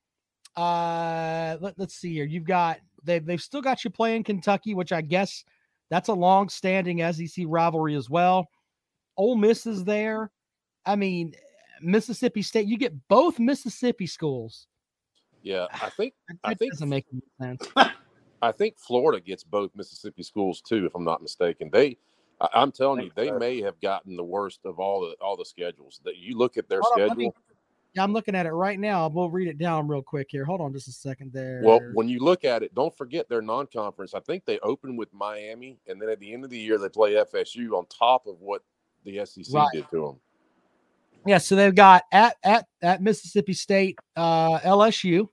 Uh, 0.58 1.56
let, 1.60 1.78
us 1.78 1.94
see 1.94 2.12
here. 2.12 2.24
You've 2.24 2.44
got 2.44 2.80
they've 3.04 3.24
they've 3.24 3.40
still 3.40 3.62
got 3.62 3.84
you 3.84 3.90
playing 3.90 4.24
Kentucky, 4.24 4.74
which 4.74 4.90
I 4.90 5.02
guess 5.02 5.44
that's 5.88 6.08
a 6.08 6.12
long-standing 6.12 7.00
SEC 7.12 7.44
rivalry 7.46 7.94
as 7.94 8.10
well. 8.10 8.48
Ole 9.16 9.36
Miss 9.36 9.66
is 9.66 9.84
there. 9.84 10.32
I 10.84 10.96
mean, 10.96 11.32
Mississippi 11.80 12.42
State. 12.42 12.66
You 12.66 12.76
get 12.76 12.92
both 13.06 13.38
Mississippi 13.38 14.08
schools. 14.08 14.66
Yeah, 15.42 15.66
I 15.72 15.90
think 15.90 16.14
that 16.28 16.38
I 16.42 16.54
think 16.54 16.72
doesn't 16.72 16.88
make 16.88 17.06
any 17.12 17.22
sense. 17.40 17.62
I 18.42 18.50
think 18.50 18.80
Florida 18.80 19.20
gets 19.20 19.44
both 19.44 19.70
Mississippi 19.76 20.24
schools 20.24 20.60
too, 20.60 20.86
if 20.86 20.94
I'm 20.96 21.04
not 21.04 21.22
mistaken. 21.22 21.70
They, 21.72 21.98
I, 22.40 22.48
am 22.62 22.72
telling 22.72 23.04
you, 23.04 23.12
they 23.14 23.28
so. 23.28 23.38
may 23.38 23.60
have 23.62 23.80
gotten 23.80 24.16
the 24.16 24.24
worst 24.24 24.58
of 24.64 24.80
all 24.80 25.02
the 25.02 25.14
all 25.24 25.36
the 25.36 25.44
schedules. 25.44 26.00
That 26.04 26.16
you 26.16 26.36
look 26.36 26.56
at 26.56 26.68
their 26.68 26.80
Hold 26.82 26.94
schedule. 26.94 27.26
On, 27.26 27.32
yeah, 27.46 27.57
I'm 27.98 28.12
looking 28.12 28.34
at 28.34 28.46
it 28.46 28.50
right 28.50 28.78
now. 28.78 29.08
We'll 29.08 29.30
read 29.30 29.48
it 29.48 29.58
down 29.58 29.88
real 29.88 30.02
quick 30.02 30.28
here. 30.30 30.44
Hold 30.44 30.60
on 30.60 30.72
just 30.72 30.88
a 30.88 30.92
second 30.92 31.32
there. 31.32 31.60
Well, 31.64 31.80
when 31.94 32.08
you 32.08 32.20
look 32.20 32.44
at 32.44 32.62
it, 32.62 32.74
don't 32.74 32.96
forget 32.96 33.28
their 33.28 33.42
non-conference. 33.42 34.14
I 34.14 34.20
think 34.20 34.44
they 34.44 34.58
open 34.60 34.96
with 34.96 35.12
Miami, 35.12 35.78
and 35.86 36.00
then 36.00 36.08
at 36.08 36.20
the 36.20 36.32
end 36.32 36.44
of 36.44 36.50
the 36.50 36.58
year 36.58 36.78
they 36.78 36.88
play 36.88 37.12
FSU 37.14 37.72
on 37.72 37.86
top 37.86 38.26
of 38.26 38.40
what 38.40 38.62
the 39.04 39.24
SEC 39.24 39.46
right. 39.52 39.68
did 39.72 39.88
to 39.90 40.06
them. 40.06 40.16
Yeah, 41.26 41.38
so 41.38 41.56
they've 41.56 41.74
got 41.74 42.04
at 42.12 42.36
at 42.42 42.66
at 42.80 43.02
Mississippi 43.02 43.52
State, 43.52 43.98
uh, 44.16 44.60
LSU, 44.60 45.28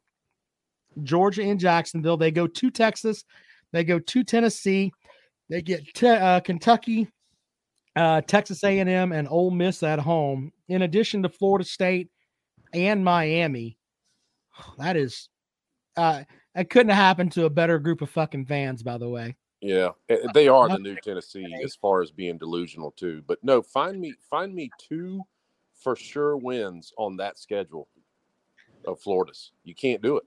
Georgia, 1.04 1.44
and 1.44 1.60
Jacksonville. 1.60 2.18
They 2.18 2.32
go 2.32 2.48
to 2.48 2.72
Texas, 2.72 3.24
they 3.72 3.84
go 3.84 4.00
to 4.00 4.24
Tennessee, 4.24 4.92
they 5.50 5.62
get 5.62 5.94
te- 5.94 6.08
uh, 6.08 6.40
Kentucky, 6.40 7.08
uh, 7.96 8.22
Texas 8.22 8.64
A&M, 8.64 9.12
and 9.12 9.28
Ole 9.30 9.52
Miss 9.52 9.84
at 9.84 10.00
home. 10.00 10.52
In 10.68 10.82
addition 10.82 11.24
to 11.24 11.30
Florida 11.30 11.66
State, 11.66 12.10
and 12.76 13.04
Miami. 13.04 13.78
That 14.78 14.96
is, 14.98 15.30
uh, 15.98 16.24
That 16.54 16.70
couldn't 16.70 16.90
have 16.90 16.98
happened 17.04 17.32
to 17.34 17.46
a 17.46 17.50
better 17.50 17.80
group 17.80 18.02
of 18.02 18.10
fucking 18.10 18.46
fans, 18.46 18.84
by 18.84 18.98
the 18.98 19.10
way. 19.10 19.36
Yeah, 19.62 19.90
eh, 20.10 20.18
they 20.34 20.48
are 20.48 20.70
the 20.70 20.78
new 20.78 20.96
Tennessee 21.04 21.56
as 21.64 21.76
far 21.76 22.02
as 22.02 22.12
being 22.12 22.38
delusional 22.38 22.92
too. 22.92 23.24
But 23.26 23.44
no, 23.44 23.62
find 23.62 24.00
me 24.00 24.14
find 24.30 24.54
me 24.54 24.70
two 24.78 25.22
for 25.74 25.96
sure 25.96 26.38
wins 26.38 26.94
on 26.98 27.18
that 27.18 27.40
schedule 27.40 27.88
of 28.86 29.00
Florida's. 29.00 29.52
You 29.64 29.74
can't 29.74 30.02
do 30.02 30.18
it. 30.18 30.24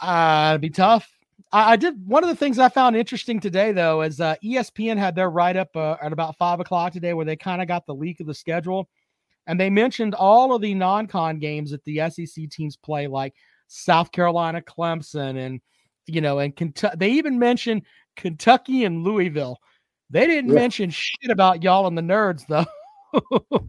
Uh, 0.00 0.50
it'd 0.52 0.62
be 0.62 0.70
tough. 0.70 1.08
I, 1.52 1.72
I 1.72 1.76
did 1.76 2.06
one 2.06 2.24
of 2.24 2.28
the 2.28 2.36
things 2.36 2.58
I 2.58 2.68
found 2.68 2.96
interesting 2.96 3.40
today, 3.40 3.72
though, 3.72 4.02
is 4.02 4.20
uh, 4.20 4.36
ESPN 4.44 4.96
had 4.96 5.14
their 5.14 5.30
write 5.30 5.56
up 5.56 5.74
uh, 5.76 5.96
at 6.02 6.12
about 6.12 6.36
five 6.36 6.60
o'clock 6.60 6.92
today, 6.92 7.14
where 7.14 7.26
they 7.26 7.36
kind 7.36 7.62
of 7.62 7.68
got 7.68 7.86
the 7.86 7.94
leak 7.94 8.20
of 8.20 8.26
the 8.26 8.34
schedule, 8.34 8.88
and 9.46 9.58
they 9.60 9.70
mentioned 9.70 10.14
all 10.14 10.54
of 10.54 10.62
the 10.62 10.74
non-con 10.74 11.38
games 11.38 11.70
that 11.70 11.84
the 11.84 12.08
SEC 12.10 12.48
teams 12.50 12.76
play, 12.76 13.06
like 13.06 13.34
South 13.68 14.12
Carolina, 14.12 14.60
Clemson, 14.62 15.38
and 15.38 15.60
you 16.06 16.20
know, 16.20 16.38
and 16.40 16.54
Kentucky. 16.56 16.96
They 16.98 17.10
even 17.12 17.38
mentioned 17.38 17.82
Kentucky 18.16 18.84
and 18.84 19.04
Louisville. 19.04 19.58
They 20.10 20.26
didn't 20.26 20.50
Yeah. 20.50 20.56
mention 20.56 20.90
shit 20.90 21.30
about 21.30 21.62
y'all 21.62 21.86
and 21.86 21.96
the 21.96 22.02
nerds, 22.02 22.46
though. 22.48 22.66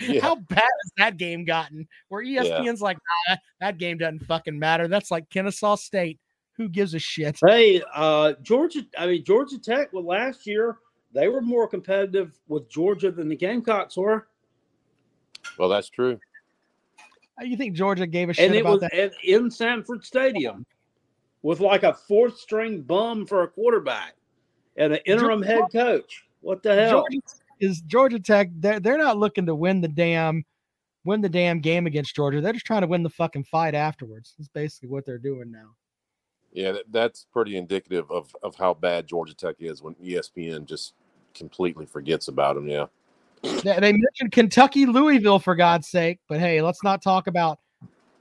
Yeah. 0.00 0.20
How 0.20 0.34
bad 0.34 0.58
has 0.58 0.92
that 0.98 1.16
game 1.16 1.44
gotten? 1.44 1.86
Where 2.08 2.24
ESPN's 2.24 2.82
like, 2.82 2.98
nah, 3.28 3.36
that 3.60 3.78
game 3.78 3.98
doesn't 3.98 4.24
fucking 4.26 4.58
matter. 4.58 4.88
That's 4.88 5.10
like 5.12 5.30
Kennesaw 5.30 5.76
State. 5.76 6.18
Who 6.56 6.68
gives 6.68 6.92
a 6.94 6.98
shit? 6.98 7.38
Hey, 7.46 7.82
uh, 7.94 8.32
Georgia. 8.42 8.80
I 8.98 9.06
mean, 9.06 9.24
Georgia 9.24 9.58
Tech. 9.58 9.92
Well, 9.92 10.04
last 10.04 10.46
year 10.46 10.78
they 11.14 11.28
were 11.28 11.40
more 11.40 11.68
competitive 11.68 12.36
with 12.48 12.68
Georgia 12.68 13.12
than 13.12 13.28
the 13.28 13.36
Gamecocks 13.36 13.96
were, 13.96 14.26
Well, 15.58 15.68
that's 15.68 15.88
true. 15.88 16.18
You 17.40 17.56
think 17.56 17.74
Georgia 17.74 18.06
gave 18.06 18.28
a 18.28 18.34
shit 18.34 18.46
and 18.46 18.54
it 18.54 18.60
about 18.60 18.72
was 18.72 18.80
that? 18.82 18.92
at, 18.92 19.12
in 19.24 19.50
Sanford 19.50 20.04
Stadium 20.04 20.64
with 21.42 21.60
like 21.60 21.82
a 21.82 21.94
fourth 21.94 22.38
string 22.38 22.82
bum 22.82 23.26
for 23.26 23.42
a 23.42 23.48
quarterback 23.48 24.14
and 24.76 24.92
an 24.92 25.00
interim 25.06 25.42
head 25.42 25.64
coach. 25.72 26.24
What 26.40 26.62
the 26.62 26.74
hell? 26.74 27.06
Georgia 27.10 27.20
is 27.60 27.80
Georgia 27.82 28.20
Tech. 28.20 28.50
They're 28.54 28.80
they're 28.80 28.98
not 28.98 29.18
looking 29.18 29.46
to 29.46 29.54
win 29.54 29.80
the 29.80 29.88
damn 29.88 30.44
win 31.04 31.20
the 31.20 31.28
damn 31.28 31.60
game 31.60 31.86
against 31.86 32.14
Georgia. 32.14 32.40
They're 32.40 32.52
just 32.52 32.66
trying 32.66 32.82
to 32.82 32.86
win 32.86 33.02
the 33.02 33.10
fucking 33.10 33.44
fight 33.44 33.74
afterwards. 33.74 34.34
That's 34.38 34.48
basically 34.48 34.88
what 34.88 35.04
they're 35.04 35.18
doing 35.18 35.50
now. 35.50 35.70
Yeah, 36.52 36.72
that, 36.72 36.84
that's 36.90 37.26
pretty 37.32 37.56
indicative 37.56 38.10
of 38.10 38.34
of 38.42 38.56
how 38.56 38.74
bad 38.74 39.06
Georgia 39.06 39.34
Tech 39.34 39.56
is 39.58 39.82
when 39.82 39.94
ESPN 39.96 40.66
just 40.66 40.94
completely 41.34 41.86
forgets 41.86 42.28
about 42.28 42.56
them. 42.56 42.68
Yeah, 42.68 42.86
They, 43.42 43.60
they 43.62 43.92
mentioned 43.92 44.32
Kentucky, 44.32 44.86
Louisville, 44.86 45.38
for 45.38 45.54
God's 45.54 45.88
sake. 45.88 46.20
But 46.28 46.40
hey, 46.40 46.62
let's 46.62 46.82
not 46.82 47.02
talk 47.02 47.26
about 47.26 47.58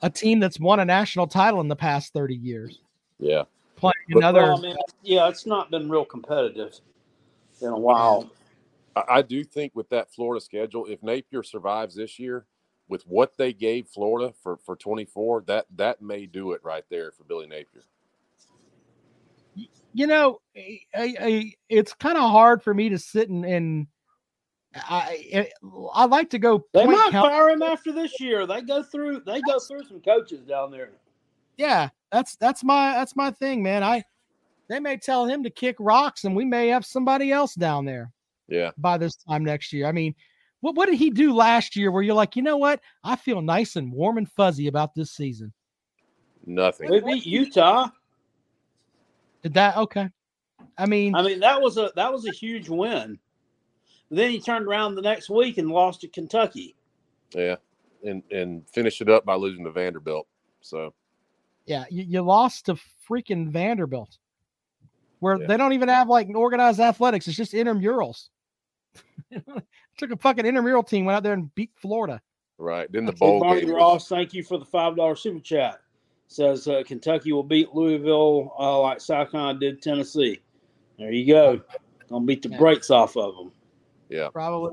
a 0.01 0.09
team 0.09 0.39
that's 0.39 0.59
won 0.59 0.79
a 0.79 0.85
national 0.85 1.27
title 1.27 1.61
in 1.61 1.67
the 1.67 1.75
past 1.75 2.13
thirty 2.13 2.35
years 2.35 2.79
yeah. 3.21 3.43
playing 3.77 3.93
But- 4.09 4.17
another. 4.17 4.41
Well, 4.41 4.57
I 4.57 4.61
mean, 4.61 4.75
yeah, 5.03 5.29
it's 5.29 5.45
not 5.45 5.71
been 5.71 5.89
real 5.89 6.03
competitive 6.05 6.77
in 7.61 7.69
a 7.69 7.79
while. 7.79 8.29
I, 8.95 9.03
I 9.07 9.21
do 9.21 9.43
think 9.43 9.73
with 9.75 9.87
that 9.89 10.11
Florida 10.11 10.43
schedule, 10.43 10.85
if 10.87 11.01
Napier 11.03 11.43
survives 11.43 11.95
this 11.95 12.19
year 12.19 12.45
with 12.89 13.03
what 13.03 13.37
they 13.37 13.53
gave 13.53 13.87
Florida 13.87 14.33
for 14.43 14.57
for 14.57 14.75
24, 14.75 15.43
that 15.47 15.67
that 15.77 16.01
may 16.01 16.25
do 16.25 16.51
it 16.51 16.61
right 16.63 16.83
there 16.89 17.11
for 17.11 17.23
Billy 17.23 17.47
Napier. 17.47 17.83
you 19.93 20.07
know, 20.07 20.41
I, 20.55 20.79
I, 20.95 21.53
it's 21.69 21.93
kind 21.93 22.17
of 22.17 22.31
hard 22.31 22.63
for 22.63 22.73
me 22.73 22.89
to 22.89 22.97
sit 22.97 23.29
and, 23.29 23.45
and 23.45 23.87
I 24.75 25.49
I 25.93 26.05
like 26.05 26.29
to 26.29 26.39
go. 26.39 26.65
They 26.73 26.85
point 26.85 26.97
might 26.97 27.11
count- 27.11 27.27
fire 27.27 27.49
him 27.49 27.61
after 27.61 27.91
this 27.91 28.19
year. 28.19 28.45
They 28.45 28.61
go 28.61 28.81
through. 28.83 29.21
They 29.25 29.41
go 29.41 29.59
through 29.59 29.83
some 29.85 29.99
coaches 29.99 30.41
down 30.41 30.71
there. 30.71 30.91
yeah, 31.57 31.89
that's 32.11 32.35
that's 32.37 32.63
my 32.63 32.93
that's 32.93 33.15
my 33.15 33.31
thing, 33.31 33.61
man. 33.61 33.83
I 33.83 34.03
they 34.69 34.79
may 34.79 34.95
tell 34.97 35.25
him 35.25 35.43
to 35.43 35.49
kick 35.49 35.75
rocks, 35.79 36.23
and 36.23 36.35
we 36.35 36.45
may 36.45 36.67
have 36.69 36.85
somebody 36.85 37.31
else 37.33 37.53
down 37.55 37.83
there 37.83 38.13
Yeah, 38.47 38.71
by 38.77 38.97
this 38.97 39.15
time 39.15 39.43
next 39.43 39.73
year. 39.73 39.87
I 39.87 39.91
mean, 39.91 40.15
what 40.61 40.75
what 40.75 40.85
did 40.85 40.95
he 40.95 41.09
do 41.09 41.33
last 41.33 41.75
year? 41.75 41.91
Where 41.91 42.01
you're 42.01 42.15
like, 42.15 42.37
you 42.37 42.41
know 42.41 42.57
what? 42.57 42.79
I 43.03 43.17
feel 43.17 43.41
nice 43.41 43.75
and 43.75 43.91
warm 43.91 44.17
and 44.17 44.31
fuzzy 44.31 44.67
about 44.67 44.95
this 44.95 45.11
season. 45.11 45.51
nothing. 46.45 46.89
They 46.89 47.01
beat 47.01 47.25
Utah. 47.25 47.89
Did 49.43 49.53
that 49.55 49.75
okay? 49.75 50.09
I 50.77 50.85
mean, 50.85 51.13
I 51.15 51.23
mean, 51.23 51.41
that 51.41 51.61
was 51.61 51.77
a 51.77 51.91
that 51.97 52.11
was 52.13 52.25
a 52.25 52.31
huge 52.31 52.69
win. 52.69 53.19
Then 54.11 54.29
he 54.29 54.39
turned 54.41 54.67
around 54.67 54.95
the 54.95 55.01
next 55.01 55.29
week 55.29 55.57
and 55.57 55.69
lost 55.71 56.01
to 56.01 56.07
Kentucky. 56.09 56.75
Yeah, 57.33 57.55
and 58.03 58.21
and 58.29 58.67
finish 58.69 58.99
it 59.01 59.09
up 59.09 59.25
by 59.25 59.35
losing 59.35 59.63
to 59.63 59.71
Vanderbilt. 59.71 60.27
So 60.59 60.93
yeah, 61.65 61.85
you, 61.89 62.03
you 62.03 62.21
lost 62.21 62.65
to 62.65 62.75
freaking 63.09 63.49
Vanderbilt, 63.49 64.17
where 65.19 65.39
Yeah. 65.39 65.47
they 65.47 65.57
don't 65.57 65.71
even 65.73 65.87
have 65.87 66.09
like 66.09 66.27
organized 66.35 66.81
athletics. 66.81 67.27
It's 67.27 67.37
just 67.37 67.53
intramurals. 67.53 68.27
Took 69.97 70.11
a 70.11 70.17
fucking 70.17 70.45
intramural 70.45 70.83
team, 70.83 71.05
went 71.05 71.15
out 71.15 71.23
there 71.23 71.33
and 71.33 71.53
beat 71.55 71.71
Florida. 71.75 72.21
right, 72.57 72.91
then 72.91 73.05
the 73.05 73.13
Hey, 73.13 73.17
bowl 73.19 73.39
Barney 73.39 73.61
game. 73.61 73.75
Ross, 73.75 74.09
thank 74.09 74.33
you 74.33 74.43
for 74.43 74.57
the 74.57 74.65
five 74.65 74.97
dollar 74.97 75.15
super 75.15 75.39
chat. 75.39 75.79
Says 76.27 76.67
uh, 76.67 76.83
Kentucky 76.85 77.31
will 77.31 77.43
beat 77.43 77.73
Louisville 77.73 78.53
uh, 78.59 78.79
like 78.81 78.99
South 78.99 79.31
Carolina 79.31 79.57
did 79.59 79.81
Tennessee. 79.81 80.39
There 80.99 81.11
you 81.13 81.27
go. 81.27 81.61
Gonna 82.09 82.25
beat 82.25 82.41
the 82.41 82.49
Yeah. 82.49 82.57
brakes 82.57 82.89
off 82.89 83.15
of 83.15 83.35
them. 83.37 83.51
Yeah, 84.11 84.29
Probably. 84.29 84.71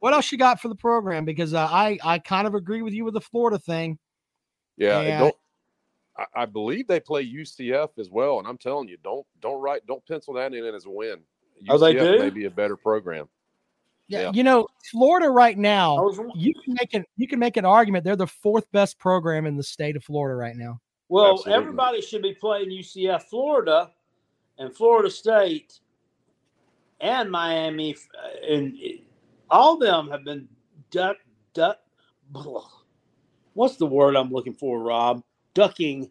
What 0.00 0.12
else 0.14 0.32
you 0.32 0.38
got 0.38 0.60
for 0.60 0.68
the 0.68 0.74
program? 0.74 1.24
Because 1.24 1.54
uh, 1.54 1.64
I 1.70 1.98
I 2.02 2.18
kind 2.18 2.46
of 2.46 2.54
agree 2.54 2.82
with 2.82 2.92
you 2.92 3.04
with 3.04 3.14
the 3.14 3.20
Florida 3.20 3.58
thing. 3.58 3.98
yeah. 4.76 4.98
and 5.00 5.20
Don't. 5.20 5.36
I, 6.16 6.42
I 6.42 6.46
believe 6.46 6.86
they 6.88 7.00
play 7.00 7.24
UCF 7.26 7.98
as 7.98 8.10
well, 8.10 8.38
and 8.38 8.46
I'm 8.48 8.58
telling 8.58 8.88
you, 8.88 8.96
don't 9.04 9.26
don't 9.40 9.60
write 9.60 9.86
don't 9.86 10.04
pencil 10.06 10.34
that 10.34 10.54
in 10.54 10.64
as 10.74 10.86
a 10.86 10.90
win. 10.90 11.20
Oh, 11.68 11.78
they 11.78 11.94
UCF 11.94 12.12
do? 12.12 12.18
may 12.18 12.30
be 12.30 12.44
a 12.46 12.50
better 12.50 12.76
program. 12.76 13.28
Yeah, 14.08 14.22
Yeah. 14.22 14.30
you 14.34 14.42
know, 14.42 14.66
Florida 14.90 15.30
right 15.30 15.56
now, 15.56 15.94
was, 16.02 16.18
you 16.34 16.52
can 16.64 16.74
make 16.80 16.92
an 16.94 17.04
you 17.16 17.28
can 17.28 17.38
make 17.38 17.56
an 17.56 17.64
argument 17.64 18.04
they're 18.04 18.16
the 18.16 18.26
fourth 18.26 18.70
best 18.72 18.98
program 18.98 19.46
in 19.46 19.56
the 19.56 19.62
state 19.62 19.94
of 19.96 20.02
Florida 20.04 20.34
right 20.34 20.56
now. 20.56 20.80
well, 21.08 21.34
Absolutely. 21.34 21.52
everybody 21.54 22.00
should 22.02 22.22
be 22.22 22.34
playing 22.34 22.70
UCF, 22.70 23.22
Florida, 23.30 23.90
and 24.58 24.74
Florida 24.74 25.08
State, 25.10 25.78
and 27.02 27.30
Miami, 27.30 27.94
uh, 27.94 28.46
and 28.54 28.78
all 29.50 29.74
of 29.74 29.80
them 29.80 30.08
have 30.10 30.24
been 30.24 30.48
duck 30.90 31.18
duck. 31.52 31.78
What's 33.54 33.76
the 33.76 33.84
word 33.86 34.16
I'm 34.16 34.30
looking 34.30 34.54
for, 34.54 34.80
Rob? 34.80 35.22
Ducking 35.52 36.10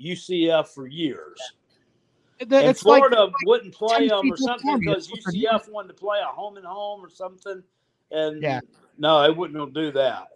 UCF 0.00 0.68
for 0.68 0.86
years. 0.86 1.40
It- 2.38 2.52
and 2.52 2.68
It's 2.68 2.84
like 2.84 3.00
Florida 3.00 3.32
wouldn't 3.44 3.74
play 3.74 4.06
them 4.06 4.30
or 4.30 4.36
something 4.36 4.78
because 4.78 5.08
that's 5.08 5.24
what 5.26 5.34
they're 5.34 5.50
UCF 5.50 5.72
wanted 5.72 5.88
to 5.88 5.94
play 5.94 6.20
a 6.20 6.26
home 6.26 6.56
and 6.56 6.64
home 6.64 7.04
or 7.04 7.10
something. 7.10 7.64
And 8.12 8.40
Yeah. 8.40 8.60
no, 8.96 9.22
they 9.22 9.30
wouldn't 9.30 9.74
do 9.74 9.90
that. 9.92 10.28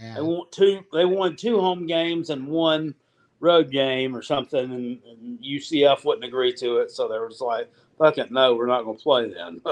Yeah. 0.00 0.14
They 0.14 0.22
want 0.22 0.52
two. 0.52 0.80
They 0.92 1.04
won 1.04 1.36
two 1.36 1.60
home 1.60 1.86
games 1.86 2.30
and 2.30 2.46
one 2.46 2.94
road 3.40 3.70
game 3.70 4.16
or 4.16 4.22
something, 4.22 4.72
and, 4.72 5.02
and 5.04 5.38
UCF 5.44 6.04
wouldn't 6.04 6.24
agree 6.24 6.52
to 6.54 6.78
it. 6.78 6.90
So 6.90 7.08
there 7.08 7.26
was 7.26 7.40
like, 7.40 7.70
"Fuck 7.98 8.18
it, 8.18 8.30
no, 8.30 8.54
we're 8.54 8.66
not 8.66 8.84
going 8.84 8.96
to 8.96 9.02
play 9.02 9.32
then." 9.32 9.60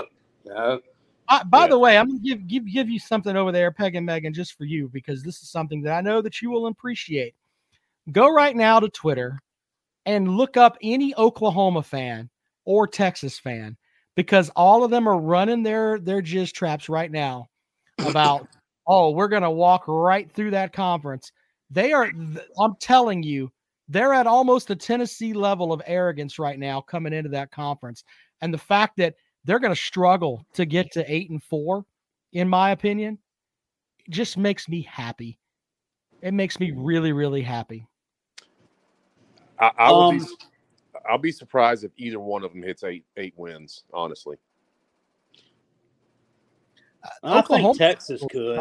you 0.44 0.54
know? 0.54 0.80
Uh, 1.28 1.44
by 1.44 1.62
Yeah. 1.62 1.68
the 1.68 1.78
way, 1.78 1.98
I'm 1.98 2.06
gonna 2.06 2.20
give 2.20 2.46
give 2.46 2.66
give 2.72 2.88
you 2.88 2.98
something 2.98 3.36
over 3.36 3.50
there, 3.50 3.72
Peg 3.72 3.96
and 3.96 4.06
Megan, 4.06 4.32
just 4.32 4.56
for 4.56 4.64
you 4.64 4.88
because 4.92 5.22
this 5.22 5.42
is 5.42 5.50
something 5.50 5.82
that 5.82 5.96
I 5.96 6.00
know 6.00 6.22
that 6.22 6.40
you 6.40 6.50
will 6.50 6.68
appreciate. 6.68 7.34
Go 8.12 8.32
right 8.32 8.54
now 8.54 8.78
to 8.78 8.88
Twitter 8.88 9.40
and 10.04 10.36
look 10.36 10.56
up 10.56 10.78
any 10.82 11.14
Oklahoma 11.16 11.82
fan 11.82 12.30
or 12.64 12.86
Texas 12.86 13.38
fan 13.38 13.76
because 14.14 14.50
all 14.50 14.84
of 14.84 14.90
them 14.90 15.08
are 15.08 15.18
running 15.18 15.64
their 15.64 15.98
their 15.98 16.22
jizz 16.22 16.52
traps 16.52 16.88
right 16.88 17.10
now 17.10 17.48
about 18.04 18.46
oh 18.86 19.10
we're 19.10 19.28
gonna 19.28 19.50
walk 19.50 19.84
right 19.88 20.30
through 20.30 20.52
that 20.52 20.72
conference. 20.72 21.32
They 21.70 21.92
are. 21.92 22.12
I'm 22.60 22.76
telling 22.80 23.24
you, 23.24 23.50
they're 23.88 24.12
at 24.14 24.26
almost 24.26 24.70
a 24.70 24.76
Tennessee 24.76 25.32
level 25.32 25.72
of 25.72 25.80
arrogance 25.86 26.38
right 26.38 26.58
now 26.58 26.80
coming 26.80 27.12
into 27.12 27.30
that 27.30 27.50
conference, 27.50 28.04
and 28.40 28.52
the 28.52 28.58
fact 28.58 28.96
that 28.98 29.14
they're 29.44 29.60
going 29.60 29.74
to 29.74 29.80
struggle 29.80 30.44
to 30.54 30.64
get 30.66 30.90
to 30.92 31.12
eight 31.12 31.30
and 31.30 31.42
four, 31.42 31.84
in 32.32 32.48
my 32.48 32.70
opinion, 32.72 33.18
just 34.10 34.36
makes 34.36 34.68
me 34.68 34.82
happy. 34.82 35.38
It 36.22 36.32
makes 36.34 36.58
me 36.58 36.72
really, 36.74 37.12
really 37.12 37.42
happy. 37.42 37.86
I, 39.60 39.70
I 39.78 39.92
will 39.92 40.12
be 40.12 40.18
Um, 40.18 40.26
I'll 41.08 41.18
be 41.18 41.30
surprised 41.30 41.84
if 41.84 41.92
either 41.96 42.18
one 42.18 42.42
of 42.42 42.52
them 42.52 42.62
hits 42.62 42.82
eight 42.82 43.04
eight 43.16 43.34
wins. 43.36 43.84
Honestly, 43.92 44.36
I 47.22 47.38
Oklahoma- 47.38 47.68
think 47.74 47.78
Texas 47.78 48.24
could. 48.30 48.60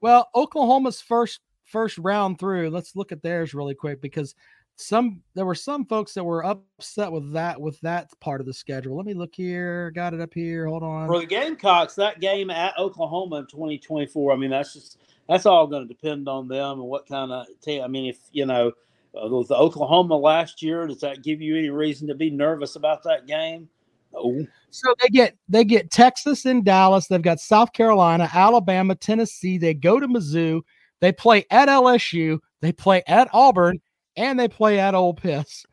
Well, 0.00 0.30
Oklahoma's 0.34 1.02
first 1.02 1.40
first 1.70 1.98
round 1.98 2.38
through. 2.38 2.70
Let's 2.70 2.96
look 2.96 3.12
at 3.12 3.22
theirs 3.22 3.54
really 3.54 3.74
quick 3.74 4.00
because 4.00 4.34
some 4.76 5.20
there 5.34 5.44
were 5.44 5.54
some 5.54 5.84
folks 5.84 6.14
that 6.14 6.24
were 6.24 6.44
upset 6.44 7.12
with 7.12 7.32
that 7.32 7.60
with 7.60 7.78
that 7.80 8.08
part 8.20 8.40
of 8.40 8.46
the 8.46 8.54
schedule. 8.54 8.96
Let 8.96 9.06
me 9.06 9.14
look 9.14 9.34
here. 9.34 9.90
Got 9.90 10.14
it 10.14 10.20
up 10.20 10.32
here. 10.32 10.66
Hold 10.66 10.82
on. 10.82 11.06
For 11.06 11.20
the 11.20 11.26
Gamecocks, 11.26 11.94
that 11.96 12.20
game 12.20 12.50
at 12.50 12.78
Oklahoma 12.78 13.36
in 13.36 13.46
2024, 13.46 14.32
I 14.32 14.36
mean, 14.36 14.50
that's 14.50 14.72
just 14.72 14.98
that's 15.28 15.46
all 15.46 15.66
going 15.66 15.86
to 15.86 15.88
depend 15.88 16.28
on 16.28 16.48
them 16.48 16.80
and 16.80 16.88
what 16.88 17.06
kind 17.06 17.30
of 17.30 17.46
team. 17.60 17.82
I 17.82 17.88
mean, 17.88 18.08
if 18.08 18.18
you 18.32 18.46
know, 18.46 18.72
uh, 19.14 19.28
with 19.28 19.48
the 19.48 19.56
Oklahoma 19.56 20.16
last 20.16 20.62
year. 20.62 20.86
Does 20.86 21.00
that 21.00 21.22
give 21.22 21.40
you 21.40 21.56
any 21.56 21.70
reason 21.70 22.06
to 22.08 22.14
be 22.14 22.30
nervous 22.30 22.76
about 22.76 23.02
that 23.04 23.26
game? 23.26 23.68
No. 24.12 24.46
So 24.70 24.94
they 25.00 25.08
get 25.08 25.36
they 25.48 25.64
get 25.64 25.90
Texas 25.90 26.44
and 26.44 26.64
Dallas. 26.64 27.06
They've 27.06 27.22
got 27.22 27.40
South 27.40 27.72
Carolina, 27.72 28.28
Alabama, 28.32 28.94
Tennessee. 28.94 29.58
They 29.58 29.74
go 29.74 29.98
to 30.00 30.06
Mizzou. 30.06 30.62
They 31.00 31.12
play 31.12 31.44
at 31.50 31.68
LSU. 31.68 32.38
They 32.60 32.72
play 32.72 33.02
at 33.06 33.28
Auburn, 33.32 33.80
and 34.16 34.38
they 34.38 34.48
play 34.48 34.78
at 34.78 34.94
Ole 34.94 35.18
Miss. 35.22 35.64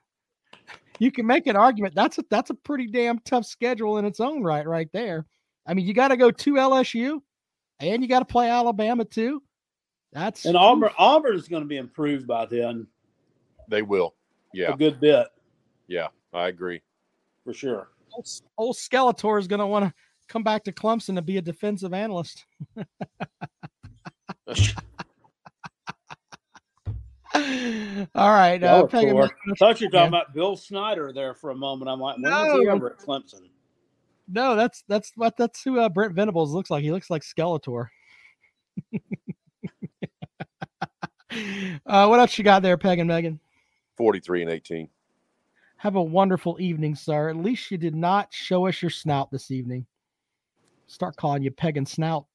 You 1.00 1.12
can 1.12 1.28
make 1.28 1.46
an 1.48 1.56
argument 1.56 1.94
that's 1.94 2.18
a 2.18 2.24
that's 2.30 2.50
a 2.50 2.56
pretty 2.56 2.88
damn 2.88 3.20
tough 3.20 3.46
schedule 3.46 3.98
in 4.00 4.06
its 4.06 4.20
own 4.20 4.42
right, 4.44 4.66
right 4.66 4.90
there. 4.94 5.26
I 5.68 5.74
mean, 5.74 5.86
you 5.86 5.94
got 5.94 6.08
to 6.08 6.18
go 6.18 6.32
to 6.32 6.54
LSU, 6.54 7.20
and 7.80 8.02
you 8.02 8.08
got 8.08 8.20
to 8.20 8.26
play 8.26 8.50
Alabama 8.50 9.06
too. 9.06 9.44
That's 10.14 10.46
And 10.46 10.58
Auburn 10.58 10.92
Auburn 10.98 11.36
is 11.36 11.48
going 11.48 11.64
to 11.64 11.68
be 11.68 11.78
improved 11.78 12.26
by 12.26 12.46
then 12.46 12.88
They 13.68 13.82
will. 13.82 14.16
Yeah, 14.54 14.74
a 14.74 14.78
good 14.78 15.00
bit 15.00 15.28
yeah, 15.88 16.08
I 16.34 16.48
agree. 16.48 16.82
for 17.44 17.54
sure. 17.54 17.90
old, 18.14 18.28
old 18.58 18.76
Skeletor 18.76 19.40
is 19.40 19.48
going 19.48 19.60
to 19.60 19.66
want 19.66 19.86
to 19.86 19.94
come 20.28 20.44
back 20.44 20.64
to 20.66 20.72
Clemson 20.72 21.16
to 21.16 21.22
be 21.22 21.38
a 21.38 21.42
defensive 21.42 21.94
analyst. 21.94 22.46
All 28.16 28.30
right, 28.32 28.64
uh, 28.64 28.86
Peggy, 28.88 29.12
I 29.12 29.28
thought 29.58 29.80
you 29.80 29.88
were 29.88 29.90
talking 29.90 29.90
Yeah. 29.92 30.08
about 30.08 30.34
Bill 30.34 30.56
Snyder 30.56 31.12
there 31.14 31.34
for 31.34 31.52
a 31.52 31.56
moment. 31.56 31.90
I'm 31.90 32.00
like, 32.00 32.18
when 32.18 32.32
was 32.32 32.62
he 32.62 32.68
ever 32.70 32.92
at 32.92 32.98
Clemson? 33.00 33.50
no, 34.28 34.56
that's 34.56 34.84
that's 34.88 35.12
what 35.16 35.38
that's 35.38 35.64
who 35.64 35.80
uh, 35.80 35.90
Brent 35.90 36.14
Venables 36.14 36.52
looks 36.54 36.70
like. 36.70 36.84
He 36.84 36.92
looks 36.92 37.10
like 37.10 37.22
Skeletor. 37.22 37.88
uh, 41.86 42.08
what 42.08 42.20
else 42.20 42.38
you 42.38 42.44
got 42.44 42.62
there, 42.62 42.78
Peg 42.78 43.00
and 43.00 43.08
Megan? 43.08 43.40
Forty-three 43.96 44.42
and 44.42 44.52
eighteen. 44.52 44.90
Have 45.78 45.96
a 45.96 46.04
wonderful 46.04 46.58
evening, 46.60 46.96
sir. 46.96 47.30
At 47.30 47.36
least 47.38 47.70
you 47.70 47.78
did 47.78 47.96
not 47.96 48.34
show 48.34 48.68
us 48.68 48.82
your 48.82 48.90
snout 48.90 49.30
this 49.32 49.52
evening. 49.52 49.86
Start 50.88 51.16
calling 51.16 51.44
you 51.44 51.52
Peg 51.52 51.78
and 51.78 51.88
Snout. 51.88 52.26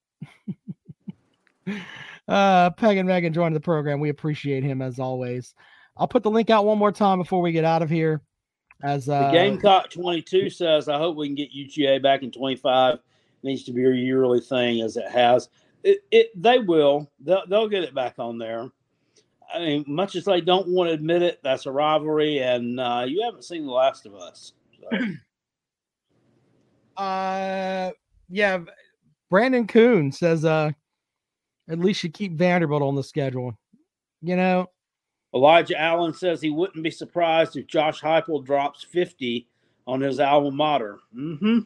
uh, 2.32 2.70
Peg 2.70 2.96
and 2.96 3.06
Megan 3.06 3.32
joined 3.32 3.54
the 3.54 3.60
program. 3.60 4.00
We 4.00 4.08
appreciate 4.08 4.64
him 4.64 4.80
as 4.80 4.98
always. 4.98 5.54
I'll 5.96 6.08
put 6.08 6.22
the 6.22 6.30
link 6.30 6.48
out 6.48 6.64
one 6.64 6.78
more 6.78 6.92
time 6.92 7.18
before 7.18 7.42
we 7.42 7.52
get 7.52 7.64
out 7.64 7.82
of 7.82 7.90
here. 7.90 8.22
As 8.82 9.06
The 9.06 9.14
uh, 9.14 9.30
Gamecock 9.30 9.90
22 9.90 10.48
says, 10.50 10.88
I 10.88 10.96
hope 10.96 11.16
we 11.16 11.28
can 11.28 11.34
get 11.34 11.54
UGA 11.54 12.02
back 12.02 12.22
in 12.22 12.32
25. 12.32 12.98
needs 13.42 13.64
to 13.64 13.72
be 13.72 13.84
a 13.84 13.92
yearly 13.92 14.40
thing 14.40 14.80
as 14.80 14.96
it 14.96 15.08
has. 15.10 15.50
It, 15.84 15.98
it 16.10 16.30
they 16.34 16.58
will. 16.58 17.10
They'll, 17.20 17.46
they'll 17.48 17.68
get 17.68 17.84
it 17.84 17.94
back 17.94 18.14
on 18.18 18.38
there. 18.38 18.70
I 19.54 19.58
mean, 19.58 19.84
much 19.86 20.16
as 20.16 20.24
they 20.24 20.40
don't 20.40 20.68
want 20.68 20.88
to 20.88 20.94
admit 20.94 21.22
it, 21.22 21.38
that's 21.42 21.66
a 21.66 21.72
rivalry, 21.72 22.38
and 22.38 22.80
uh, 22.80 23.04
you 23.06 23.22
haven't 23.22 23.44
seen 23.44 23.66
The 23.66 23.72
Last 23.72 24.06
of 24.06 24.14
Us. 24.14 24.52
So. 24.80 24.98
Uh, 26.94 27.90
yeah. 28.28 28.58
Brandon 29.30 29.66
Coon 29.66 30.12
says, 30.12 30.44
uh, 30.44 30.72
at 31.72 31.78
least 31.78 32.04
you 32.04 32.10
keep 32.10 32.34
Vanderbilt 32.34 32.82
on 32.82 32.94
the 32.94 33.02
schedule. 33.02 33.56
You 34.20 34.36
know, 34.36 34.66
Elijah 35.34 35.80
Allen 35.80 36.12
says 36.12 36.40
he 36.40 36.50
wouldn't 36.50 36.84
be 36.84 36.90
surprised 36.90 37.56
if 37.56 37.66
Josh 37.66 38.02
Heupel 38.02 38.44
drops 38.44 38.84
50 38.84 39.48
on 39.86 40.02
his 40.02 40.20
alma 40.20 40.50
mater. 40.50 40.98
Mm-hmm. 41.16 41.60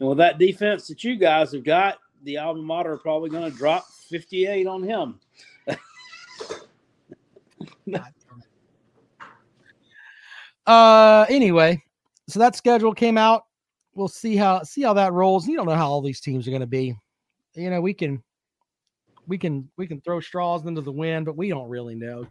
And 0.00 0.08
with 0.08 0.18
that 0.18 0.38
defense 0.38 0.88
that 0.88 1.04
you 1.04 1.14
guys 1.16 1.52
have 1.52 1.64
got, 1.64 1.98
the 2.24 2.38
alma 2.38 2.62
mater 2.62 2.92
are 2.92 2.98
probably 2.98 3.30
going 3.30 3.50
to 3.50 3.56
drop 3.56 3.86
58 4.10 4.66
on 4.66 4.82
him. 4.82 5.20
uh, 10.66 11.26
anyway, 11.28 11.80
so 12.28 12.40
that 12.40 12.56
schedule 12.56 12.92
came 12.92 13.16
out. 13.16 13.44
We'll 13.94 14.08
see 14.08 14.34
how 14.36 14.62
see 14.62 14.82
how 14.82 14.94
that 14.94 15.12
rolls. 15.12 15.46
You 15.46 15.56
don't 15.56 15.66
know 15.66 15.76
how 15.76 15.88
all 15.88 16.00
these 16.00 16.20
teams 16.20 16.48
are 16.48 16.50
going 16.50 16.62
to 16.62 16.66
be. 16.66 16.96
You 17.54 17.70
know, 17.70 17.80
we 17.80 17.94
can 17.94 18.20
we 19.26 19.38
can 19.38 19.68
we 19.76 19.86
can 19.86 20.00
throw 20.00 20.20
straws 20.20 20.66
into 20.66 20.80
the 20.80 20.92
wind, 20.92 21.26
but 21.26 21.36
we 21.36 21.48
don't 21.48 21.68
really 21.68 21.94
know. 21.94 22.26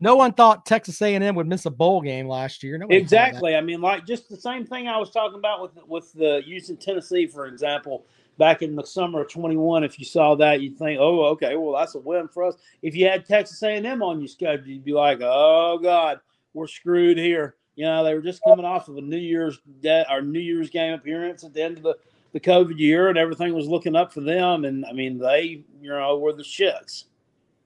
No 0.00 0.16
one 0.16 0.32
thought 0.32 0.66
Texas 0.66 1.00
A&M 1.00 1.34
would 1.36 1.46
miss 1.46 1.64
a 1.64 1.70
bowl 1.70 2.00
game 2.00 2.26
last 2.26 2.64
year. 2.64 2.76
Nobody. 2.76 2.98
Exactly. 2.98 3.54
I 3.54 3.60
mean, 3.60 3.80
like 3.80 4.04
just 4.04 4.28
the 4.28 4.36
same 4.36 4.66
thing 4.66 4.88
I 4.88 4.98
was 4.98 5.10
talking 5.10 5.38
about 5.38 5.62
with 5.62 5.78
with 5.86 6.12
the 6.12 6.42
using 6.44 6.76
Tennessee, 6.76 7.26
for 7.26 7.46
example, 7.46 8.04
back 8.36 8.62
in 8.62 8.74
the 8.74 8.84
summer 8.84 9.20
of 9.20 9.30
21. 9.30 9.84
If 9.84 10.00
you 10.00 10.04
saw 10.04 10.34
that, 10.36 10.60
you'd 10.60 10.76
think, 10.76 10.98
oh, 11.00 11.26
okay, 11.26 11.54
well, 11.54 11.78
that's 11.78 11.94
a 11.94 12.00
win 12.00 12.26
for 12.26 12.42
us. 12.42 12.56
If 12.82 12.96
you 12.96 13.06
had 13.06 13.24
Texas 13.24 13.62
A&M 13.62 14.02
on 14.02 14.18
your 14.20 14.28
schedule, 14.28 14.66
you'd 14.66 14.84
be 14.84 14.92
like, 14.92 15.20
oh 15.22 15.78
God, 15.80 16.18
we're 16.52 16.66
screwed 16.66 17.18
here. 17.18 17.54
You 17.76 17.84
know, 17.84 18.04
they 18.04 18.14
were 18.14 18.20
just 18.20 18.42
coming 18.46 18.66
off 18.66 18.88
of 18.88 18.96
a 18.96 19.00
New 19.00 19.16
Year's 19.16 19.60
day, 19.80 20.04
or 20.10 20.20
New 20.20 20.40
Year's 20.40 20.68
game 20.68 20.94
appearance 20.94 21.44
at 21.44 21.54
the 21.54 21.62
end 21.62 21.78
of 21.78 21.84
the, 21.84 21.96
the 22.32 22.40
COVID 22.40 22.78
year, 22.78 23.08
and 23.08 23.18
everything 23.18 23.54
was 23.54 23.66
looking 23.68 23.94
up 23.96 24.12
for 24.12 24.20
them. 24.20 24.64
And 24.64 24.84
I 24.86 24.92
mean, 24.92 25.18
they, 25.18 25.64
you 25.80 25.90
know, 25.90 26.18
were 26.18 26.32
the 26.32 26.42
shits. 26.42 27.04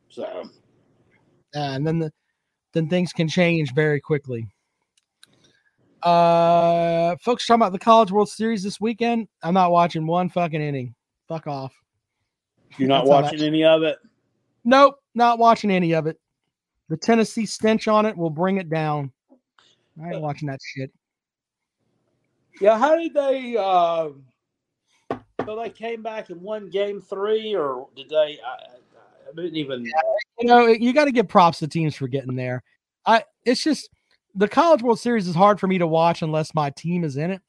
So 0.09 0.25
Uh, 0.25 0.49
and 1.59 1.87
then 1.87 1.99
the 1.99 2.13
then 2.73 2.89
things 2.89 3.13
can 3.13 3.29
change 3.29 3.73
very 3.75 4.01
quickly. 4.01 4.47
Uh, 6.03 7.17
folks 7.23 7.47
talking 7.47 7.61
about 7.63 7.73
the 7.73 7.79
College 7.79 8.13
World 8.13 8.29
Series 8.29 8.63
this 8.63 8.81
weekend. 8.81 9.29
I'm 9.43 9.55
not 9.55 9.71
watching 9.73 10.07
one 10.07 10.29
fucking 10.29 10.61
inning. 10.61 10.95
Fuck 11.29 11.47
off. 11.47 11.73
you're 12.79 12.89
not 12.89 13.05
That's 13.07 13.11
how 13.11 13.17
that- 13.23 13.33
watching 13.33 13.47
any 13.47 13.65
of 13.65 13.83
it. 13.83 13.99
Nope, 14.65 14.97
not 15.15 15.39
watching 15.39 15.71
any 15.71 15.95
of 15.95 16.07
it. 16.07 16.19
The 16.89 16.97
Tennessee 16.97 17.47
stench 17.47 17.89
on 17.89 18.05
it 18.07 18.17
will 18.17 18.31
bring 18.31 18.59
it 18.59 18.69
down. 18.69 19.13
I 20.03 20.11
ain't 20.13 20.21
watching 20.21 20.49
that 20.49 20.61
shit. 20.63 20.93
Yeah, 22.61 22.79
how 22.79 22.97
did 22.97 23.15
they? 23.15 23.57
Uh, 23.57 24.11
so 25.47 25.57
they 25.57 25.71
came 25.71 26.03
back 26.03 26.31
and 26.31 26.43
won 26.43 26.69
Game 26.69 27.01
Three, 27.01 27.55
or 27.55 27.89
did 27.97 28.09
they? 28.09 28.39
I, 28.45 28.49
I- 28.49 28.77
didn't 29.35 29.57
even. 29.57 29.85
You 30.39 30.47
know, 30.47 30.67
you 30.67 30.93
got 30.93 31.07
to 31.07 31.13
give 31.13 31.29
props 31.29 31.59
to 31.61 31.69
teams 31.69 31.95
for 31.95 32.09
getting 32.09 32.37
there. 32.37 32.63
I 33.05 33.25
it's 33.45 33.63
just 33.63 33.89
the 34.35 34.49
College 34.49 34.83
World 34.83 34.99
Series 34.99 35.29
is 35.29 35.35
hard 35.35 35.61
for 35.61 35.67
me 35.67 35.79
to 35.79 35.87
watch 35.87 36.23
unless 36.23 36.55
my 36.55 36.71
team 36.71 37.05
is 37.05 37.17
in 37.17 37.31
it. 37.31 37.43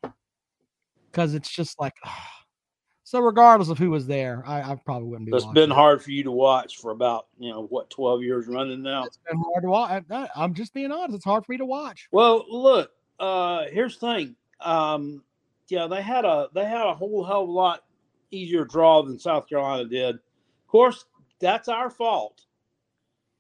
Because 1.12 1.34
it's 1.34 1.50
just 1.50 1.80
like 1.80 1.94
so 3.04 3.20
regardless 3.20 3.70
of 3.70 3.78
who 3.78 3.90
was 3.90 4.08
there, 4.08 4.44
I, 4.46 4.72
I 4.72 4.76
probably 4.76 5.10
wouldn't 5.10 5.30
be 5.30 5.36
It's 5.36 5.46
been 5.48 5.72
hard 5.72 6.02
for 6.04 6.12
you 6.12 6.24
to 6.24 6.32
watch 6.32 6.78
for 6.78 6.92
about 6.92 7.28
you 7.40 7.52
know 7.52 7.66
what 7.68 7.90
twelve 7.90 8.22
years 8.22 8.48
running 8.48 8.82
now. 8.82 9.06
It's 9.06 9.20
been 9.30 9.40
hard 9.40 9.64
to 9.64 9.70
watch. 9.70 10.04
I, 10.12 10.30
I'm 10.36 10.54
just 10.54 10.74
being 10.74 10.92
honest. 10.92 11.16
It's 11.16 11.26
hard 11.26 11.46
for 11.46 11.52
me 11.52 11.58
to 11.58 11.66
watch. 11.66 12.08
Well, 12.12 12.46
look, 12.50 12.92
uh, 13.20 13.66
here's 13.72 13.98
the 13.98 14.08
thing. 14.14 14.36
Um, 14.62 15.24
yeah, 15.70 15.88
they 15.88 16.02
had 16.02 16.24
a 16.26 16.50
they 16.54 16.66
had 16.66 16.86
a 16.86 16.94
whole 16.94 17.24
hell 17.26 17.44
of 17.44 17.50
a 17.50 17.52
lot 17.52 17.84
easier 18.32 18.66
draw 18.66 19.02
than 19.02 19.20
South 19.20 19.48
Carolina 19.48 19.86
did. 19.86 20.16
Of 20.16 20.68
course, 20.68 21.06
that's 21.40 21.68
our 21.68 21.90
fault. 21.90 22.44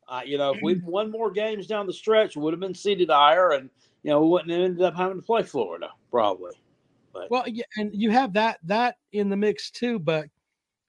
Uh, 0.07 0.21
you 0.25 0.37
know, 0.37 0.53
if 0.53 0.61
we'd 0.61 0.83
won 0.85 1.11
more 1.11 1.31
games 1.31 1.67
down 1.67 1.87
the 1.87 1.93
stretch, 1.93 2.35
we 2.35 2.43
would 2.43 2.53
have 2.53 2.59
been 2.59 2.73
seated 2.73 3.09
higher, 3.09 3.51
and 3.51 3.69
you 4.03 4.11
know, 4.11 4.21
we 4.21 4.29
wouldn't 4.29 4.51
have 4.51 4.61
ended 4.61 4.83
up 4.83 4.95
having 4.95 5.17
to 5.17 5.23
play 5.23 5.43
Florida 5.43 5.89
probably. 6.11 6.53
But 7.13 7.29
Well, 7.29 7.43
yeah, 7.47 7.65
and 7.77 7.91
you 7.93 8.11
have 8.11 8.33
that 8.33 8.59
that 8.63 8.95
in 9.11 9.29
the 9.29 9.37
mix 9.37 9.71
too, 9.71 9.99
but 9.99 10.27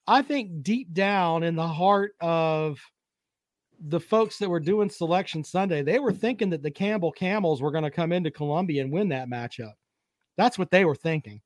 I 0.06 0.22
think 0.22 0.62
deep 0.62 0.92
down 0.92 1.42
in 1.42 1.56
the 1.56 1.66
heart 1.66 2.12
of 2.20 2.78
the 3.80 4.00
folks 4.00 4.38
that 4.38 4.48
were 4.48 4.60
doing 4.60 4.90
selection 4.90 5.44
Sunday, 5.44 5.82
they 5.82 5.98
were 5.98 6.12
thinking 6.12 6.50
that 6.50 6.62
the 6.62 6.70
Campbell 6.70 7.12
Camels 7.12 7.62
were 7.62 7.70
going 7.70 7.84
to 7.84 7.90
come 7.90 8.12
into 8.12 8.30
Columbia 8.30 8.82
and 8.82 8.92
win 8.92 9.08
that 9.10 9.28
matchup. 9.28 9.74
That's 10.36 10.58
what 10.58 10.70
they 10.70 10.84
were 10.84 10.96
thinking. 10.96 11.40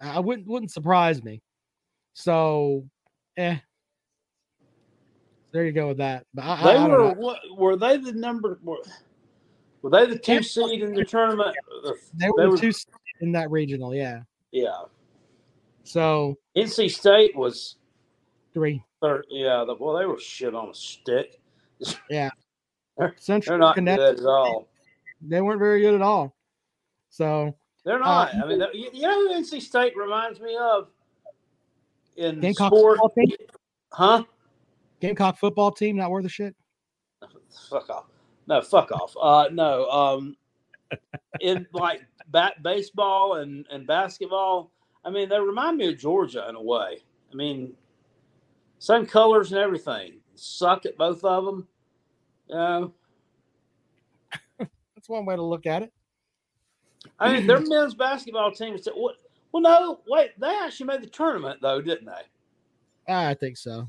I 0.00 0.20
wouldn't 0.20 0.46
wouldn't 0.46 0.72
surprise 0.72 1.22
me. 1.22 1.40
So, 2.14 2.84
eh. 3.36 3.58
There 5.52 5.64
you 5.64 5.72
go 5.72 5.88
with 5.88 5.98
that. 5.98 6.26
But 6.34 6.44
I, 6.44 6.62
they 6.64 6.76
I 6.76 6.88
were 6.88 7.12
what, 7.12 7.38
were 7.56 7.76
they 7.76 7.96
the 7.96 8.12
number 8.12 8.58
were, 8.62 8.78
were 9.82 9.90
they 9.90 10.06
the 10.06 10.18
two 10.18 10.42
seed 10.42 10.82
in 10.82 10.94
the 10.94 11.04
tournament? 11.04 11.54
Uh, 11.84 11.90
uh, 11.90 11.92
they 12.14 12.28
were 12.28 12.50
the 12.52 12.56
two 12.56 12.72
seed 12.72 12.92
in 13.20 13.30
that 13.32 13.50
regional, 13.50 13.94
yeah. 13.94 14.22
yeah. 14.50 14.82
So 15.84 16.36
NC 16.56 16.90
State 16.90 17.36
was 17.36 17.76
three. 18.52 18.82
third. 19.00 19.26
Yeah, 19.30 19.64
the, 19.64 19.76
well, 19.78 19.96
they 19.96 20.06
were 20.06 20.18
shit 20.18 20.54
on 20.54 20.70
a 20.70 20.74
stick. 20.74 21.40
Yeah. 22.08 22.30
Central 23.18 23.54
They're 23.54 23.58
not 23.58 23.74
Connecticut, 23.74 24.16
good 24.18 24.24
at 24.24 24.28
all. 24.28 24.68
they 25.20 25.40
weren't 25.40 25.58
very 25.58 25.80
good 25.80 25.94
at 25.94 26.02
all. 26.02 26.36
So 27.10 27.54
They're 27.84 27.96
uh, 27.96 27.98
not. 27.98 28.34
I 28.34 28.46
mean, 28.46 28.60
you 28.72 28.90
you 28.92 29.02
know 29.02 29.28
who 29.28 29.34
NC 29.34 29.60
State 29.60 29.96
reminds 29.96 30.40
me 30.40 30.56
of 30.56 30.88
in 32.16 32.40
Gamecock 32.40 32.72
sport? 32.72 32.98
football 32.98 33.10
team, 33.10 33.36
Huh? 33.92 34.24
Gamecock 35.00 35.38
football 35.38 35.70
team, 35.70 35.96
not 35.96 36.10
worth 36.10 36.24
a 36.24 36.28
shit. 36.28 36.54
Fuck 37.70 37.90
off. 37.90 38.06
No, 38.46 38.60
fuck 38.60 38.90
off. 38.92 39.14
Uh, 39.20 39.48
no. 39.52 39.88
Um, 39.90 40.36
in 41.40 41.66
like 41.72 42.04
bat 42.28 42.62
baseball 42.62 43.34
and 43.36 43.66
and 43.70 43.86
basketball, 43.86 44.70
I 45.04 45.10
mean, 45.10 45.28
they 45.28 45.38
remind 45.38 45.78
me 45.78 45.88
of 45.88 45.98
Georgia 45.98 46.46
in 46.48 46.54
a 46.56 46.62
way. 46.62 47.02
I 47.32 47.34
mean, 47.34 47.72
same 48.78 49.06
colors 49.06 49.52
and 49.52 49.60
everything. 49.60 50.14
Suck 50.34 50.86
at 50.86 50.96
both 50.96 51.24
of 51.24 51.44
them. 51.44 51.66
You 52.48 52.54
know, 52.54 52.94
That's 54.58 55.08
one 55.08 55.24
way 55.24 55.36
to 55.36 55.42
look 55.42 55.66
at 55.66 55.82
it. 55.82 55.92
I 57.18 57.32
mean, 57.34 57.46
their 57.46 57.60
men's 57.60 57.94
basketball 57.94 58.52
team 58.52 58.72
was. 58.72 58.86
What? 58.94 59.16
Well, 59.54 59.62
no, 59.62 60.00
wait. 60.08 60.32
They 60.40 60.48
actually 60.48 60.86
made 60.86 61.00
the 61.02 61.06
tournament 61.06 61.60
though, 61.62 61.80
didn't 61.80 62.06
they? 62.06 63.12
I 63.14 63.34
think 63.34 63.56
so. 63.56 63.88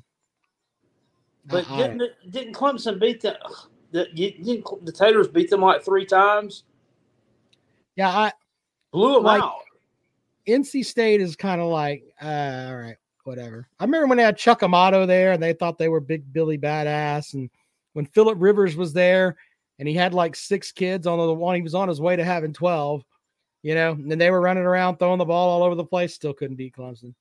But 1.47 1.67
I- 1.71 1.73
I- 1.73 1.87
didn't 1.87 2.11
didn't 2.29 2.53
Clemson 2.53 2.99
beat 2.99 3.19
the 3.21 3.35
the 3.89 4.05
didn't 4.13 4.85
the 4.85 4.91
Taters 4.91 5.27
beat 5.27 5.49
them 5.49 5.61
like 5.61 5.83
three 5.83 6.05
times? 6.05 6.65
Yeah, 7.95 8.09
I, 8.09 8.31
Blew 8.91 9.15
them 9.15 9.23
Like- 9.23 9.41
out. 9.41 9.61
NC 10.47 10.85
State 10.85 11.19
is 11.19 11.35
kind 11.35 11.59
of 11.59 11.67
like, 11.69 12.03
uh, 12.21 12.67
all 12.69 12.75
right, 12.75 12.97
whatever. 13.23 13.67
I 13.79 13.85
remember 13.85 14.05
when 14.05 14.17
they 14.19 14.23
had 14.23 14.37
Chuck 14.37 14.61
Amato 14.61 15.07
there 15.07 15.31
and 15.31 15.41
they 15.41 15.53
thought 15.53 15.79
they 15.79 15.89
were 15.89 15.99
Big 15.99 16.31
Billy 16.31 16.59
Badass. 16.59 17.33
And 17.33 17.49
when 17.93 18.05
Philip 18.05 18.37
Rivers 18.39 18.75
was 18.75 18.93
there 18.93 19.35
and 19.79 19.87
he 19.87 19.95
had 19.95 20.13
like 20.13 20.35
six 20.35 20.71
kids 20.71 21.07
on 21.07 21.17
the 21.17 21.33
one, 21.33 21.55
he 21.55 21.63
was 21.63 21.73
on 21.73 21.87
his 21.89 21.99
way 21.99 22.15
to 22.15 22.23
having 22.23 22.53
12, 22.53 23.03
you 23.65 23.73
know, 23.73 23.93
and 23.93 24.21
they 24.21 24.29
were 24.29 24.41
running 24.41 24.63
around 24.63 24.97
throwing 24.97 25.17
the 25.17 25.25
ball 25.25 25.49
all 25.49 25.63
over 25.63 25.73
the 25.73 25.83
place, 25.83 26.13
still 26.13 26.35
couldn't 26.35 26.55
beat 26.55 26.75
Clemson. 26.75 27.15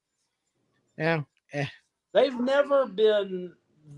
Yeah. 0.99 1.23
Eh. 1.55 1.65
They've 2.13 2.39
never 2.39 2.85
been. 2.87 3.55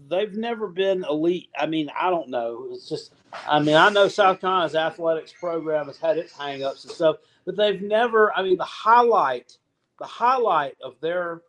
They've 0.08 0.32
never 0.32 0.68
been 0.68 1.04
elite. 1.10 1.48
I 1.58 1.66
mean, 1.66 1.90
I 2.00 2.08
don't 2.08 2.28
know. 2.28 2.68
It's 2.70 2.88
just. 2.88 3.14
I 3.48 3.58
mean, 3.58 3.74
I 3.74 3.88
know 3.88 4.06
South 4.06 4.40
Carolina's 4.40 4.76
athletics 4.76 5.32
program 5.32 5.86
has 5.86 5.98
had 5.98 6.18
its 6.18 6.34
hangups 6.34 6.84
and 6.84 6.92
stuff, 6.92 7.16
but 7.44 7.56
they've 7.56 7.82
never. 7.82 8.32
I 8.32 8.44
mean, 8.44 8.58
the 8.58 8.64
highlight, 8.64 9.58
the 9.98 10.06
highlight 10.06 10.76
of 10.84 10.94
their, 11.00 11.42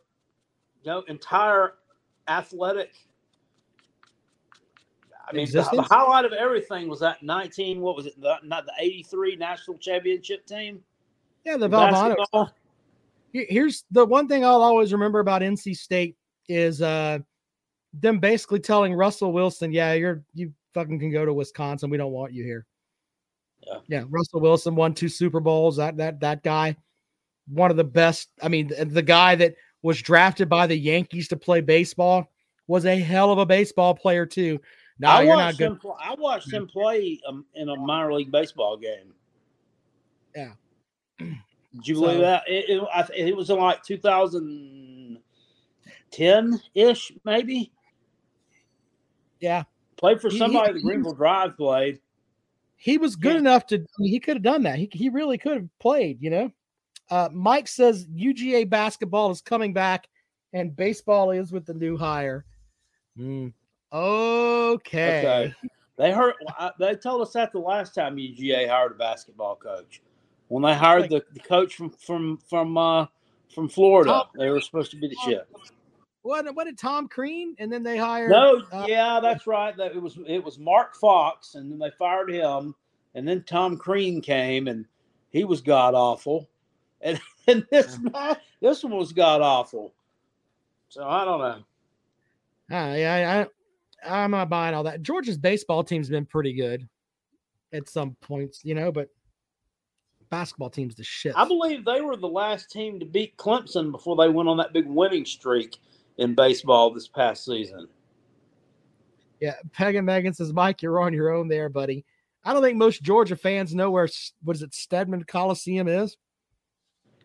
you 0.81 0.89
know, 0.89 1.03
entire 1.07 1.75
athletic. 2.27 2.89
I 5.29 5.33
mean, 5.35 5.45
the, 5.45 5.61
the 5.73 5.83
highlight 5.83 6.25
of 6.25 6.33
everything 6.33 6.87
was 6.89 7.01
that 7.01 7.21
nineteen. 7.21 7.81
What 7.81 7.95
was 7.95 8.07
it? 8.07 8.19
The, 8.19 8.37
not 8.43 8.65
the 8.65 8.73
eighty-three 8.79 9.35
national 9.35 9.77
championship 9.77 10.47
team. 10.47 10.81
Yeah. 11.47 11.57
The 11.57 11.69
Valvano. 11.69 12.49
Here's 13.31 13.83
the 13.91 14.05
one 14.05 14.27
thing 14.27 14.43
I'll 14.43 14.61
always 14.61 14.91
remember 14.91 15.19
about 15.19 15.41
NC 15.41 15.75
State 15.75 16.15
is 16.49 16.81
uh 16.81 17.19
them 17.93 18.19
basically 18.19 18.59
telling 18.59 18.93
Russell 18.93 19.31
Wilson, 19.31 19.71
"Yeah, 19.71 19.93
you're 19.93 20.23
you 20.33 20.53
fucking 20.73 20.99
can 20.99 21.11
go 21.11 21.25
to 21.25 21.33
Wisconsin. 21.33 21.89
We 21.89 21.97
don't 21.97 22.11
want 22.11 22.33
you 22.33 22.43
here." 22.43 22.65
Yeah. 23.65 23.79
Yeah, 23.87 24.03
Russell 24.09 24.39
Wilson 24.39 24.75
won 24.75 24.93
two 24.93 25.09
Super 25.09 25.39
Bowls. 25.39 25.77
That 25.77 25.97
that 25.97 26.19
that 26.19 26.43
guy, 26.43 26.75
one 27.47 27.71
of 27.71 27.77
the 27.77 27.83
best. 27.83 28.29
I 28.41 28.47
mean, 28.47 28.67
the, 28.67 29.01
guy 29.01 29.35
that 29.35 29.55
was 29.81 30.01
drafted 30.01 30.49
by 30.49 30.67
the 30.67 30.77
Yankees 30.77 31.27
to 31.29 31.37
play 31.37 31.61
baseball 31.61 32.31
was 32.67 32.85
a 32.85 32.99
hell 32.99 33.31
of 33.31 33.39
a 33.39 33.45
baseball 33.45 33.93
player 33.93 34.25
too. 34.25 34.59
No, 34.99 35.09
I 35.09 35.21
you're 35.23 35.35
not 35.35 35.45
watched 35.45 35.57
good. 35.59 35.71
him. 35.71 35.79
I 35.99 36.15
watched 36.17 36.51
him 36.51 36.67
play 36.67 37.19
um, 37.27 37.45
in 37.55 37.69
a 37.69 37.75
minor 37.75 38.13
league 38.13 38.31
baseball 38.31 38.77
game. 38.77 39.13
Yeah. 40.35 40.53
Did 41.19 41.35
you 41.83 41.95
believe 41.95 42.19
that? 42.21 42.43
It, 42.47 42.69
it, 42.69 42.81
I, 42.93 43.05
it 43.15 43.35
was 43.35 43.49
in 43.49 43.57
like 43.57 43.83
2010 43.83 46.61
ish, 46.75 47.11
maybe. 47.25 47.71
Yeah, 49.39 49.63
Played 49.97 50.21
for 50.21 50.29
He- 50.29 50.35
he- 50.35 50.39
somebody 50.39 50.73
that 50.73 50.77
he- 50.79 50.83
Greenville 50.83 51.13
Drive 51.13 51.57
played. 51.57 51.99
he 52.75 52.97
was 52.97 53.15
good 53.15 53.33
Yeah. 53.33 53.39
enough 53.39 53.65
to 53.67 53.85
he 53.99 54.19
could 54.19 54.35
have 54.37 54.43
done 54.43 54.63
that 54.63 54.77
he, 54.77 54.89
he 54.91 55.09
really 55.09 55.37
could 55.39 55.53
have 55.57 55.79
played 55.79 56.21
you 56.21 56.29
know 56.29 56.51
uh, 57.09 57.27
mike 57.33 57.67
says 57.67 58.05
uga 58.07 58.69
basketball 58.69 59.31
is 59.31 59.41
coming 59.41 59.73
back 59.73 60.07
and 60.53 60.75
baseball 60.75 61.31
is 61.31 61.51
with 61.51 61.65
the 61.65 61.73
new 61.73 61.97
hire 61.97 62.45
Hmm. 63.15 63.47
okay, 63.91 65.19
Okay. 65.19 65.53
They 65.97 66.11
heard. 66.11 66.35
They 66.77 66.93
told 66.93 67.23
us 67.23 67.33
that 67.33 67.51
the 67.51 67.57
last 67.57 67.95
time 67.95 68.17
UGA 68.17 68.69
hired 68.69 68.91
a 68.91 68.95
basketball 68.95 69.55
coach. 69.55 70.03
When 70.49 70.63
they 70.63 70.73
hired 70.75 71.09
the, 71.09 71.23
the 71.33 71.39
coach 71.41 71.75
from 71.75 71.89
from 71.91 72.37
from 72.49 72.77
uh, 72.77 73.07
from 73.53 73.67
Florida, 73.69 74.11
Tom- 74.11 74.27
they 74.37 74.49
were 74.49 74.61
supposed 74.61 74.91
to 74.91 74.97
be 74.97 75.07
the 75.07 75.15
Tom- 75.15 75.29
shit. 75.31 75.47
what, 76.21 76.55
what 76.55 76.65
did 76.65 76.77
tom 76.77 77.07
crean 77.07 77.55
and 77.59 77.71
then 77.71 77.83
they 77.83 77.97
hired 77.97 78.31
No, 78.31 78.61
uh, 78.71 78.85
yeah, 78.87 79.19
that's 79.21 79.47
right. 79.47 79.75
That 79.77 79.93
it 79.95 80.01
was 80.01 80.17
it 80.27 80.43
was 80.43 80.59
Mark 80.59 80.95
Fox, 80.95 81.55
and 81.55 81.71
then 81.71 81.79
they 81.79 81.91
fired 81.97 82.31
him, 82.31 82.75
and 83.15 83.27
then 83.27 83.43
Tom 83.43 83.77
Crean 83.77 84.21
came, 84.21 84.67
and 84.67 84.85
he 85.29 85.43
was 85.43 85.61
god 85.61 85.93
awful, 85.93 86.49
and 87.01 87.19
and 87.47 87.65
this 87.71 87.97
man, 87.99 88.37
this 88.61 88.83
one 88.83 88.95
was 88.95 89.11
god 89.13 89.41
awful. 89.41 89.93
So 90.89 91.05
I 91.05 91.25
don't 91.25 91.39
know. 91.39 92.77
uh, 92.77 92.93
yeah 92.95 93.47
I, 94.05 94.09
I 94.09 94.23
i'm 94.23 94.31
not 94.31 94.47
buying 94.49 94.73
all 94.75 94.83
that 94.83 95.01
georgia's 95.01 95.37
baseball 95.37 95.83
team's 95.83 96.07
been 96.09 96.25
pretty 96.25 96.53
good 96.53 96.87
at 97.73 97.89
some 97.89 98.15
points 98.21 98.61
you 98.63 98.73
know 98.75 98.91
but 98.91 99.09
basketball 100.29 100.69
team's 100.69 100.95
the 100.95 101.03
shit 101.03 101.33
I 101.35 101.45
believe 101.47 101.85
they 101.85 102.01
were 102.01 102.17
the 102.17 102.27
last 102.27 102.69
team 102.69 102.99
to 102.99 103.05
beat 103.05 103.37
Clemson 103.37 103.91
before 103.91 104.15
they 104.15 104.29
went 104.29 104.49
on 104.49 104.57
that 104.57 104.73
big 104.73 104.85
winning 104.85 105.25
streak 105.25 105.77
in 106.17 106.35
baseball 106.35 106.91
this 106.91 107.07
past 107.07 107.45
season. 107.45 107.87
Yeah, 109.39 109.53
Peg 109.71 109.95
and 109.95 110.05
Megan 110.05 110.33
says, 110.33 110.51
Mike, 110.51 110.81
you're 110.81 110.99
on 110.99 111.13
your 111.13 111.29
own 111.29 111.47
there, 111.47 111.69
buddy. 111.69 112.03
I 112.43 112.53
don't 112.53 112.63
think 112.63 112.77
most 112.77 113.03
Georgia 113.03 113.35
fans 113.35 113.75
know 113.75 113.91
where 113.91 114.07
what 114.43 114.55
is 114.55 114.63
it, 114.63 114.73
Stedman 114.73 115.23
Coliseum 115.25 115.87
is. 115.87 116.17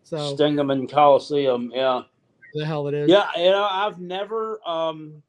So 0.03 0.35
Stingaman 0.35 0.91
Coliseum, 0.91 1.71
yeah, 1.73 2.01
the 2.53 2.65
hell 2.65 2.87
it 2.87 2.93
is. 2.93 3.09
yeah. 3.09 3.29
You 3.37 3.51
know, 3.51 3.67
I've 3.69 3.99
never, 3.99 4.59
um, 4.67 5.23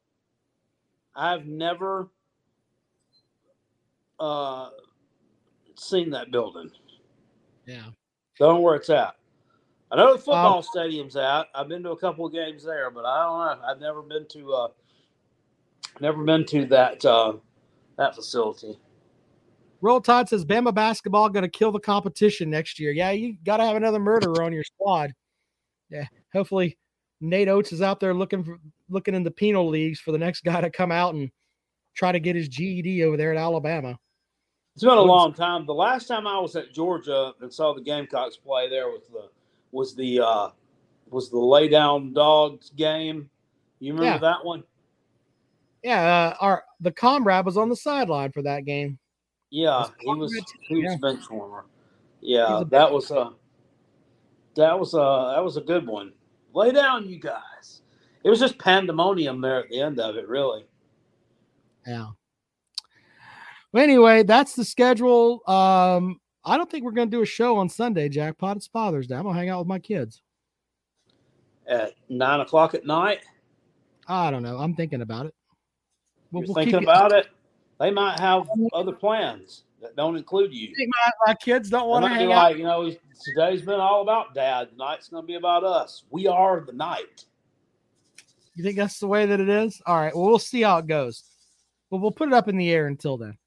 I've 1.15 1.45
never 1.45 2.09
uh, 4.19 4.69
seen 5.75 6.09
that 6.11 6.29
building. 6.31 6.69
Yeah. 7.65 7.85
Don't 8.39 8.55
know 8.55 8.61
where 8.61 8.75
it's 8.75 8.89
at. 8.89 9.15
I 9.91 9.97
know 9.97 10.13
the 10.13 10.19
football 10.19 10.61
stadium's 10.61 11.15
at. 11.15 11.47
I've 11.53 11.67
been 11.67 11.83
to 11.83 11.91
a 11.91 11.97
couple 11.97 12.25
of 12.25 12.33
games 12.33 12.63
there, 12.63 12.89
but 12.89 13.05
I 13.05 13.23
don't 13.23 13.61
know. 13.61 13.67
I've 13.67 13.79
never 13.79 14.01
been 14.01 14.25
to 14.29 14.53
uh 14.53 14.67
never 15.99 16.23
been 16.23 16.45
to 16.47 16.65
that 16.67 17.05
uh 17.05 17.33
that 17.97 18.15
facility. 18.15 18.77
Roll 19.81 20.01
Tide 20.01 20.27
says 20.27 20.43
Bama 20.43 20.73
basketball 20.73 21.29
going 21.29 21.43
to 21.43 21.49
kill 21.49 21.71
the 21.71 21.79
competition 21.79 22.49
next 22.49 22.79
year. 22.79 22.91
Yeah, 22.91 23.11
you 23.11 23.37
got 23.45 23.57
to 23.57 23.63
have 23.63 23.75
another 23.75 23.99
murderer 23.99 24.41
on 24.41 24.51
your 24.51 24.63
squad. 24.63 25.13
Yeah, 25.89 26.07
hopefully 26.33 26.77
Nate 27.21 27.47
Oats 27.47 27.71
is 27.71 27.81
out 27.81 27.99
there 27.99 28.13
looking 28.13 28.43
for 28.43 28.59
looking 28.89 29.15
in 29.15 29.23
the 29.23 29.31
penal 29.31 29.69
leagues 29.69 29.99
for 29.99 30.11
the 30.11 30.17
next 30.17 30.43
guy 30.43 30.59
to 30.61 30.69
come 30.69 30.91
out 30.91 31.13
and 31.13 31.29
try 31.93 32.11
to 32.11 32.19
get 32.19 32.35
his 32.35 32.49
GED 32.49 33.03
over 33.03 33.17
there 33.17 33.31
at 33.31 33.37
Alabama. 33.37 33.97
It's 34.75 34.83
been 34.83 34.97
a 34.97 35.01
long 35.01 35.33
time. 35.33 35.65
The 35.65 35.73
last 35.73 36.05
time 36.05 36.27
I 36.27 36.37
was 36.37 36.57
at 36.57 36.73
Georgia 36.73 37.33
and 37.39 37.51
saw 37.51 37.73
the 37.73 37.81
Gamecocks 37.81 38.35
play 38.35 38.67
there 38.69 38.87
was 38.87 39.07
the 39.09 39.29
was 39.71 39.95
the 39.95 40.19
uh 40.19 40.49
was 41.09 41.29
the 41.29 41.39
lay 41.39 41.69
down 41.69 42.11
dogs 42.11 42.71
game. 42.71 43.29
You 43.79 43.93
remember 43.93 44.15
Yeah. 44.15 44.31
that 44.33 44.43
one? 44.43 44.63
Yeah, 45.81 46.01
uh, 46.01 46.35
our 46.41 46.63
the 46.81 46.91
comrade 46.91 47.45
was 47.45 47.55
on 47.55 47.69
the 47.69 47.75
sideline 47.75 48.33
for 48.33 48.41
that 48.41 48.65
game. 48.65 48.99
Yeah, 49.49 49.87
he 50.01 50.13
was 50.13 50.33
he 50.67 50.83
was 50.83 50.91
yeah. 50.91 50.97
bench 51.01 51.29
warmer. 51.29 51.65
Yeah, 52.19 52.63
that 52.69 52.91
was 52.91 53.11
a 53.11 53.31
that 54.55 54.77
was 54.77 54.93
a 54.93 55.33
that 55.35 55.43
was 55.43 55.55
a 55.55 55.61
good 55.61 55.87
one. 55.87 56.11
Lay 56.53 56.71
down, 56.71 57.07
you 57.07 57.19
guys. 57.19 57.81
It 58.25 58.29
was 58.29 58.39
just 58.39 58.57
pandemonium 58.57 59.39
there 59.39 59.59
at 59.59 59.69
the 59.69 59.79
end 59.81 59.99
of 59.99 60.17
it, 60.17 60.27
really. 60.27 60.65
Yeah. 61.87 62.07
Well, 63.75 63.83
anyway, 63.83 64.23
that's 64.23 64.55
the 64.55 64.63
schedule. 64.63 65.41
Um, 65.49 66.21
I 66.45 66.55
don't 66.55 66.71
think 66.71 66.85
we're 66.85 66.91
going 66.91 67.11
to 67.11 67.17
do 67.17 67.21
a 67.21 67.25
show 67.25 67.57
on 67.57 67.67
Sunday, 67.67 68.07
Jackpot. 68.07 68.55
It's 68.55 68.67
Father's 68.67 69.05
Day. 69.05 69.15
I'm 69.15 69.23
going 69.23 69.35
to 69.35 69.39
hang 69.39 69.49
out 69.49 69.59
with 69.59 69.67
my 69.67 69.79
kids. 69.79 70.21
At 71.67 71.91
nine 72.07 72.39
o'clock 72.39 72.73
at 72.73 72.85
night, 72.85 73.25
I 74.07 74.31
don't 74.31 74.43
know. 74.43 74.59
I'm 74.59 74.75
thinking 74.75 75.01
about 75.01 75.25
it. 75.25 75.35
We'll, 76.31 76.43
you're 76.43 76.53
we'll 76.53 76.63
thinking 76.63 76.83
about 76.83 77.11
it. 77.11 77.27
They 77.77 77.91
might 77.91 78.17
have 78.17 78.47
other 78.71 78.93
plans 78.93 79.63
that 79.81 79.93
don't 79.97 80.15
include 80.15 80.53
you. 80.53 80.73
My, 80.77 81.11
my 81.27 81.33
kids 81.33 81.69
don't 81.69 81.89
want 81.89 82.05
to 82.05 82.09
hang 82.09 82.31
out. 82.31 82.43
like, 82.43 82.57
you 82.57 82.63
know, 82.63 82.89
today's 83.25 83.61
been 83.61 83.81
all 83.81 84.03
about 84.03 84.33
dad. 84.33 84.69
Tonight's 84.69 85.09
going 85.09 85.21
to 85.21 85.27
be 85.27 85.35
about 85.35 85.65
us. 85.65 86.03
We 86.11 86.27
are 86.27 86.61
the 86.61 86.71
night. 86.71 87.25
You 88.53 88.63
think 88.63 88.77
that's 88.77 88.99
the 88.99 89.07
way 89.07 89.25
that 89.25 89.41
it 89.41 89.49
is? 89.49 89.81
All 89.85 89.97
right. 89.97 90.15
Well, 90.15 90.27
we'll 90.27 90.39
see 90.39 90.61
how 90.61 90.77
it 90.77 90.87
goes. 90.87 91.25
But 91.91 91.97
we'll 91.97 92.11
put 92.11 92.29
it 92.29 92.33
up 92.33 92.47
in 92.47 92.55
the 92.55 92.71
air 92.71 92.87
until 92.87 93.17
then. 93.17 93.37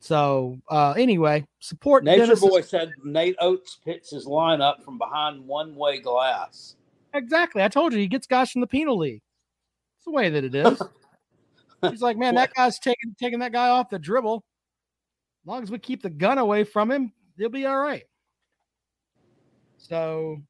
So, 0.00 0.60
uh, 0.68 0.92
anyway, 0.92 1.44
support 1.60 2.04
Nature 2.04 2.26
Dennis- 2.26 2.40
Boy 2.40 2.60
said 2.60 2.92
Nate 3.04 3.36
Oats 3.40 3.78
picks 3.84 4.10
his 4.10 4.26
lineup 4.26 4.82
from 4.84 4.96
behind 4.98 5.46
one 5.46 5.74
way 5.74 5.98
glass. 5.98 6.76
Exactly. 7.14 7.62
I 7.62 7.68
told 7.68 7.92
you 7.92 7.98
he 7.98 8.06
gets 8.06 8.26
guys 8.26 8.50
from 8.50 8.60
the 8.60 8.66
penal 8.66 8.96
league. 8.96 9.22
It's 9.96 10.04
the 10.04 10.12
way 10.12 10.30
that 10.30 10.44
it 10.44 10.54
is. 10.54 10.80
He's 11.90 12.02
like, 12.02 12.16
man, 12.16 12.34
that 12.34 12.52
guy's 12.54 12.78
taking 12.78 13.14
taking 13.20 13.38
that 13.40 13.52
guy 13.52 13.68
off 13.68 13.90
the 13.90 13.98
dribble. 13.98 14.44
As 15.44 15.48
long 15.48 15.62
as 15.62 15.70
we 15.70 15.78
keep 15.78 16.02
the 16.02 16.10
gun 16.10 16.38
away 16.38 16.64
from 16.64 16.90
him, 16.90 17.12
he'll 17.36 17.48
be 17.48 17.66
all 17.66 17.78
right. 17.78 18.04
So, 19.78 20.42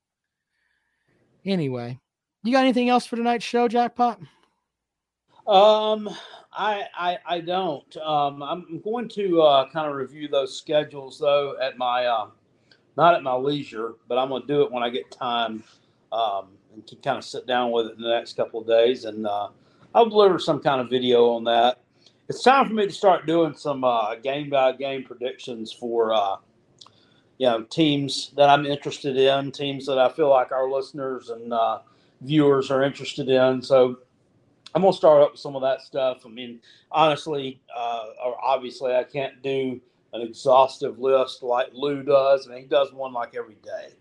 anyway, 1.44 1.98
you 2.42 2.52
got 2.52 2.62
anything 2.62 2.88
else 2.88 3.06
for 3.06 3.16
tonight's 3.16 3.44
show, 3.44 3.68
Jackpot? 3.68 4.20
Um, 5.46 6.08
I, 6.58 6.86
I 6.94 7.18
I 7.24 7.40
don't. 7.40 7.96
Um, 7.98 8.42
I'm 8.42 8.80
going 8.84 9.08
to 9.10 9.42
uh, 9.42 9.70
kind 9.70 9.88
of 9.88 9.94
review 9.94 10.26
those 10.26 10.58
schedules 10.58 11.18
though 11.18 11.54
at 11.62 11.78
my 11.78 12.06
uh, 12.06 12.26
not 12.96 13.14
at 13.14 13.22
my 13.22 13.34
leisure, 13.34 13.94
but 14.08 14.18
I'm 14.18 14.28
going 14.28 14.42
to 14.42 14.48
do 14.48 14.62
it 14.62 14.72
when 14.72 14.82
I 14.82 14.90
get 14.90 15.08
time 15.12 15.62
um, 16.10 16.48
and 16.74 16.84
can 16.84 16.98
kind 16.98 17.16
of 17.16 17.24
sit 17.24 17.46
down 17.46 17.70
with 17.70 17.86
it 17.86 17.96
in 17.96 18.02
the 18.02 18.08
next 18.08 18.36
couple 18.36 18.60
of 18.60 18.66
days, 18.66 19.04
and 19.04 19.24
uh, 19.24 19.48
I'll 19.94 20.08
deliver 20.08 20.40
some 20.40 20.58
kind 20.58 20.80
of 20.80 20.90
video 20.90 21.30
on 21.30 21.44
that. 21.44 21.80
It's 22.28 22.42
time 22.42 22.66
for 22.66 22.74
me 22.74 22.86
to 22.86 22.92
start 22.92 23.24
doing 23.24 23.54
some 23.54 23.84
game 24.24 24.50
by 24.50 24.72
game 24.72 25.04
predictions 25.04 25.72
for 25.72 26.12
uh, 26.12 26.36
you 27.38 27.46
know 27.46 27.62
teams 27.62 28.32
that 28.36 28.50
I'm 28.50 28.66
interested 28.66 29.16
in, 29.16 29.52
teams 29.52 29.86
that 29.86 29.98
I 29.98 30.08
feel 30.08 30.28
like 30.28 30.50
our 30.50 30.68
listeners 30.68 31.30
and 31.30 31.52
uh, 31.52 31.78
viewers 32.20 32.72
are 32.72 32.82
interested 32.82 33.28
in. 33.28 33.62
So 33.62 34.00
I'm 34.74 34.82
gonna 34.82 34.92
start 34.92 35.22
up 35.22 35.32
with 35.32 35.40
some 35.40 35.56
of 35.56 35.62
that 35.62 35.82
stuff. 35.82 36.22
I 36.24 36.28
mean, 36.28 36.60
honestly, 36.90 37.60
uh, 37.74 38.06
or 38.24 38.36
obviously, 38.44 38.94
I 38.94 39.04
can't 39.04 39.42
do 39.42 39.80
an 40.12 40.22
exhaustive 40.22 40.98
list 40.98 41.42
like 41.42 41.68
Lou 41.72 42.02
does. 42.02 42.46
I 42.46 42.52
mean, 42.52 42.62
he 42.62 42.68
does 42.68 42.92
one 42.92 43.12
like 43.12 43.34
every 43.34 43.56
day 43.62 43.94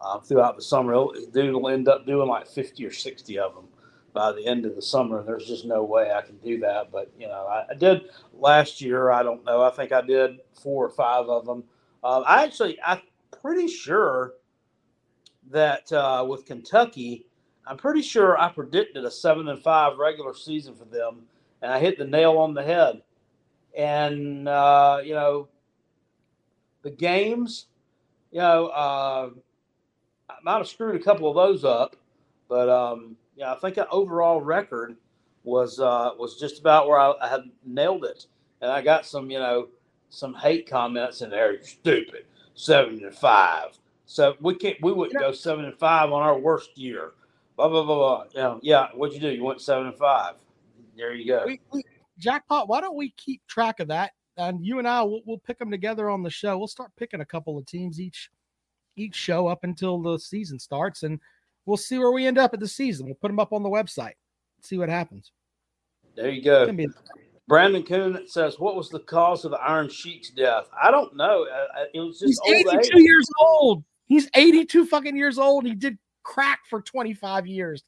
uh, 0.00 0.18
throughout 0.20 0.56
the 0.56 0.62
summer. 0.62 0.92
He'll, 0.92 1.12
will 1.60 1.68
end 1.68 1.88
up 1.88 2.06
doing 2.06 2.28
like 2.28 2.46
50 2.46 2.84
or 2.84 2.92
60 2.92 3.38
of 3.38 3.54
them 3.54 3.68
by 4.12 4.32
the 4.32 4.46
end 4.46 4.66
of 4.66 4.74
the 4.74 4.82
summer. 4.82 5.20
And 5.20 5.28
there's 5.28 5.46
just 5.46 5.64
no 5.64 5.82
way 5.82 6.12
I 6.12 6.22
can 6.22 6.36
do 6.38 6.58
that. 6.60 6.90
But, 6.92 7.10
you 7.18 7.28
know, 7.28 7.46
I, 7.46 7.66
I 7.70 7.74
did 7.74 8.10
last 8.34 8.80
year. 8.80 9.10
I 9.10 9.22
don't 9.22 9.44
know. 9.44 9.62
I 9.62 9.70
think 9.70 9.92
I 9.92 10.00
did 10.00 10.40
four 10.60 10.84
or 10.84 10.90
five 10.90 11.28
of 11.28 11.46
them. 11.46 11.64
Uh, 12.04 12.20
I 12.20 12.44
actually, 12.44 12.78
I'm 12.84 13.00
pretty 13.40 13.68
sure 13.68 14.34
that 15.50 15.90
uh, 15.92 16.24
with 16.28 16.44
Kentucky, 16.44 17.26
I'm 17.66 17.76
pretty 17.76 18.02
sure 18.02 18.38
I 18.38 18.48
predicted 18.48 19.04
a 19.04 19.10
seven 19.10 19.48
and 19.48 19.60
five 19.60 19.98
regular 19.98 20.34
season 20.34 20.74
for 20.74 20.84
them, 20.84 21.22
and 21.62 21.72
I 21.72 21.80
hit 21.80 21.98
the 21.98 22.04
nail 22.04 22.38
on 22.38 22.54
the 22.54 22.62
head. 22.62 23.02
And 23.76 24.48
uh, 24.48 25.00
you 25.04 25.14
know, 25.14 25.48
the 26.82 26.90
games, 26.90 27.66
you 28.30 28.38
know, 28.38 28.68
uh, 28.68 29.30
I 30.30 30.34
might 30.44 30.58
have 30.58 30.68
screwed 30.68 31.00
a 31.00 31.04
couple 31.04 31.28
of 31.28 31.34
those 31.34 31.64
up, 31.64 31.96
but 32.48 32.68
um, 32.68 33.16
yeah, 33.34 33.52
I 33.52 33.56
think 33.56 33.76
an 33.76 33.86
overall 33.90 34.40
record 34.40 34.96
was 35.42 35.80
uh, 35.80 36.10
was 36.18 36.38
just 36.38 36.60
about 36.60 36.88
where 36.88 37.00
I, 37.00 37.14
I 37.20 37.28
had 37.28 37.42
nailed 37.64 38.04
it. 38.04 38.26
And 38.62 38.70
I 38.70 38.80
got 38.80 39.04
some, 39.04 39.30
you 39.30 39.38
know, 39.38 39.68
some 40.08 40.34
hate 40.34 40.68
comments 40.68 41.20
in 41.20 41.30
there. 41.30 41.62
Stupid, 41.62 42.24
seven 42.54 43.04
and 43.04 43.14
five. 43.14 43.78
So 44.06 44.36
we 44.40 44.54
can't. 44.54 44.80
We 44.80 44.92
wouldn't 44.92 45.18
go 45.18 45.32
seven 45.32 45.64
and 45.64 45.76
five 45.76 46.12
on 46.12 46.22
our 46.22 46.38
worst 46.38 46.78
year 46.78 47.12
blah 47.56 47.68
blah 47.68 47.84
blah 47.84 47.96
blah. 47.96 48.24
Yeah, 48.34 48.58
yeah. 48.62 48.88
What'd 48.94 49.14
you 49.14 49.20
do? 49.20 49.34
You 49.34 49.44
went 49.44 49.60
seven 49.60 49.86
and 49.86 49.96
five. 49.96 50.34
There 50.96 51.14
you 51.14 51.26
go. 51.26 51.44
We, 51.46 51.60
we, 51.72 51.82
jackpot. 52.18 52.68
Why 52.68 52.80
don't 52.80 52.96
we 52.96 53.10
keep 53.16 53.46
track 53.46 53.80
of 53.80 53.88
that? 53.88 54.12
And 54.38 54.64
you 54.64 54.78
and 54.78 54.86
I, 54.86 55.02
we'll, 55.02 55.20
we'll 55.24 55.38
pick 55.38 55.58
them 55.58 55.70
together 55.70 56.10
on 56.10 56.22
the 56.22 56.30
show. 56.30 56.58
We'll 56.58 56.68
start 56.68 56.90
picking 56.96 57.20
a 57.20 57.26
couple 57.26 57.56
of 57.58 57.66
teams 57.66 58.00
each 58.00 58.30
each 58.96 59.14
show 59.14 59.46
up 59.46 59.64
until 59.64 60.00
the 60.00 60.18
season 60.18 60.58
starts, 60.58 61.02
and 61.02 61.20
we'll 61.64 61.76
see 61.76 61.98
where 61.98 62.12
we 62.12 62.26
end 62.26 62.38
up 62.38 62.54
at 62.54 62.60
the 62.60 62.68
season. 62.68 63.06
We'll 63.06 63.14
put 63.14 63.28
them 63.28 63.40
up 63.40 63.52
on 63.52 63.62
the 63.62 63.68
website. 63.68 64.14
See 64.62 64.78
what 64.78 64.88
happens. 64.88 65.32
There 66.14 66.30
you 66.30 66.42
go. 66.42 66.70
Be- 66.72 66.88
Brandon 67.48 67.82
Coon 67.82 68.26
says, 68.26 68.58
"What 68.58 68.74
was 68.74 68.88
the 68.88 69.00
cause 69.00 69.44
of 69.44 69.52
the 69.52 69.58
Iron 69.58 69.88
Sheik's 69.88 70.30
death?" 70.30 70.68
I 70.82 70.90
don't 70.90 71.14
know. 71.14 71.46
It 71.94 72.00
was 72.00 72.18
just 72.18 72.40
he's 72.44 72.54
eighty-two 72.56 72.98
age. 72.98 73.04
years 73.04 73.26
old. 73.40 73.84
He's 74.06 74.28
eighty-two 74.34 74.86
fucking 74.86 75.16
years 75.16 75.38
old. 75.38 75.64
He 75.64 75.74
did 75.74 75.98
crack 76.26 76.60
for 76.68 76.82
25 76.82 77.46
years. 77.46 77.84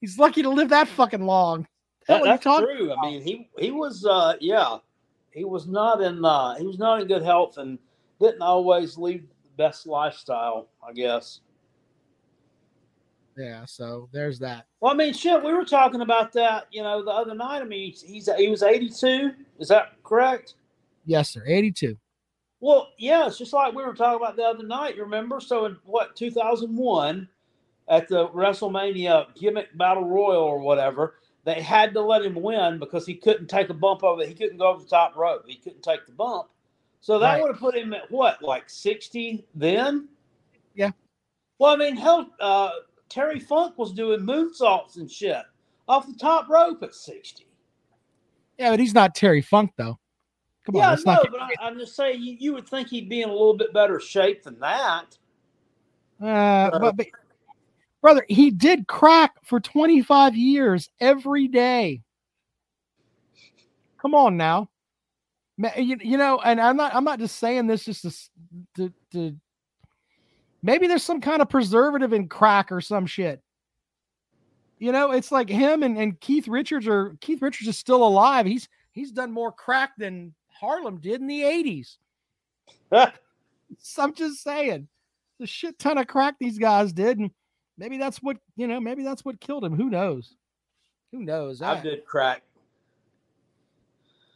He's 0.00 0.18
lucky 0.18 0.42
to 0.42 0.48
live 0.48 0.68
that 0.70 0.88
fucking 0.88 1.26
long. 1.26 1.66
That, 2.06 2.22
that's 2.22 2.44
true. 2.44 2.92
About? 2.92 3.04
I 3.04 3.10
mean, 3.10 3.22
he 3.22 3.50
he 3.58 3.70
was 3.70 4.06
uh 4.06 4.34
yeah, 4.40 4.78
he 5.32 5.44
was 5.44 5.66
not 5.66 6.00
in 6.00 6.24
uh 6.24 6.54
he 6.54 6.66
was 6.66 6.78
not 6.78 7.02
in 7.02 7.08
good 7.08 7.22
health 7.22 7.58
and 7.58 7.78
didn't 8.20 8.42
always 8.42 8.96
lead 8.96 9.22
the 9.22 9.50
best 9.56 9.86
lifestyle, 9.86 10.68
I 10.86 10.92
guess. 10.92 11.40
Yeah, 13.36 13.64
so 13.64 14.08
there's 14.12 14.38
that. 14.40 14.66
Well, 14.80 14.92
I 14.92 14.96
mean, 14.96 15.12
shit, 15.12 15.42
we 15.42 15.52
were 15.52 15.64
talking 15.64 16.00
about 16.00 16.32
that, 16.32 16.66
you 16.70 16.82
know, 16.82 17.04
the 17.04 17.10
other 17.10 17.34
night. 17.34 17.60
I 17.60 17.64
mean, 17.64 17.92
he's 17.92 18.28
he 18.36 18.48
was 18.48 18.62
82. 18.62 19.32
Is 19.58 19.68
that 19.68 19.92
correct? 20.04 20.54
Yes, 21.04 21.30
sir. 21.30 21.42
82. 21.46 21.96
Well, 22.60 22.88
yeah, 22.98 23.26
it's 23.26 23.38
just 23.38 23.52
like 23.52 23.74
we 23.74 23.84
were 23.84 23.94
talking 23.94 24.22
about 24.22 24.36
the 24.36 24.42
other 24.42 24.64
night. 24.64 24.96
You 24.96 25.02
remember? 25.02 25.40
So 25.40 25.66
in 25.66 25.76
what 25.84 26.16
2001, 26.16 27.28
at 27.90 28.08
the 28.08 28.28
WrestleMania 28.28 29.34
gimmick 29.34 29.76
battle 29.76 30.04
royal 30.04 30.42
or 30.42 30.60
whatever, 30.60 31.16
they 31.44 31.60
had 31.60 31.92
to 31.94 32.00
let 32.00 32.22
him 32.22 32.40
win 32.40 32.78
because 32.78 33.04
he 33.04 33.14
couldn't 33.14 33.48
take 33.48 33.68
a 33.68 33.74
bump 33.74 34.04
over. 34.04 34.24
He 34.24 34.34
couldn't 34.34 34.58
go 34.58 34.68
over 34.68 34.82
the 34.82 34.88
top 34.88 35.16
rope. 35.16 35.44
He 35.46 35.56
couldn't 35.56 35.82
take 35.82 36.06
the 36.06 36.12
bump. 36.12 36.48
So 37.00 37.18
that 37.18 37.32
right. 37.32 37.42
would 37.42 37.50
have 37.50 37.60
put 37.60 37.74
him 37.74 37.92
at 37.92 38.10
what, 38.10 38.42
like 38.42 38.70
sixty 38.70 39.44
then? 39.54 40.08
Yeah. 40.74 40.90
Well, 41.58 41.74
I 41.74 41.76
mean, 41.76 41.96
hell, 41.96 42.30
uh, 42.38 42.70
Terry 43.08 43.40
Funk 43.40 43.76
was 43.76 43.92
doing 43.92 44.20
moonsaults 44.20 44.96
and 44.96 45.10
shit 45.10 45.42
off 45.88 46.06
the 46.06 46.14
top 46.14 46.48
rope 46.48 46.82
at 46.82 46.94
sixty. 46.94 47.46
Yeah, 48.58 48.70
but 48.70 48.78
he's 48.78 48.94
not 48.94 49.14
Terry 49.14 49.42
Funk 49.42 49.72
though. 49.76 49.98
Come 50.66 50.76
on, 50.76 50.80
yeah, 50.80 50.90
on, 50.90 50.98
no, 51.06 51.12
not... 51.12 51.28
but 51.32 51.40
I, 51.40 51.68
am 51.68 51.78
just 51.78 51.96
saying 51.96 52.22
you, 52.22 52.36
you 52.38 52.52
would 52.52 52.68
think 52.68 52.88
he'd 52.88 53.08
be 53.08 53.22
in 53.22 53.30
a 53.30 53.32
little 53.32 53.56
bit 53.56 53.72
better 53.72 53.98
shape 53.98 54.42
than 54.42 54.60
that. 54.60 55.16
Uh, 56.20 56.78
but, 56.78 56.96
but 56.96 57.06
brother, 58.00 58.24
he 58.28 58.50
did 58.50 58.86
crack 58.86 59.32
for 59.44 59.60
25 59.60 60.36
years 60.36 60.88
every 61.00 61.48
day. 61.48 62.02
Come 64.00 64.14
on 64.14 64.36
now. 64.36 64.70
You, 65.76 65.98
you 66.00 66.16
know, 66.16 66.40
and 66.42 66.58
I'm 66.58 66.76
not 66.76 66.94
I'm 66.94 67.04
not 67.04 67.18
just 67.18 67.38
saying 67.38 67.66
this 67.66 67.84
just 67.84 68.02
to, 68.02 68.10
to, 68.76 68.92
to 69.12 69.36
maybe 70.62 70.86
there's 70.86 71.02
some 71.02 71.20
kind 71.20 71.42
of 71.42 71.50
preservative 71.50 72.14
in 72.14 72.28
crack 72.28 72.72
or 72.72 72.80
some 72.80 73.04
shit. 73.04 73.42
You 74.78 74.92
know, 74.92 75.10
it's 75.10 75.30
like 75.30 75.50
him 75.50 75.82
and, 75.82 75.98
and 75.98 76.18
Keith 76.20 76.48
Richards 76.48 76.88
or 76.88 77.14
Keith 77.20 77.42
Richards 77.42 77.68
is 77.68 77.76
still 77.76 78.02
alive. 78.02 78.46
He's 78.46 78.68
he's 78.92 79.12
done 79.12 79.32
more 79.32 79.52
crack 79.52 79.90
than 79.98 80.34
Harlem 80.48 80.98
did 80.98 81.20
in 81.20 81.26
the 81.26 81.42
80s. 81.42 81.96
I'm 83.98 84.14
just 84.14 84.42
saying. 84.42 84.88
The 85.38 85.46
shit 85.46 85.78
ton 85.78 85.98
of 85.98 86.06
crack 86.06 86.36
these 86.38 86.58
guys 86.58 86.92
did. 86.92 87.18
And 87.18 87.30
maybe 87.80 87.96
that's 87.96 88.18
what 88.18 88.36
you 88.56 88.68
know. 88.68 88.78
Maybe 88.78 89.02
that's 89.02 89.24
what 89.24 89.40
killed 89.40 89.64
him. 89.64 89.74
Who 89.74 89.90
knows? 89.90 90.36
Who 91.10 91.24
knows? 91.24 91.60
I, 91.62 91.78
I 91.78 91.80
did 91.80 92.04
crack. 92.04 92.42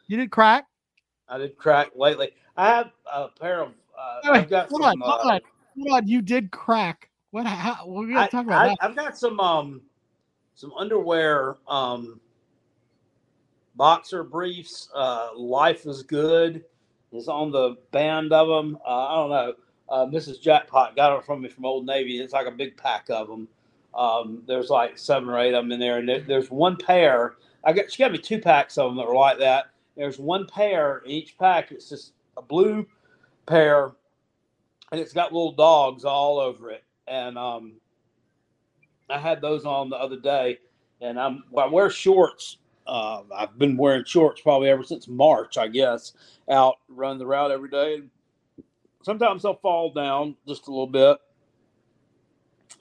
You 0.08 0.16
did 0.16 0.30
crack. 0.30 0.66
I 1.28 1.38
did 1.38 1.56
crack 1.56 1.90
lately. 1.94 2.30
I 2.56 2.68
have 2.68 2.90
a 3.10 3.28
pair 3.28 3.62
of. 3.62 3.68
Uh, 3.96 4.32
I've 4.32 4.50
got 4.50 4.68
hold 4.68 4.82
some, 4.82 4.90
on, 4.90 5.00
hold 5.00 5.20
uh, 5.30 5.34
on, 5.34 5.40
hold 5.78 6.02
on. 6.02 6.08
You 6.08 6.22
did 6.22 6.50
crack. 6.50 7.10
What? 7.30 7.46
How, 7.46 7.86
we're 7.86 8.08
gonna 8.08 8.28
talk 8.28 8.46
about 8.46 8.62
I, 8.62 8.68
that. 8.68 8.78
I've 8.80 8.96
got 8.96 9.16
some 9.16 9.38
um 9.38 9.82
some 10.54 10.72
underwear 10.72 11.56
um 11.68 12.20
boxer 13.76 14.24
briefs. 14.24 14.88
Uh, 14.94 15.28
Life 15.36 15.86
is 15.86 16.02
good 16.02 16.64
is 17.12 17.28
on 17.28 17.52
the 17.52 17.76
band 17.92 18.32
of 18.32 18.48
them. 18.48 18.78
Uh, 18.84 19.06
I 19.06 19.14
don't 19.14 19.30
know 19.30 19.52
uh, 19.88 20.06
Mrs. 20.06 20.40
Jackpot 20.40 20.96
got 20.96 21.16
it 21.16 21.24
from 21.24 21.42
me 21.42 21.48
from 21.48 21.64
Old 21.64 21.86
Navy. 21.86 22.20
It's 22.20 22.32
like 22.32 22.46
a 22.46 22.52
big 22.52 22.76
pack 22.76 23.10
of 23.10 23.28
them. 23.28 23.48
Um, 23.94 24.42
there's 24.46 24.70
like 24.70 24.98
seven 24.98 25.28
or 25.28 25.38
eight 25.38 25.54
of 25.54 25.64
them 25.64 25.72
in 25.72 25.80
there, 25.80 25.98
and 25.98 26.08
there, 26.08 26.20
there's 26.20 26.50
one 26.50 26.76
pair. 26.76 27.34
I 27.64 27.72
got 27.72 27.90
she 27.90 28.02
got 28.02 28.12
me 28.12 28.18
two 28.18 28.40
packs 28.40 28.76
of 28.78 28.90
them 28.90 28.96
that 28.96 29.06
were 29.06 29.14
like 29.14 29.38
that. 29.38 29.66
There's 29.96 30.18
one 30.18 30.46
pair 30.46 30.98
in 31.04 31.10
each 31.10 31.38
pack. 31.38 31.70
It's 31.70 31.88
just 31.88 32.12
a 32.36 32.42
blue 32.42 32.86
pair, 33.46 33.92
and 34.90 35.00
it's 35.00 35.12
got 35.12 35.32
little 35.32 35.52
dogs 35.52 36.04
all 36.04 36.38
over 36.38 36.70
it. 36.70 36.82
And 37.06 37.38
um, 37.38 37.74
I 39.08 39.18
had 39.18 39.40
those 39.40 39.64
on 39.64 39.90
the 39.90 39.96
other 39.96 40.18
day, 40.18 40.58
and 41.00 41.20
I'm 41.20 41.44
I 41.56 41.66
wear 41.66 41.90
shorts. 41.90 42.58
Uh, 42.86 43.22
I've 43.34 43.58
been 43.58 43.76
wearing 43.76 44.04
shorts 44.04 44.40
probably 44.40 44.68
ever 44.68 44.82
since 44.82 45.08
March, 45.08 45.56
I 45.56 45.68
guess. 45.68 46.12
Out 46.50 46.76
running 46.88 47.18
the 47.18 47.26
route 47.26 47.50
every 47.50 47.70
day 47.70 48.02
sometimes 49.04 49.42
they'll 49.42 49.54
fall 49.54 49.92
down 49.92 50.36
just 50.46 50.66
a 50.66 50.70
little 50.70 50.86
bit. 50.86 51.18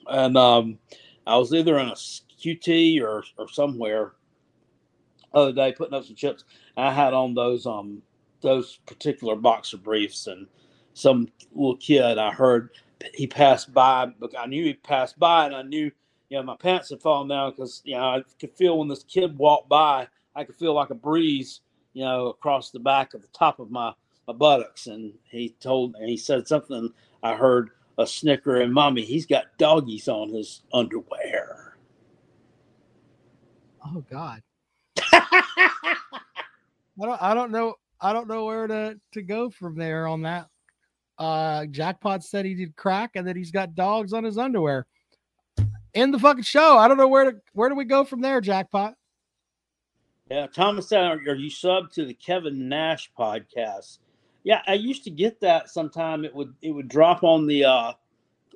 And 0.07 0.37
um, 0.37 0.79
I 1.25 1.37
was 1.37 1.53
either 1.53 1.77
in 1.79 1.87
a 1.87 1.93
QT 1.93 3.01
or, 3.01 3.23
or 3.37 3.47
somewhere 3.47 4.13
other 5.33 5.51
day 5.51 5.73
putting 5.75 5.93
up 5.93 6.05
some 6.05 6.15
chips. 6.15 6.43
I 6.77 6.91
had 6.93 7.13
on 7.13 7.33
those 7.33 7.65
um 7.65 8.01
those 8.41 8.79
particular 8.85 9.35
boxer 9.35 9.77
briefs 9.77 10.27
and 10.27 10.47
some 10.93 11.29
little 11.53 11.77
kid 11.77 12.17
I 12.17 12.31
heard 12.31 12.69
he 13.13 13.25
passed 13.25 13.73
by 13.73 14.07
but 14.19 14.37
I 14.37 14.45
knew 14.45 14.63
he 14.65 14.73
passed 14.73 15.17
by 15.17 15.45
and 15.45 15.55
I 15.55 15.61
knew 15.63 15.91
you 16.29 16.37
know 16.37 16.43
my 16.43 16.55
pants 16.57 16.89
had 16.89 17.01
fallen 17.01 17.29
down 17.29 17.51
because 17.51 17.81
you 17.85 17.95
know 17.95 18.03
I 18.03 18.23
could 18.39 18.53
feel 18.55 18.77
when 18.77 18.87
this 18.87 19.03
kid 19.03 19.37
walked 19.37 19.69
by 19.69 20.07
I 20.35 20.43
could 20.43 20.55
feel 20.55 20.73
like 20.73 20.89
a 20.89 20.95
breeze 20.95 21.61
you 21.93 22.03
know 22.03 22.27
across 22.27 22.69
the 22.69 22.79
back 22.79 23.13
of 23.13 23.21
the 23.21 23.27
top 23.29 23.59
of 23.59 23.71
my 23.71 23.93
my 24.27 24.33
buttocks, 24.33 24.87
and 24.87 25.13
he 25.29 25.49
told 25.59 25.95
and 25.95 26.09
he 26.09 26.17
said 26.17 26.47
something. 26.47 26.93
I 27.21 27.35
heard 27.35 27.71
a 27.97 28.07
snicker 28.07 28.59
and 28.59 28.73
mommy. 28.73 29.03
He's 29.03 29.25
got 29.25 29.57
doggies 29.57 30.07
on 30.07 30.29
his 30.29 30.61
underwear. 30.73 31.77
Oh 33.85 34.03
God. 34.09 34.41
I 35.13 35.95
don't 36.99 37.21
I 37.21 37.33
don't 37.33 37.51
know 37.51 37.75
I 37.99 38.13
don't 38.13 38.27
know 38.27 38.45
where 38.45 38.67
to 38.67 38.99
to 39.13 39.21
go 39.21 39.49
from 39.49 39.75
there 39.75 40.07
on 40.07 40.21
that. 40.23 40.47
Uh 41.17 41.65
Jackpot 41.65 42.23
said 42.23 42.45
he 42.45 42.55
did 42.55 42.75
crack 42.75 43.11
and 43.15 43.27
that 43.27 43.35
he's 43.35 43.51
got 43.51 43.75
dogs 43.75 44.13
on 44.13 44.23
his 44.23 44.37
underwear. 44.37 44.87
In 45.93 46.11
the 46.11 46.19
fucking 46.19 46.43
show. 46.43 46.77
I 46.77 46.87
don't 46.87 46.97
know 46.97 47.07
where 47.07 47.31
to 47.31 47.37
where 47.53 47.69
do 47.69 47.75
we 47.75 47.85
go 47.85 48.03
from 48.03 48.21
there, 48.21 48.41
Jackpot? 48.41 48.95
Yeah, 50.31 50.47
Thomas 50.47 50.91
are 50.91 51.13
are 51.13 51.35
you 51.35 51.49
sub 51.49 51.91
to 51.91 52.05
the 52.05 52.13
Kevin 52.13 52.67
Nash 52.69 53.11
podcast? 53.17 53.99
Yeah, 54.43 54.61
I 54.67 54.73
used 54.73 55.03
to 55.05 55.09
get 55.09 55.39
that 55.41 55.69
sometime. 55.69 56.25
It 56.25 56.35
would 56.35 56.53
it 56.61 56.71
would 56.71 56.89
drop 56.89 57.23
on 57.23 57.47
the 57.47 57.65
uh, 57.65 57.93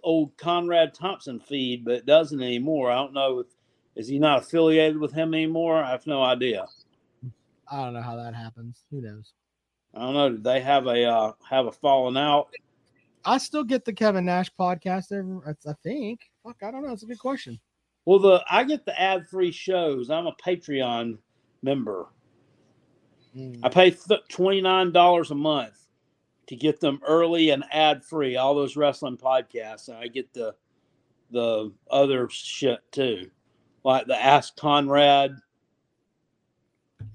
old 0.03 0.37
Conrad 0.37 0.93
Thompson 0.93 1.39
feed, 1.39 1.85
but 1.85 1.95
it 1.95 2.05
doesn't 2.05 2.41
anymore. 2.41 2.91
I 2.91 2.95
don't 2.95 3.13
know 3.13 3.39
if 3.39 3.47
is 3.95 4.07
he 4.07 4.19
not 4.19 4.43
affiliated 4.43 4.99
with 4.99 5.11
him 5.11 5.33
anymore. 5.33 5.83
I 5.83 5.91
have 5.91 6.05
no 6.05 6.21
idea. 6.21 6.65
I 7.69 7.83
don't 7.83 7.93
know 7.93 8.01
how 8.01 8.15
that 8.15 8.35
happens. 8.35 8.83
Who 8.91 9.01
knows? 9.01 9.33
I 9.95 9.99
don't 10.01 10.13
know. 10.13 10.29
Did 10.29 10.43
they 10.43 10.61
have 10.61 10.85
a 10.85 11.03
uh, 11.03 11.31
have 11.49 11.65
a 11.65 11.71
falling 11.71 12.17
out? 12.17 12.49
I 13.25 13.37
still 13.39 13.63
get 13.63 13.83
the 13.83 13.93
Kevin 13.93 14.25
Nash 14.25 14.51
podcast 14.57 15.11
every 15.11 15.37
I 15.47 15.73
think. 15.83 16.21
Fuck, 16.43 16.57
I 16.63 16.71
don't 16.71 16.85
know. 16.85 16.93
It's 16.93 17.03
a 17.03 17.07
good 17.07 17.19
question. 17.19 17.59
Well, 18.05 18.19
the 18.19 18.43
I 18.49 18.63
get 18.63 18.85
the 18.85 18.99
ad 18.99 19.27
free 19.27 19.51
shows. 19.51 20.09
I'm 20.09 20.27
a 20.27 20.35
Patreon 20.35 21.17
member. 21.61 22.07
Hmm. 23.37 23.63
I 23.63 23.69
pay 23.69 23.91
th- 23.91 24.27
twenty 24.29 24.61
nine 24.61 24.91
dollars 24.91 25.29
a 25.29 25.35
month 25.35 25.87
to 26.47 26.55
get 26.55 26.79
them 26.79 26.99
early 27.05 27.51
and 27.51 27.63
ad 27.71 28.03
free. 28.03 28.35
All 28.35 28.55
those 28.55 28.75
wrestling 28.75 29.17
podcasts, 29.17 29.89
and 29.89 29.97
I 29.97 30.07
get 30.07 30.33
the 30.33 30.55
the 31.29 31.71
other 31.91 32.27
shit 32.29 32.79
too, 32.91 33.29
like 33.83 34.07
the 34.07 34.19
Ask 34.19 34.55
Conrad. 34.55 35.35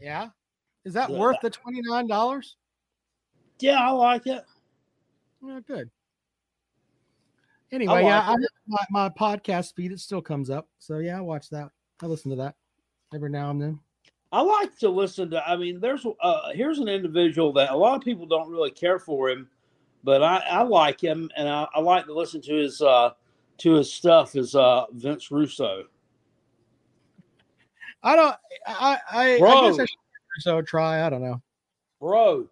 Yeah. 0.01 0.29
Is 0.85 0.95
that 0.95 1.11
Yeah. 1.11 1.19
worth 1.19 1.39
the 1.43 1.51
twenty 1.51 1.81
nine 1.83 2.07
dollars? 2.07 2.57
Yeah, 3.59 3.81
I 3.81 3.91
like 3.91 4.27
it. 4.27 4.45
Yeah, 5.45 5.61
good. 5.67 5.91
Anyway, 7.73 8.03
yeah, 8.05 8.19
like 8.19 8.29
I 8.29 8.35
it. 8.35 8.41
have 8.41 8.49
my, 8.67 8.85
my 8.91 9.09
podcast 9.09 9.75
feed. 9.75 9.93
It 9.93 9.99
still 10.01 10.23
comes 10.23 10.51
up. 10.51 10.69
So 10.79 10.99
yeah, 10.99 11.19
I 11.19 11.21
watch 11.21 11.49
that. 11.51 11.71
I 12.01 12.07
listen 12.07 12.31
to 12.31 12.37
that 12.37 12.55
every 13.15 13.31
now 13.31 13.51
and 13.51 13.61
then. 13.61 13.81
I 14.33 14.41
like 14.41 14.77
to 14.79 14.89
listen 14.89 15.31
to. 15.31 15.47
I 15.47 15.57
mean, 15.57 15.79
there's 15.79 16.07
uh, 16.21 16.53
here's 16.55 16.79
an 16.79 16.89
individual 16.89 17.53
that 17.55 17.71
a 17.71 17.77
lot 17.77 17.97
of 17.97 18.03
people 18.03 18.27
don't 18.27 18.51
really 18.51 18.71
care 18.71 18.99
for 18.99 19.29
him, 19.29 19.47
but 20.03 20.23
I, 20.23 20.39
I 20.39 20.63
like 20.63 21.01
him, 21.01 21.31
and 21.37 21.49
I, 21.49 21.67
I 21.75 21.81
like 21.81 22.07
to 22.07 22.15
listen 22.15 22.41
to 22.43 22.55
his 22.55 22.81
uh, 22.81 23.11
to 23.59 23.75
his 23.75 23.93
stuff. 23.93 24.35
Is 24.35 24.55
uh, 24.55 24.87
Vince 24.93 25.31
Russo? 25.31 25.85
I 28.03 28.17
don't. 28.17 28.35
I 28.67 28.99
I, 29.11 29.35
I 29.35 29.39
Bro. 29.39 29.71
guess 29.71 29.81
I 29.81 29.85
should 29.85 30.43
so 30.43 30.63
try. 30.63 31.07
I 31.07 31.11
don't 31.11 31.23
know. 31.23 31.43
bro. 32.01 32.49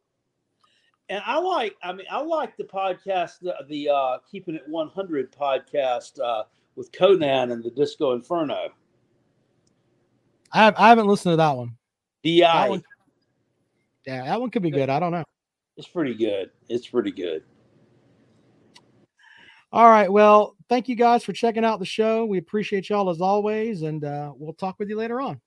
And 1.08 1.20
I 1.26 1.40
like, 1.40 1.74
I 1.82 1.92
mean, 1.92 2.06
I 2.08 2.20
like 2.22 2.56
the 2.56 2.62
podcast, 2.62 3.40
the, 3.40 3.56
the 3.68 3.88
uh, 3.88 4.18
Keeping 4.30 4.54
It 4.54 4.62
100 4.68 5.32
podcast 5.32 6.20
uh, 6.20 6.44
with 6.76 6.92
Konnan 6.92 7.52
and 7.52 7.64
the 7.64 7.70
Disco 7.70 8.12
Inferno. 8.12 8.68
I 10.52 10.64
have, 10.64 10.74
I 10.76 10.88
haven't 10.88 11.06
listened 11.06 11.32
to 11.32 11.36
that 11.36 11.56
one. 11.56 11.76
DI. 12.24 12.40
That 12.40 12.68
one- 12.70 12.82
Yeah, 14.06 14.24
that 14.24 14.40
one 14.40 14.50
could 14.50 14.62
be 14.62 14.70
good. 14.70 14.88
I 14.90 14.98
don't 14.98 15.12
know. 15.12 15.24
It's 15.76 15.86
pretty 15.88 16.14
good. 16.14 16.50
It's 16.68 16.86
pretty 16.88 17.10
good. 17.12 17.42
All 19.72 19.88
right. 19.88 20.10
Well, 20.10 20.56
thank 20.68 20.88
you 20.88 20.96
guys 20.96 21.22
for 21.24 21.32
checking 21.32 21.64
out 21.64 21.78
the 21.78 21.86
show. 21.86 22.24
We 22.24 22.38
appreciate 22.38 22.88
y'all 22.88 23.08
as 23.08 23.20
always, 23.20 23.82
and 23.82 24.04
uh, 24.04 24.32
we'll 24.36 24.52
talk 24.52 24.78
with 24.78 24.88
you 24.88 24.96
later 24.96 25.20
on. 25.20 25.40